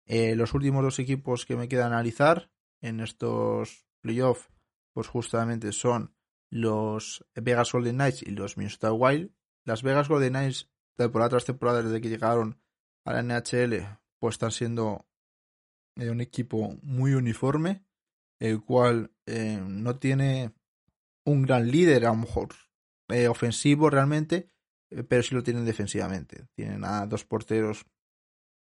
Eh, 0.06 0.34
los 0.34 0.54
últimos 0.54 0.82
dos 0.82 0.98
equipos 0.98 1.44
que 1.44 1.54
me 1.54 1.68
queda 1.68 1.86
analizar 1.86 2.50
en 2.80 3.00
estos 3.00 3.86
playoffs, 4.00 4.48
pues 4.92 5.06
justamente 5.06 5.70
son 5.72 6.14
los 6.50 7.24
Vegas 7.34 7.72
Golden 7.72 7.96
Knights 7.96 8.22
y 8.22 8.30
los 8.30 8.56
Minnesota 8.56 8.92
Wild. 8.92 9.32
Las 9.64 9.82
Vegas 9.82 10.08
Golden 10.08 10.32
Knights, 10.32 10.70
temporada 10.96 11.30
tras 11.30 11.44
temporada 11.44 11.82
desde 11.82 12.00
que 12.00 12.08
llegaron 12.08 12.60
a 13.04 13.12
la 13.12 13.22
NHL, 13.22 13.98
pues 14.18 14.34
están 14.34 14.50
siendo 14.50 15.06
eh, 15.96 16.10
un 16.10 16.20
equipo 16.20 16.76
muy 16.82 17.14
uniforme, 17.14 17.84
el 18.40 18.62
cual 18.62 19.12
eh, 19.26 19.60
no 19.62 19.98
tiene 19.98 20.54
un 21.24 21.42
gran 21.42 21.70
líder, 21.70 22.06
a 22.06 22.10
lo 22.10 22.16
mejor 22.16 22.48
ofensivo 23.30 23.88
realmente, 23.88 24.50
pero 25.08 25.22
sí 25.22 25.34
lo 25.34 25.42
tienen 25.42 25.64
defensivamente. 25.64 26.46
Tienen 26.54 26.84
a 26.84 27.06
dos 27.06 27.24
porteros 27.24 27.86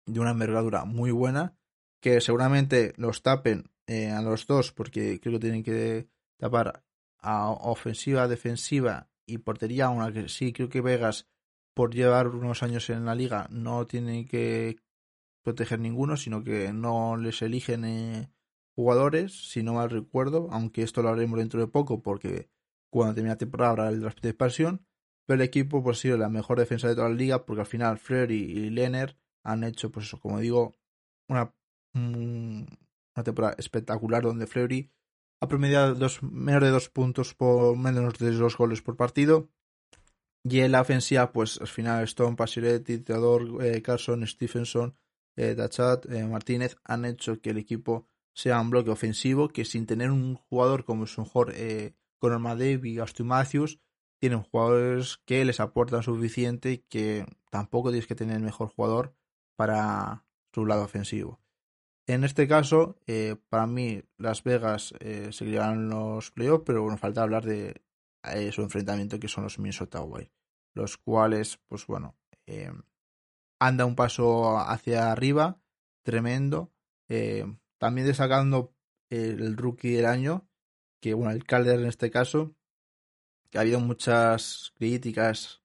de 0.06 0.20
una 0.20 0.30
envergadura 0.30 0.84
muy 0.84 1.10
buena, 1.10 1.56
que 2.00 2.20
seguramente 2.20 2.92
los 2.96 3.22
tapen 3.22 3.70
eh, 3.86 4.10
a 4.10 4.22
los 4.22 4.46
dos, 4.46 4.72
porque 4.72 5.20
creo 5.20 5.34
que 5.34 5.40
tienen 5.40 5.62
que 5.62 6.08
tapar 6.38 6.84
a 7.24 7.50
ofensiva, 7.50 8.28
defensiva 8.28 9.08
y 9.26 9.38
portería, 9.38 9.86
aunque 9.86 10.28
sí 10.28 10.52
creo 10.52 10.68
que 10.68 10.82
Vegas, 10.82 11.26
por 11.74 11.94
llevar 11.94 12.28
unos 12.28 12.62
años 12.62 12.90
en 12.90 13.06
la 13.06 13.14
liga, 13.14 13.48
no 13.50 13.86
tiene 13.86 14.26
que 14.26 14.76
proteger 15.42 15.80
ninguno, 15.80 16.16
sino 16.16 16.44
que 16.44 16.72
no 16.72 17.16
les 17.16 17.40
eligen 17.40 17.84
eh, 17.84 18.30
jugadores, 18.76 19.50
si 19.50 19.62
no 19.62 19.74
mal 19.74 19.88
recuerdo, 19.88 20.48
aunque 20.52 20.82
esto 20.82 21.02
lo 21.02 21.08
haremos 21.08 21.38
dentro 21.38 21.60
de 21.60 21.66
poco, 21.66 22.02
porque 22.02 22.50
cuando 22.90 23.14
termine 23.14 23.34
la 23.34 23.38
temporada 23.38 23.70
habrá 23.70 23.88
el 23.88 24.00
draft 24.00 24.20
de 24.20 24.28
expansión, 24.28 24.86
pero 25.26 25.36
el 25.36 25.48
equipo 25.48 25.82
pues, 25.82 25.98
ha 25.98 26.00
sido 26.02 26.18
la 26.18 26.28
mejor 26.28 26.58
defensa 26.58 26.88
de 26.88 26.94
toda 26.94 27.08
la 27.08 27.14
liga, 27.14 27.46
porque 27.46 27.60
al 27.60 27.66
final 27.66 27.98
Fleury 27.98 28.36
y 28.36 28.70
Lenner 28.70 29.16
han 29.42 29.64
hecho, 29.64 29.90
pues 29.90 30.06
eso, 30.06 30.20
como 30.20 30.40
digo, 30.40 30.74
una, 31.28 31.54
una 31.94 33.24
temporada 33.24 33.54
espectacular 33.58 34.22
donde 34.22 34.46
Fleury 34.46 34.90
ha 35.44 35.48
promediado 35.48 35.94
dos, 35.94 36.22
menos 36.22 36.62
de 36.62 36.70
dos 36.70 36.88
puntos 36.88 37.34
por 37.34 37.76
menos 37.76 38.18
de 38.18 38.32
dos 38.32 38.56
goles 38.56 38.82
por 38.82 38.96
partido. 38.96 39.48
Y 40.42 40.60
en 40.60 40.72
la 40.72 40.82
ofensiva, 40.82 41.32
pues 41.32 41.60
al 41.60 41.68
final 41.68 42.04
Stone, 42.04 42.36
Pasiretti, 42.36 42.98
Teodor, 42.98 43.64
eh, 43.64 43.80
Carson, 43.80 44.26
Stephenson, 44.26 44.94
eh, 45.36 45.54
Dachat, 45.54 46.06
eh, 46.10 46.24
Martínez 46.24 46.76
han 46.84 47.04
hecho 47.04 47.40
que 47.40 47.50
el 47.50 47.58
equipo 47.58 48.06
sea 48.34 48.60
un 48.60 48.70
bloque 48.70 48.90
ofensivo 48.90 49.48
que 49.48 49.64
sin 49.64 49.86
tener 49.86 50.10
un 50.10 50.34
jugador 50.34 50.84
como 50.84 51.04
es 51.04 51.16
un 51.18 51.24
mejor 51.24 51.52
eh, 51.54 51.94
Conor 52.18 52.40
McDavid 52.40 52.84
y 52.84 52.98
Austin 52.98 53.26
Matthews, 53.26 53.80
tienen 54.20 54.42
jugadores 54.42 55.18
que 55.24 55.44
les 55.44 55.60
aportan 55.60 56.02
suficiente 56.02 56.72
y 56.72 56.78
que 56.78 57.26
tampoco 57.50 57.90
tienes 57.90 58.06
que 58.06 58.14
tener 58.14 58.36
el 58.36 58.42
mejor 58.42 58.68
jugador 58.68 59.14
para 59.56 60.24
su 60.52 60.66
lado 60.66 60.84
ofensivo. 60.84 61.43
En 62.06 62.22
este 62.22 62.46
caso, 62.46 62.98
eh, 63.06 63.36
para 63.48 63.66
mí, 63.66 64.02
Las 64.18 64.44
Vegas 64.44 64.92
eh, 65.00 65.30
seguirán 65.32 65.88
los 65.88 66.30
playoffs, 66.32 66.64
pero 66.66 66.82
bueno, 66.82 66.98
falta 66.98 67.22
hablar 67.22 67.46
de 67.46 67.82
eh, 68.24 68.52
su 68.52 68.60
enfrentamiento 68.62 69.18
que 69.18 69.28
son 69.28 69.44
los 69.44 69.58
Minnesota 69.58 70.02
Wild, 70.02 70.30
los 70.74 70.98
cuales, 70.98 71.58
pues 71.66 71.86
bueno, 71.86 72.14
eh, 72.46 72.70
anda 73.58 73.86
un 73.86 73.96
paso 73.96 74.58
hacia 74.58 75.10
arriba, 75.12 75.60
tremendo. 76.02 76.72
también 77.78 78.06
destacando 78.06 78.74
el 79.08 79.56
rookie 79.56 79.92
del 79.92 80.06
año, 80.06 80.46
que 81.00 81.14
bueno, 81.14 81.32
el 81.32 81.44
Calder 81.44 81.80
en 81.80 81.86
este 81.86 82.10
caso, 82.10 82.54
que 83.50 83.58
ha 83.58 83.62
habido 83.62 83.80
muchas 83.80 84.72
críticas, 84.76 85.62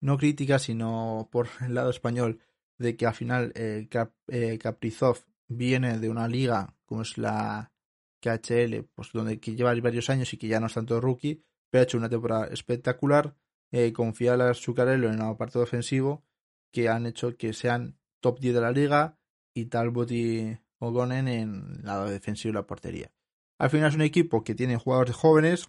no 0.00 0.18
críticas, 0.18 0.62
sino 0.62 1.28
por 1.32 1.48
el 1.60 1.74
lado 1.74 1.90
español, 1.90 2.40
de 2.78 2.96
que 2.96 3.06
al 3.06 3.14
final 3.14 3.52
eh, 3.54 3.88
eh, 4.28 4.58
Kaprizov 4.58 5.18
viene 5.48 5.98
de 5.98 6.08
una 6.08 6.28
liga 6.28 6.76
como 6.84 7.02
es 7.02 7.18
la 7.18 7.72
KHL, 8.20 8.84
pues 8.94 9.10
donde 9.12 9.40
que 9.40 9.54
lleva 9.54 9.74
varios 9.80 10.10
años 10.10 10.32
y 10.32 10.36
que 10.36 10.48
ya 10.48 10.60
no 10.60 10.66
es 10.66 10.74
tanto 10.74 11.00
rookie, 11.00 11.42
pero 11.70 11.80
ha 11.80 11.84
hecho 11.84 11.98
una 11.98 12.08
temporada 12.08 12.46
espectacular. 12.46 13.36
Eh, 13.72 13.92
confía 13.92 14.34
a 14.34 14.54
Zuccarello 14.54 15.08
en 15.08 15.14
el 15.14 15.22
apartado 15.22 15.64
ofensivo 15.64 16.24
que 16.72 16.88
han 16.88 17.06
hecho 17.06 17.36
que 17.36 17.52
sean 17.52 17.98
top 18.20 18.38
10 18.38 18.54
de 18.54 18.60
la 18.60 18.70
liga 18.70 19.18
y 19.54 19.66
Talbot 19.66 20.10
y 20.10 20.58
Ogonen 20.78 21.26
en 21.26 21.82
la 21.82 22.04
defensiva 22.04 22.50
y 22.50 22.54
la 22.54 22.66
portería. 22.66 23.10
Al 23.58 23.70
final 23.70 23.88
es 23.88 23.94
un 23.94 24.02
equipo 24.02 24.44
que 24.44 24.54
tiene 24.54 24.76
jugadores 24.76 25.16
jóvenes, 25.16 25.68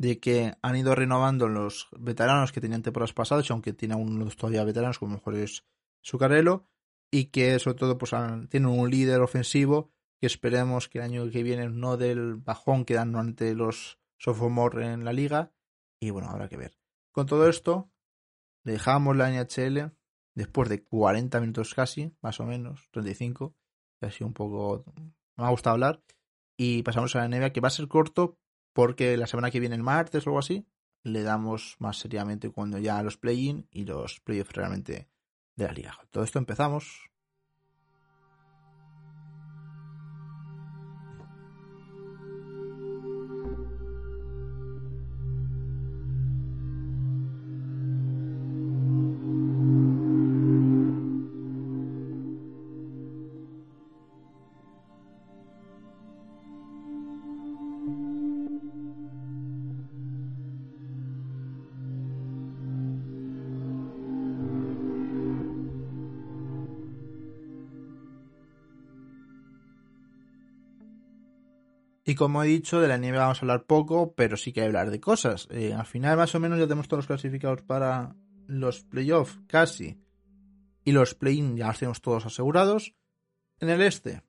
de 0.00 0.18
que 0.18 0.54
han 0.62 0.76
ido 0.76 0.94
renovando 0.94 1.46
los 1.46 1.88
veteranos 1.92 2.52
que 2.52 2.62
tenían 2.62 2.80
temporadas 2.80 3.12
pasadas, 3.12 3.50
aunque 3.50 3.74
tiene 3.74 3.96
unos 3.96 4.34
todavía 4.34 4.64
veteranos, 4.64 4.98
como 4.98 5.16
mejor 5.16 5.34
es 5.34 5.66
Sucarelo, 6.02 6.66
y 7.12 7.26
que 7.26 7.58
sobre 7.58 7.76
todo 7.76 7.98
pues 7.98 8.12
tienen 8.48 8.70
un 8.70 8.88
líder 8.88 9.20
ofensivo 9.20 9.92
que 10.18 10.26
esperemos 10.26 10.88
que 10.88 11.00
el 11.00 11.04
año 11.04 11.30
que 11.30 11.42
viene 11.42 11.68
no 11.68 11.98
del 11.98 12.36
bajón 12.36 12.86
que 12.86 12.94
dan 12.94 13.14
ante 13.14 13.54
los 13.54 13.98
sophomore 14.18 14.90
en 14.90 15.04
la 15.04 15.12
liga, 15.12 15.52
y 16.00 16.08
bueno, 16.08 16.30
habrá 16.30 16.48
que 16.48 16.56
ver. 16.56 16.78
Con 17.12 17.26
todo 17.26 17.46
esto, 17.46 17.92
dejamos 18.64 19.18
la 19.18 19.30
NHL 19.30 19.92
después 20.34 20.70
de 20.70 20.82
40 20.82 21.40
minutos 21.40 21.74
casi, 21.74 22.16
más 22.22 22.40
o 22.40 22.46
menos, 22.46 22.88
35, 22.92 23.54
casi 24.00 24.24
un 24.24 24.32
poco, 24.32 24.82
me 25.36 25.44
ha 25.44 25.50
gustado 25.50 25.74
hablar, 25.74 26.02
y 26.58 26.82
pasamos 26.84 27.14
a 27.16 27.18
la 27.18 27.28
NBA 27.28 27.52
que 27.52 27.60
va 27.60 27.68
a 27.68 27.72
ser 27.72 27.86
corto 27.86 28.38
porque 28.72 29.16
la 29.16 29.26
semana 29.26 29.50
que 29.50 29.60
viene, 29.60 29.74
el 29.74 29.82
martes 29.82 30.26
o 30.26 30.30
algo 30.30 30.38
así, 30.38 30.66
le 31.02 31.22
damos 31.22 31.76
más 31.78 31.98
seriamente 31.98 32.50
cuando 32.50 32.78
ya 32.78 33.02
los 33.02 33.16
play-in 33.16 33.66
y 33.70 33.84
los 33.84 34.20
playoffs 34.20 34.52
realmente 34.52 35.08
de 35.56 35.64
la 35.66 35.72
liga. 35.72 35.98
Todo 36.10 36.24
esto 36.24 36.38
empezamos. 36.38 37.09
Y 72.10 72.16
como 72.16 72.42
he 72.42 72.48
dicho, 72.48 72.80
de 72.80 72.88
la 72.88 72.98
nieve 72.98 73.18
vamos 73.18 73.38
a 73.38 73.42
hablar 73.42 73.66
poco, 73.66 74.14
pero 74.16 74.36
sí 74.36 74.52
que 74.52 74.62
hay 74.62 74.64
que 74.64 74.66
hablar 74.66 74.90
de 74.90 74.98
cosas. 74.98 75.46
Eh, 75.48 75.72
al 75.72 75.86
final, 75.86 76.16
más 76.16 76.34
o 76.34 76.40
menos, 76.40 76.58
ya 76.58 76.64
tenemos 76.64 76.88
todos 76.88 76.98
los 76.98 77.06
clasificados 77.06 77.62
para 77.62 78.16
los 78.48 78.80
playoffs, 78.80 79.38
casi. 79.46 80.02
Y 80.82 80.90
los 80.90 81.14
play-in 81.14 81.56
ya 81.56 81.68
los 81.68 81.78
tenemos 81.78 82.02
todos 82.02 82.26
asegurados. 82.26 82.96
En 83.60 83.68
el 83.68 83.80
este 83.80 84.24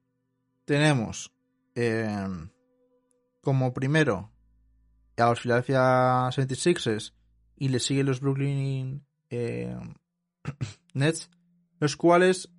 tenemos 0.66 1.34
eh, 1.74 2.28
como 3.42 3.74
primero 3.74 4.32
a 5.18 5.30
los 5.30 5.42
Philadelphia 5.42 6.28
76ers 6.30 7.16
y 7.56 7.70
le 7.70 7.80
siguen 7.80 8.06
los 8.06 8.20
Brooklyn 8.20 9.04
eh, 9.32 9.76
Nets, 10.94 11.32
los 11.80 11.98
cuales, 11.98 12.54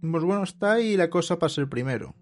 pues 0.00 0.24
bueno, 0.24 0.42
está 0.42 0.72
ahí 0.72 0.96
la 0.96 1.10
cosa 1.10 1.38
para 1.38 1.48
ser 1.48 1.68
primero. 1.68 2.16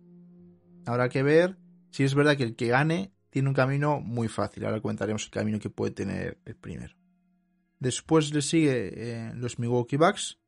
Habrá 0.84 1.09
que 1.09 1.22
ver 1.22 1.57
si 1.97 2.05
es 2.05 2.14
verdad 2.14 2.36
que 2.36 2.42
el 2.42 2.57
que 2.57 2.66
gane 2.66 3.11
tiene 3.30 3.49
un 3.49 3.55
camino 3.55 4.01
muy 4.01 4.28
fácil. 4.28 4.66
Ahora 4.66 4.82
comentaremos 4.82 5.24
el 5.24 5.30
camino 5.30 5.59
que 5.59 5.70
puede 5.70 5.92
tener 5.92 6.38
el 6.44 6.55
primero. 6.55 6.94
Después 7.78 8.34
le 8.34 8.42
sigue 8.42 8.92
eh, 8.94 9.32
los 9.34 9.59
Milwaukee 9.59 9.97
Bucks, 9.97 10.38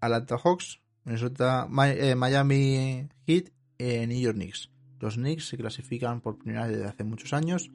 Atlanta 0.00 0.36
Hawks, 0.36 0.82
Minnesota, 1.04 1.68
eh, 1.84 2.16
Miami 2.16 3.08
Heat, 3.28 3.52
eh, 3.78 4.08
New 4.08 4.18
York 4.18 4.34
Knicks. 4.34 4.72
Los 4.98 5.14
Knicks 5.14 5.46
se 5.46 5.56
clasifican 5.56 6.20
por 6.20 6.36
primera 6.36 6.66
vez 6.66 6.78
desde 6.78 6.88
hace 6.88 7.04
muchos 7.04 7.32
años. 7.32 7.70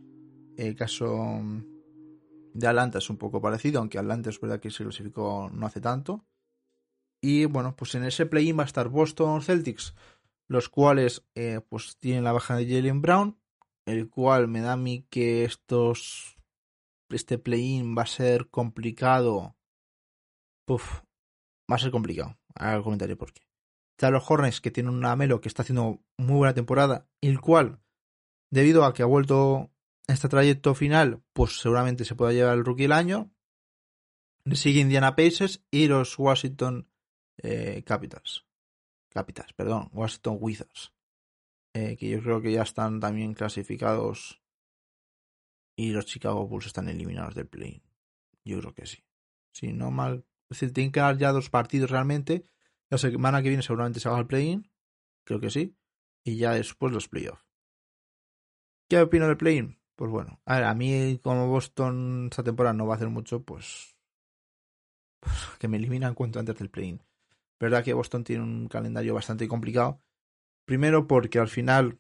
El 0.58 0.76
caso 0.76 1.42
de 2.54 2.68
Atlanta 2.68 2.98
es 2.98 3.10
un 3.10 3.16
poco 3.16 3.40
parecido, 3.42 3.80
aunque 3.80 4.00
Atlanta 4.00 4.32
es 4.32 4.42
verdad 4.42 4.60
que 4.60 4.70
se 4.70 4.84
clasificó 4.84 5.50
no 5.50 5.66
hace 5.66 5.80
tanto. 5.80 6.26
Y 7.22 7.46
bueno, 7.46 7.74
pues 7.74 7.96
en 7.96 8.04
ese 8.04 8.26
play-in 8.26 8.58
va 8.60 8.64
a 8.64 8.66
estar 8.66 8.90
Boston 8.90 9.42
Celtics, 9.42 9.96
los 10.52 10.68
cuales 10.68 11.24
eh, 11.34 11.62
pues 11.70 11.96
tienen 11.98 12.26
la 12.26 12.34
baja 12.34 12.58
de 12.58 12.66
Jalen 12.66 13.02
Brown, 13.02 13.40
el 13.86 14.10
cual 14.10 14.50
me 14.50 14.60
da 14.60 14.74
a 14.74 14.78
mí 14.78 15.08
que 15.10 15.46
estos 15.46 16.38
este 17.08 17.38
play-in 17.38 17.98
va 17.98 18.02
a 18.02 18.08
ser 18.08 18.50
complicado. 18.50 19.56
Puf, 20.66 21.04
va 21.72 21.78
a 21.78 21.80
ser 21.80 21.92
complicado. 21.92 22.38
Ahora 22.54 22.76
el 22.76 22.84
comentario 22.84 23.18
por 23.18 23.32
qué. 23.32 23.48
Están 23.92 24.12
los 24.12 24.30
Hornets 24.30 24.60
que 24.60 24.72
tienen 24.72 24.94
una 24.94 25.16
Melo 25.16 25.40
que 25.40 25.48
está 25.48 25.62
haciendo 25.62 26.04
muy 26.18 26.36
buena 26.36 26.54
temporada, 26.54 27.08
el 27.22 27.40
cual, 27.40 27.80
debido 28.50 28.84
a 28.84 28.94
que 28.94 29.04
ha 29.04 29.06
vuelto 29.06 29.72
este 30.08 30.28
trayecto 30.28 30.76
final, 30.76 31.24
pues 31.32 31.62
seguramente 31.62 32.04
se 32.04 32.16
pueda 32.16 32.34
llevar 32.34 32.58
el 32.58 32.66
rookie 32.66 32.84
del 32.84 32.92
año. 32.92 33.32
Le 34.44 34.58
sigue 34.58 34.82
Indiana 34.82 35.16
Pacers 35.16 35.64
y 35.72 35.88
los 35.88 36.20
Washington 36.20 36.90
eh, 37.38 37.84
Capitals. 37.86 38.51
Capitals, 39.12 39.54
perdón, 39.54 39.90
Washington 39.92 40.38
Wizards. 40.40 40.94
Eh, 41.74 41.96
que 41.98 42.10
yo 42.10 42.22
creo 42.22 42.42
que 42.42 42.52
ya 42.52 42.64
están 42.64 43.00
también 43.00 43.34
clasificados 43.34 44.42
y 45.76 45.92
los 45.92 46.06
Chicago 46.06 46.48
Bulls 46.48 46.68
están 46.68 46.90
eliminados 46.90 47.36
del 47.36 47.48
play. 47.48 47.82
Yo 48.44 48.60
creo 48.60 48.74
que 48.74 48.86
sí. 48.86 49.04
Si 49.54 49.74
no 49.74 49.92
mal. 49.92 50.26
Es 50.50 50.60
decir, 50.60 50.74
tienen 50.74 50.92
que 50.92 51.00
dar 51.00 51.18
ya 51.18 51.32
dos 51.32 51.50
partidos 51.50 51.90
realmente. 51.90 52.46
La 52.90 52.98
semana 52.98 53.42
que 53.42 53.50
viene 53.50 53.64
seguramente 53.64 54.00
se 54.00 54.10
haga 54.10 54.20
el 54.20 54.28
play-in. 54.28 54.70
Creo 55.24 55.40
que 55.40 55.50
sí. 55.50 55.78
Y 56.24 56.38
ya 56.38 56.54
después 56.54 56.94
los 56.94 57.08
playoffs. 57.08 57.46
¿Qué 58.90 59.00
opino 59.00 59.28
del 59.28 59.38
play-in? 59.38 59.80
Pues 59.96 60.12
bueno, 60.12 60.42
a 60.46 60.56
ver, 60.56 60.64
a 60.66 60.74
mí 60.74 61.20
como 61.24 61.48
Boston 61.48 62.28
esta 62.30 62.44
temporada 62.44 62.74
no 62.74 62.88
va 62.88 62.94
a 62.94 62.98
hacer 62.98 63.10
mucho, 63.10 63.44
pues, 63.44 63.96
pues 65.20 65.34
que 65.60 65.68
me 65.68 65.78
eliminan 65.78 66.16
cuanto 66.16 66.40
antes 66.40 66.58
del 66.58 66.70
play-in. 66.70 67.02
Verdad 67.62 67.84
que 67.84 67.94
Boston 67.94 68.24
tiene 68.24 68.44
un 68.44 68.68
calendario 68.68 69.14
bastante 69.14 69.48
complicado. 69.48 70.02
Primero 70.66 71.08
porque 71.08 71.38
al 71.38 71.48
final 71.48 72.00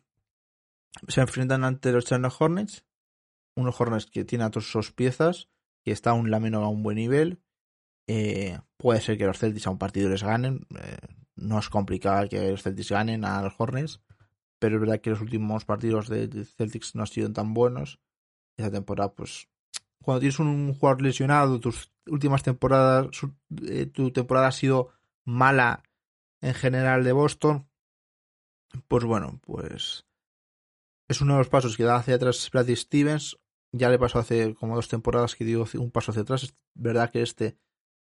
se 1.08 1.22
enfrentan 1.22 1.64
ante 1.64 1.92
los 1.92 2.06
Charlotte 2.06 2.34
Hornets, 2.40 2.84
unos 3.56 3.80
Hornets 3.80 4.08
que 4.08 4.26
tienen 4.26 4.48
a 4.48 4.50
todas 4.50 4.68
sus 4.68 4.92
piezas, 4.92 5.50
que 5.84 5.92
está 5.92 6.14
un 6.14 6.32
Lameno 6.32 6.64
a 6.64 6.68
un 6.68 6.82
buen 6.82 6.96
nivel. 6.96 7.44
Eh, 8.08 8.60
puede 8.78 9.02
ser 9.02 9.20
que 9.20 9.28
los 9.28 9.38
Celtics 9.38 9.68
a 9.68 9.70
un 9.70 9.78
partido 9.78 10.10
les 10.10 10.24
ganen. 10.24 10.66
Eh, 10.80 10.98
no 11.36 11.60
es 11.60 11.70
complicado 11.70 12.28
que 12.28 12.50
los 12.50 12.64
Celtics 12.64 12.90
ganen 12.90 13.24
a 13.24 13.44
los 13.44 13.54
Hornets. 13.56 14.02
Pero 14.58 14.76
es 14.76 14.82
verdad 14.82 15.00
que 15.00 15.12
los 15.12 15.22
últimos 15.22 15.64
partidos 15.66 16.10
de 16.10 16.46
Celtics 16.58 16.96
no 16.96 17.02
han 17.02 17.08
sido 17.08 17.32
tan 17.32 17.54
buenos. 17.54 18.00
Esta 18.58 18.72
temporada, 18.72 19.14
pues, 19.14 19.48
cuando 20.02 20.22
tienes 20.22 20.40
un 20.40 20.74
jugador 20.74 21.04
lesionado, 21.04 21.60
tus 21.60 21.92
últimas 22.08 22.42
temporadas, 22.42 23.10
eh, 23.68 23.86
tu 23.86 24.12
temporada 24.12 24.48
ha 24.48 24.52
sido 24.52 24.92
mala 25.26 25.84
en 26.42 26.54
general 26.54 27.04
de 27.04 27.12
Boston. 27.12 27.70
Pues 28.88 29.04
bueno, 29.04 29.40
pues 29.44 30.06
es 31.08 31.22
uno 31.22 31.34
de 31.34 31.40
los 31.40 31.50
pasos 31.50 31.76
que 31.76 31.84
da 31.84 31.98
hacia 31.98 32.16
atrás 32.16 32.50
Brady 32.52 32.76
Stevens. 32.76 33.38
Ya 33.74 33.90
le 33.90 34.00
pasó 34.00 34.20
hace 34.20 34.56
como 34.56 34.76
dos 34.76 34.88
temporadas 34.88 35.36
que 35.36 35.46
dio 35.46 35.66
un 35.76 35.92
paso 35.92 36.12
hacia 36.12 36.24
atrás. 36.24 36.44
Es 36.44 36.56
verdad 36.74 37.12
que 37.12 37.22
este 37.22 37.58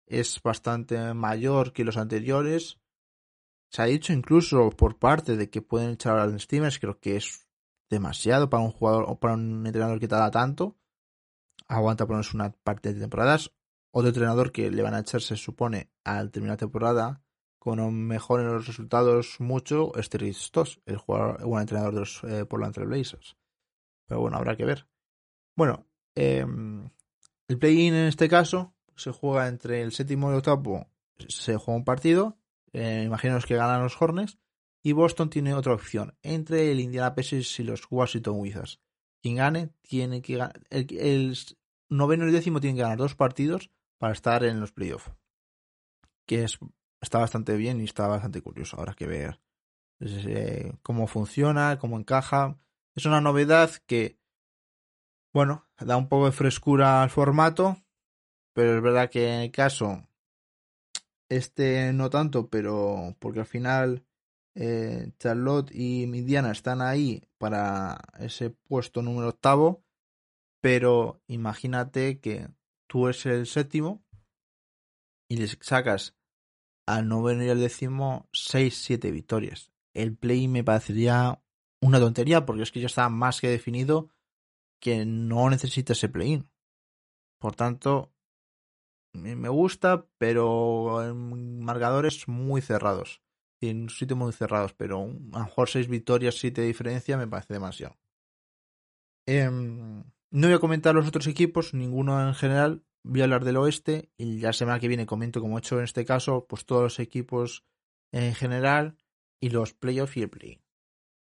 es 0.08 0.42
bastante 0.42 1.14
mayor 1.14 1.74
que 1.74 1.84
los 1.84 1.98
anteriores. 1.98 2.80
Se 3.70 3.82
ha 3.82 3.86
dicho 3.86 4.14
incluso 4.14 4.70
por 4.72 4.98
parte 4.98 5.36
de 5.36 5.50
que 5.50 5.62
pueden 5.62 5.92
echar 5.92 6.18
a 6.18 6.40
Stevens. 6.40 6.80
Creo 6.80 7.00
que 7.00 7.18
es 7.18 7.48
demasiado 7.90 8.50
para 8.50 8.64
un 8.64 8.72
jugador 8.72 9.06
o 9.08 9.20
para 9.20 9.36
un 9.36 9.66
entrenador 9.66 10.00
que 10.00 10.08
te 10.08 10.16
da 10.16 10.32
tanto. 10.32 10.78
Aguanta 11.68 12.08
ponerse 12.08 12.36
una 12.36 12.52
parte 12.52 12.94
de 12.94 13.00
temporadas. 13.00 13.52
Otro 13.92 14.10
entrenador 14.10 14.52
que 14.52 14.70
le 14.70 14.84
van 14.84 14.94
a 14.94 15.00
echar, 15.00 15.22
se 15.22 15.36
supone, 15.36 15.92
al 16.04 16.32
terminar 16.32 16.54
la 16.54 16.58
temporada 16.58 17.24
con 17.60 18.08
mejoren 18.08 18.48
los 18.48 18.66
resultados 18.66 19.40
mucho, 19.40 19.94
es 19.98 20.10
Terry 20.10 20.34
el 20.86 20.98
jugador, 20.98 21.44
buen 21.46 21.62
entrenador 21.62 21.94
de 21.94 22.00
los 22.00 22.24
eh, 22.24 22.46
Portland 22.46 22.74
Trail 22.74 22.88
Blazers. 22.88 23.36
Pero 24.08 24.22
bueno, 24.22 24.38
habrá 24.38 24.56
que 24.56 24.64
ver. 24.64 24.88
Bueno, 25.56 25.86
em, 26.16 26.90
el 27.48 27.58
play-in 27.58 27.94
en 27.94 28.08
este 28.08 28.30
caso 28.30 28.74
se 28.96 29.12
juega 29.12 29.48
entre 29.48 29.82
el 29.82 29.92
séptimo 29.92 30.30
y 30.30 30.32
el 30.32 30.38
octavo. 30.38 30.88
Se 31.28 31.58
juega 31.58 31.78
un 31.78 31.84
partido. 31.84 32.38
Eh, 32.74 33.04
imaginaos 33.06 33.46
que 33.46 33.56
ganan 33.56 33.84
los 33.84 34.02
Hornets. 34.02 34.38
Y 34.84 34.94
Boston 34.94 35.30
tiene 35.30 35.54
otra 35.54 35.74
opción 35.74 36.16
entre 36.22 36.72
el 36.72 36.80
Indiana 36.80 37.16
Pacers 37.16 37.60
y 37.60 37.64
los 37.64 37.82
Washington 37.90 38.40
Wizards. 38.40 38.80
Quien 39.22 39.36
gane 39.36 39.74
tiene 39.82 40.22
que 40.22 40.38
ganar. 40.38 40.62
El, 40.70 41.38
noveno 41.90 42.26
y 42.26 42.28
el 42.28 42.34
décimo 42.34 42.62
tienen 42.62 42.78
que 42.78 42.84
ganar 42.84 42.98
dos 42.98 43.16
partidos 43.16 43.72
para 43.98 44.14
estar 44.14 44.44
en 44.44 44.60
los 44.60 44.72
playoffs. 44.72 45.12
Que 46.26 46.44
es 46.44 46.60
está 47.02 47.20
bastante 47.20 47.56
bien 47.56 47.80
y 47.82 47.86
está 47.86 48.08
bastante 48.08 48.42
curioso. 48.42 48.78
Habrá 48.78 48.94
que 48.94 49.08
ver 49.08 49.40
eh, 50.00 50.74
cómo 50.84 51.08
funciona, 51.08 51.78
cómo 51.80 51.98
encaja. 51.98 52.58
Es 52.96 53.06
una 53.06 53.22
novedad 53.22 53.72
que, 53.86 54.20
bueno, 55.34 55.68
da 55.80 55.98
un 55.98 56.10
poco 56.10 56.26
de 56.26 56.32
frescura 56.32 57.04
al 57.04 57.10
formato, 57.10 57.78
pero 58.54 58.76
es 58.76 58.82
verdad 58.82 59.10
que 59.10 59.34
en 59.34 59.42
el 59.42 59.52
caso, 59.52 60.08
este 61.30 61.94
no 61.94 62.10
tanto, 62.10 62.50
pero 62.50 63.16
porque 63.20 63.42
al 63.42 63.46
final 63.46 64.06
eh, 64.56 65.12
Charlotte 65.20 65.72
y 65.72 66.04
Indiana 66.04 66.52
están 66.52 66.82
ahí 66.82 67.24
para 67.38 68.00
ese 68.20 68.50
puesto 68.50 69.02
número 69.02 69.30
octavo, 69.30 69.84
pero 70.62 71.22
imagínate 71.28 72.20
que 72.20 72.48
tú 72.88 73.08
eres 73.08 73.26
el 73.26 73.46
séptimo 73.46 74.04
y 75.30 75.38
les 75.38 75.58
sacas 75.62 76.16
al 76.88 77.08
noveno 77.08 77.44
y 77.44 77.50
al 77.50 77.60
décimo 77.60 78.30
6-7 78.32 79.12
victorias. 79.12 79.72
El 79.94 80.16
play 80.16 80.48
me 80.48 80.64
parecería 80.64 81.44
una 81.82 82.00
tontería 82.00 82.46
porque 82.46 82.64
es 82.64 82.72
que 82.72 82.80
ya 82.80 82.88
está 82.88 83.10
más 83.10 83.42
que 83.42 83.50
definido 83.50 84.10
que 84.82 85.06
no 85.06 85.50
necesita 85.50 85.94
ese 85.94 86.10
play-in. 86.10 86.50
Por 87.40 87.56
tanto, 87.56 88.14
me 89.14 89.50
gusta, 89.50 90.08
pero 90.18 91.04
en 91.04 91.60
marcadores 91.60 92.28
muy 92.28 92.62
cerrados. 92.62 93.22
En 93.60 93.90
sitios 93.90 94.18
muy 94.18 94.34
cerrados, 94.34 94.74
pero 94.74 95.02
a 95.02 95.40
lo 95.40 95.46
mejor 95.46 95.70
6 95.70 95.88
victorias, 95.88 96.36
7 96.36 96.62
de 96.62 96.68
diferencia 96.68 97.18
me 97.18 97.28
parece 97.28 97.54
demasiado. 97.54 97.98
Em, 99.26 100.04
no 100.32 100.48
voy 100.48 100.56
a 100.56 100.60
comentar 100.60 100.96
los 100.96 101.08
otros 101.08 101.28
equipos, 101.28 101.74
ninguno 101.74 102.26
en 102.26 102.34
general, 102.34 102.84
voy 103.04 103.22
a 103.22 103.24
hablar 103.26 103.46
del 103.46 103.58
oeste 103.58 104.10
y 104.18 104.40
la 104.40 104.54
semana 104.54 104.80
que 104.80 104.88
viene 104.88 105.06
comento, 105.06 105.42
como 105.42 105.58
he 105.58 105.60
hecho 105.60 105.78
en 105.78 105.86
este 105.86 106.06
caso, 106.06 106.46
pues 106.48 106.66
todos 106.66 106.84
los 106.84 107.00
equipos 107.00 107.66
en 108.12 108.36
general 108.36 108.98
y 109.42 109.50
los 109.50 109.74
playoffs 109.74 110.18
y 110.18 110.22
el 110.24 110.30
play. 110.30 110.62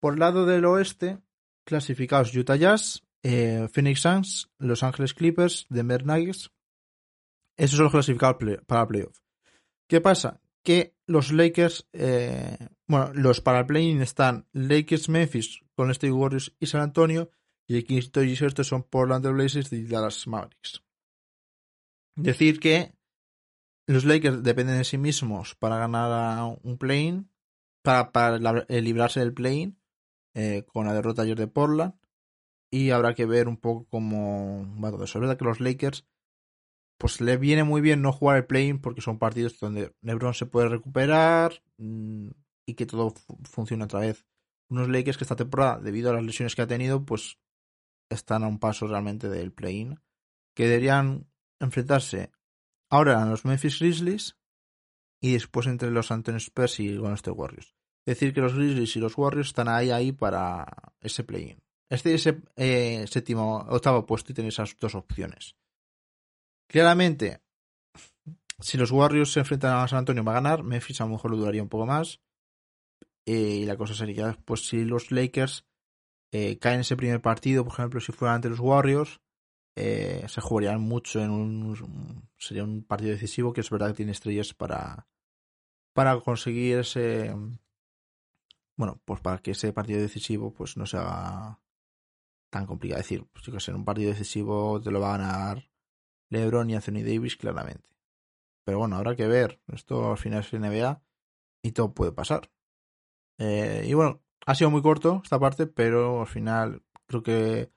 Por 0.01 0.19
lado 0.19 0.47
del 0.47 0.65
oeste, 0.65 1.19
clasificados 1.65 2.35
Utah 2.35 2.57
Jazz, 2.57 3.05
eh, 3.23 3.69
Phoenix 3.73 4.01
Suns, 4.01 4.51
Los 4.59 4.83
Angeles 4.83 5.15
Clippers, 5.15 5.67
Denver 5.69 6.05
Nuggets. 6.05 6.51
Esos 7.57 7.77
son 7.77 7.85
los 7.85 7.93
clasificados 7.93 8.37
para 8.67 8.87
playoff. 8.87 9.19
¿Qué 9.89 10.01
pasa? 10.01 10.41
Que 10.65 10.97
los 11.07 11.33
Lakers, 11.33 11.89
eh, 11.93 12.57
bueno, 12.89 13.13
los 13.15 13.41
para 13.41 13.61
el 13.61 13.67
play 13.67 13.97
están 14.01 14.47
Lakers, 14.53 15.09
Memphis, 15.09 15.61
con 15.75 15.91
State 15.91 16.13
Warriors 16.13 16.55
y 16.59 16.67
San 16.67 16.81
Antonio. 16.81 17.31
Y 17.69 17.77
el 17.77 17.85
quinto 17.85 18.23
y 18.23 18.37
sexto 18.37 18.65
son 18.65 18.83
Portland 18.83 19.27
Blazers 19.27 19.73
y 19.73 19.85
Dallas 19.85 20.27
Mavericks. 20.27 20.83
Decir 22.17 22.61
que 22.61 22.95
los 23.87 24.05
Lakers 24.05 24.43
dependen 24.43 24.79
de 24.79 24.85
sí 24.85 24.99
mismos 24.99 25.55
para 25.55 25.79
ganar 25.79 26.59
un 26.63 26.79
play 26.79 27.25
para, 27.83 28.13
para 28.13 28.65
eh, 28.69 28.81
librarse 28.81 29.21
del 29.21 29.35
play 29.35 29.75
eh, 30.35 30.65
con 30.67 30.87
la 30.87 30.95
derrota 30.95 31.23
ayer 31.23 31.39
de 31.39 31.49
Portland. 31.49 31.95
Y 32.71 32.91
habrá 32.91 33.15
que 33.15 33.27
ver 33.27 33.49
un 33.49 33.59
poco 33.59 33.87
cómo 33.91 34.67
va 34.83 34.91
todo 34.91 35.05
eso. 35.05 35.19
Es 35.19 35.21
verdad 35.21 35.37
que 35.37 35.45
los 35.45 35.61
Lakers, 35.61 36.07
pues 36.99 37.21
le 37.21 37.37
viene 37.37 37.65
muy 37.65 37.81
bien 37.83 38.01
no 38.01 38.13
jugar 38.13 38.39
el 38.39 38.47
play 38.47 38.73
porque 38.75 39.03
son 39.03 39.19
partidos 39.19 39.59
donde 39.61 39.95
LeBron 40.01 40.33
se 40.33 40.47
puede 40.47 40.69
recuperar 40.69 41.63
mm, 41.77 42.29
y 42.67 42.75
que 42.75 42.87
todo 42.87 43.13
funcione 43.45 43.85
otra 43.85 44.01
vez. 44.01 44.25
Unos 44.71 44.89
Lakers 44.89 45.19
que 45.19 45.25
esta 45.25 45.37
temporada, 45.37 45.81
debido 45.81 46.11
a 46.11 46.15
las 46.15 46.25
lesiones 46.25 46.55
que 46.55 46.63
ha 46.63 46.67
tenido, 46.67 47.05
pues 47.05 47.39
están 48.13 48.45
a 48.45 48.49
un 48.49 48.59
paso 48.59 48.87
realmente 48.87 49.29
del 49.29 49.53
play-in. 49.53 50.01
Que 50.55 50.67
deberían 50.67 51.27
enfrentarse 51.61 52.31
ahora 52.91 53.23
a 53.23 53.27
los 53.27 53.45
Memphis 53.45 53.79
Grizzlies 53.79 54.37
y 55.21 55.33
después 55.33 55.67
entre 55.67 55.91
los 55.91 56.11
Antonio 56.11 56.39
Spurs 56.39 56.81
y 56.81 56.97
Golden 56.97 57.15
State 57.15 57.37
Warriors. 57.37 57.75
Es 58.05 58.19
decir, 58.19 58.35
que 58.35 58.41
los 58.41 58.55
Grizzlies 58.55 58.97
y 58.97 59.01
los 59.01 59.17
Warriors 59.17 59.49
están 59.49 59.69
ahí 59.69 59.91
ahí 59.91 60.13
para 60.13 60.67
ese 61.01 61.25
play-in. 61.25 61.63
Este 61.89 62.15
es 62.15 62.27
el 62.27 62.43
eh, 62.57 63.07
séptimo, 63.07 63.59
octavo 63.69 64.05
puesto 64.07 64.33
y 64.33 64.35
tenéis 64.35 64.55
esas 64.55 64.77
dos 64.79 64.95
opciones. 64.95 65.57
Claramente, 66.67 67.43
si 68.59 68.79
los 68.79 68.91
Warriors 68.91 69.33
se 69.33 69.41
enfrentan 69.41 69.77
a 69.77 69.89
San 69.89 70.01
Antonio 70.01 70.25
va 70.25 70.33
a 70.33 70.41
ganar, 70.41 70.63
Memphis 70.63 71.01
a 71.01 71.05
lo 71.05 71.11
mejor 71.11 71.31
lo 71.31 71.37
duraría 71.37 71.63
un 71.63 71.69
poco 71.69 71.87
más. 71.87 72.21
Eh, 73.27 73.61
y 73.63 73.65
la 73.67 73.77
cosa 73.77 73.95
sería, 73.95 74.37
pues 74.45 74.67
si 74.67 74.85
los 74.85 75.11
Lakers 75.13 75.67
eh, 76.33 76.59
caen 76.59 76.77
en 76.77 76.81
ese 76.81 76.97
primer 76.97 77.21
partido, 77.21 77.65
por 77.65 77.75
ejemplo, 77.75 78.01
si 78.01 78.13
fueran 78.13 78.37
ante 78.37 78.49
los 78.49 78.61
Warriors, 78.61 79.21
eh, 79.77 80.25
se 80.29 80.41
jugarían 80.41 80.81
mucho 80.81 81.23
en 81.23 81.31
un 81.31 82.29
sería 82.39 82.65
un 82.65 82.85
partido 82.85 83.13
decisivo 83.13 83.53
que 83.53 83.63
es 83.63 83.71
verdad 83.71 83.89
que 83.89 83.95
tiene 83.95 84.13
estrellas 84.13 84.53
para 84.53 85.07
para 85.95 86.21
conseguir 86.21 86.79
ese 86.79 87.35
bueno, 88.77 89.01
pues 89.05 89.21
para 89.21 89.39
que 89.39 89.53
ese 89.53 89.73
partido 89.73 90.01
decisivo 90.01 90.53
pues 90.53 90.77
no 90.77 90.87
sea 90.87 91.61
tan 92.51 92.67
complicado. 92.67 92.99
Decir, 92.99 93.27
pues 93.33 93.45
que 93.65 93.71
en 93.71 93.77
un 93.77 93.85
partido 93.85 94.11
decisivo 94.11 94.81
te 94.81 94.91
lo 94.91 95.01
va 95.01 95.15
a 95.15 95.19
ganar 95.19 95.71
LeBron 96.31 96.71
y 96.71 96.75
Anthony 96.75 97.03
Davis 97.05 97.37
claramente. 97.37 97.89
Pero 98.65 98.79
bueno, 98.79 98.97
habrá 98.97 99.17
que 99.17 99.27
ver. 99.27 99.61
Esto 99.69 100.13
al 100.13 100.19
final 100.19 100.41
es 100.41 100.53
NBA 100.53 101.03
y 101.63 101.73
todo 101.73 101.95
puede 101.95 102.13
pasar. 102.13 102.51
Eh, 103.39 103.85
y 103.87 103.95
bueno, 103.95 104.23
ha 104.47 104.55
sido 104.55 104.71
muy 104.71 104.83
corto 104.83 105.21
esta 105.23 105.39
parte, 105.39 105.67
pero 105.67 106.21
al 106.21 106.27
final 106.27 106.83
creo 107.07 107.23
que 107.23 107.71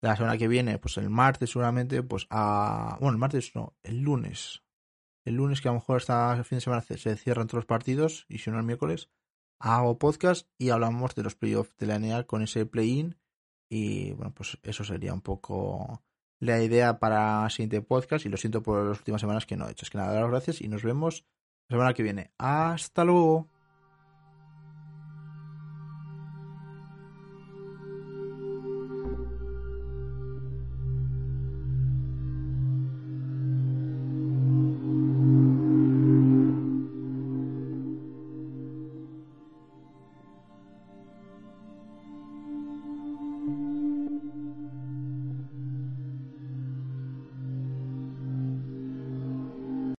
la 0.00 0.16
semana 0.16 0.36
que 0.36 0.48
viene, 0.48 0.78
pues 0.78 0.96
el 0.96 1.10
martes 1.10 1.50
seguramente, 1.50 2.02
pues 2.02 2.26
a... 2.30 2.96
Bueno, 3.00 3.12
el 3.12 3.18
martes 3.18 3.54
no, 3.54 3.76
el 3.82 4.00
lunes. 4.00 4.62
El 5.24 5.34
lunes 5.34 5.60
que 5.60 5.68
a 5.68 5.72
lo 5.72 5.78
mejor 5.78 5.98
está 5.98 6.42
fin 6.44 6.56
de 6.56 6.60
semana 6.60 6.82
se 6.82 7.16
cierran 7.16 7.46
todos 7.46 7.60
los 7.60 7.66
partidos 7.66 8.26
y 8.28 8.38
si 8.38 8.50
no 8.50 8.58
el 8.58 8.64
miércoles, 8.64 9.10
hago 9.60 9.98
podcast 9.98 10.48
y 10.58 10.70
hablamos 10.70 11.14
de 11.14 11.22
los 11.22 11.36
playoffs 11.36 11.76
de 11.76 11.86
la 11.86 11.98
NBA 11.98 12.24
con 12.24 12.42
ese 12.42 12.66
play-in 12.66 13.16
y 13.70 14.12
bueno, 14.12 14.34
pues 14.34 14.58
eso 14.64 14.82
sería 14.82 15.14
un 15.14 15.20
poco 15.20 16.02
la 16.40 16.60
idea 16.60 16.98
para 16.98 17.44
el 17.44 17.50
siguiente 17.52 17.80
podcast 17.80 18.26
y 18.26 18.28
lo 18.28 18.36
siento 18.36 18.62
por 18.62 18.84
las 18.84 18.98
últimas 18.98 19.20
semanas 19.20 19.46
que 19.46 19.56
no 19.56 19.68
he 19.68 19.70
hecho. 19.70 19.84
Es 19.84 19.90
que 19.90 19.98
nada, 19.98 20.12
daros 20.12 20.30
gracias 20.30 20.60
y 20.60 20.66
nos 20.66 20.82
vemos 20.82 21.24
la 21.68 21.76
semana 21.76 21.94
que 21.94 22.02
viene. 22.02 22.32
Hasta 22.38 23.04
luego. 23.04 23.48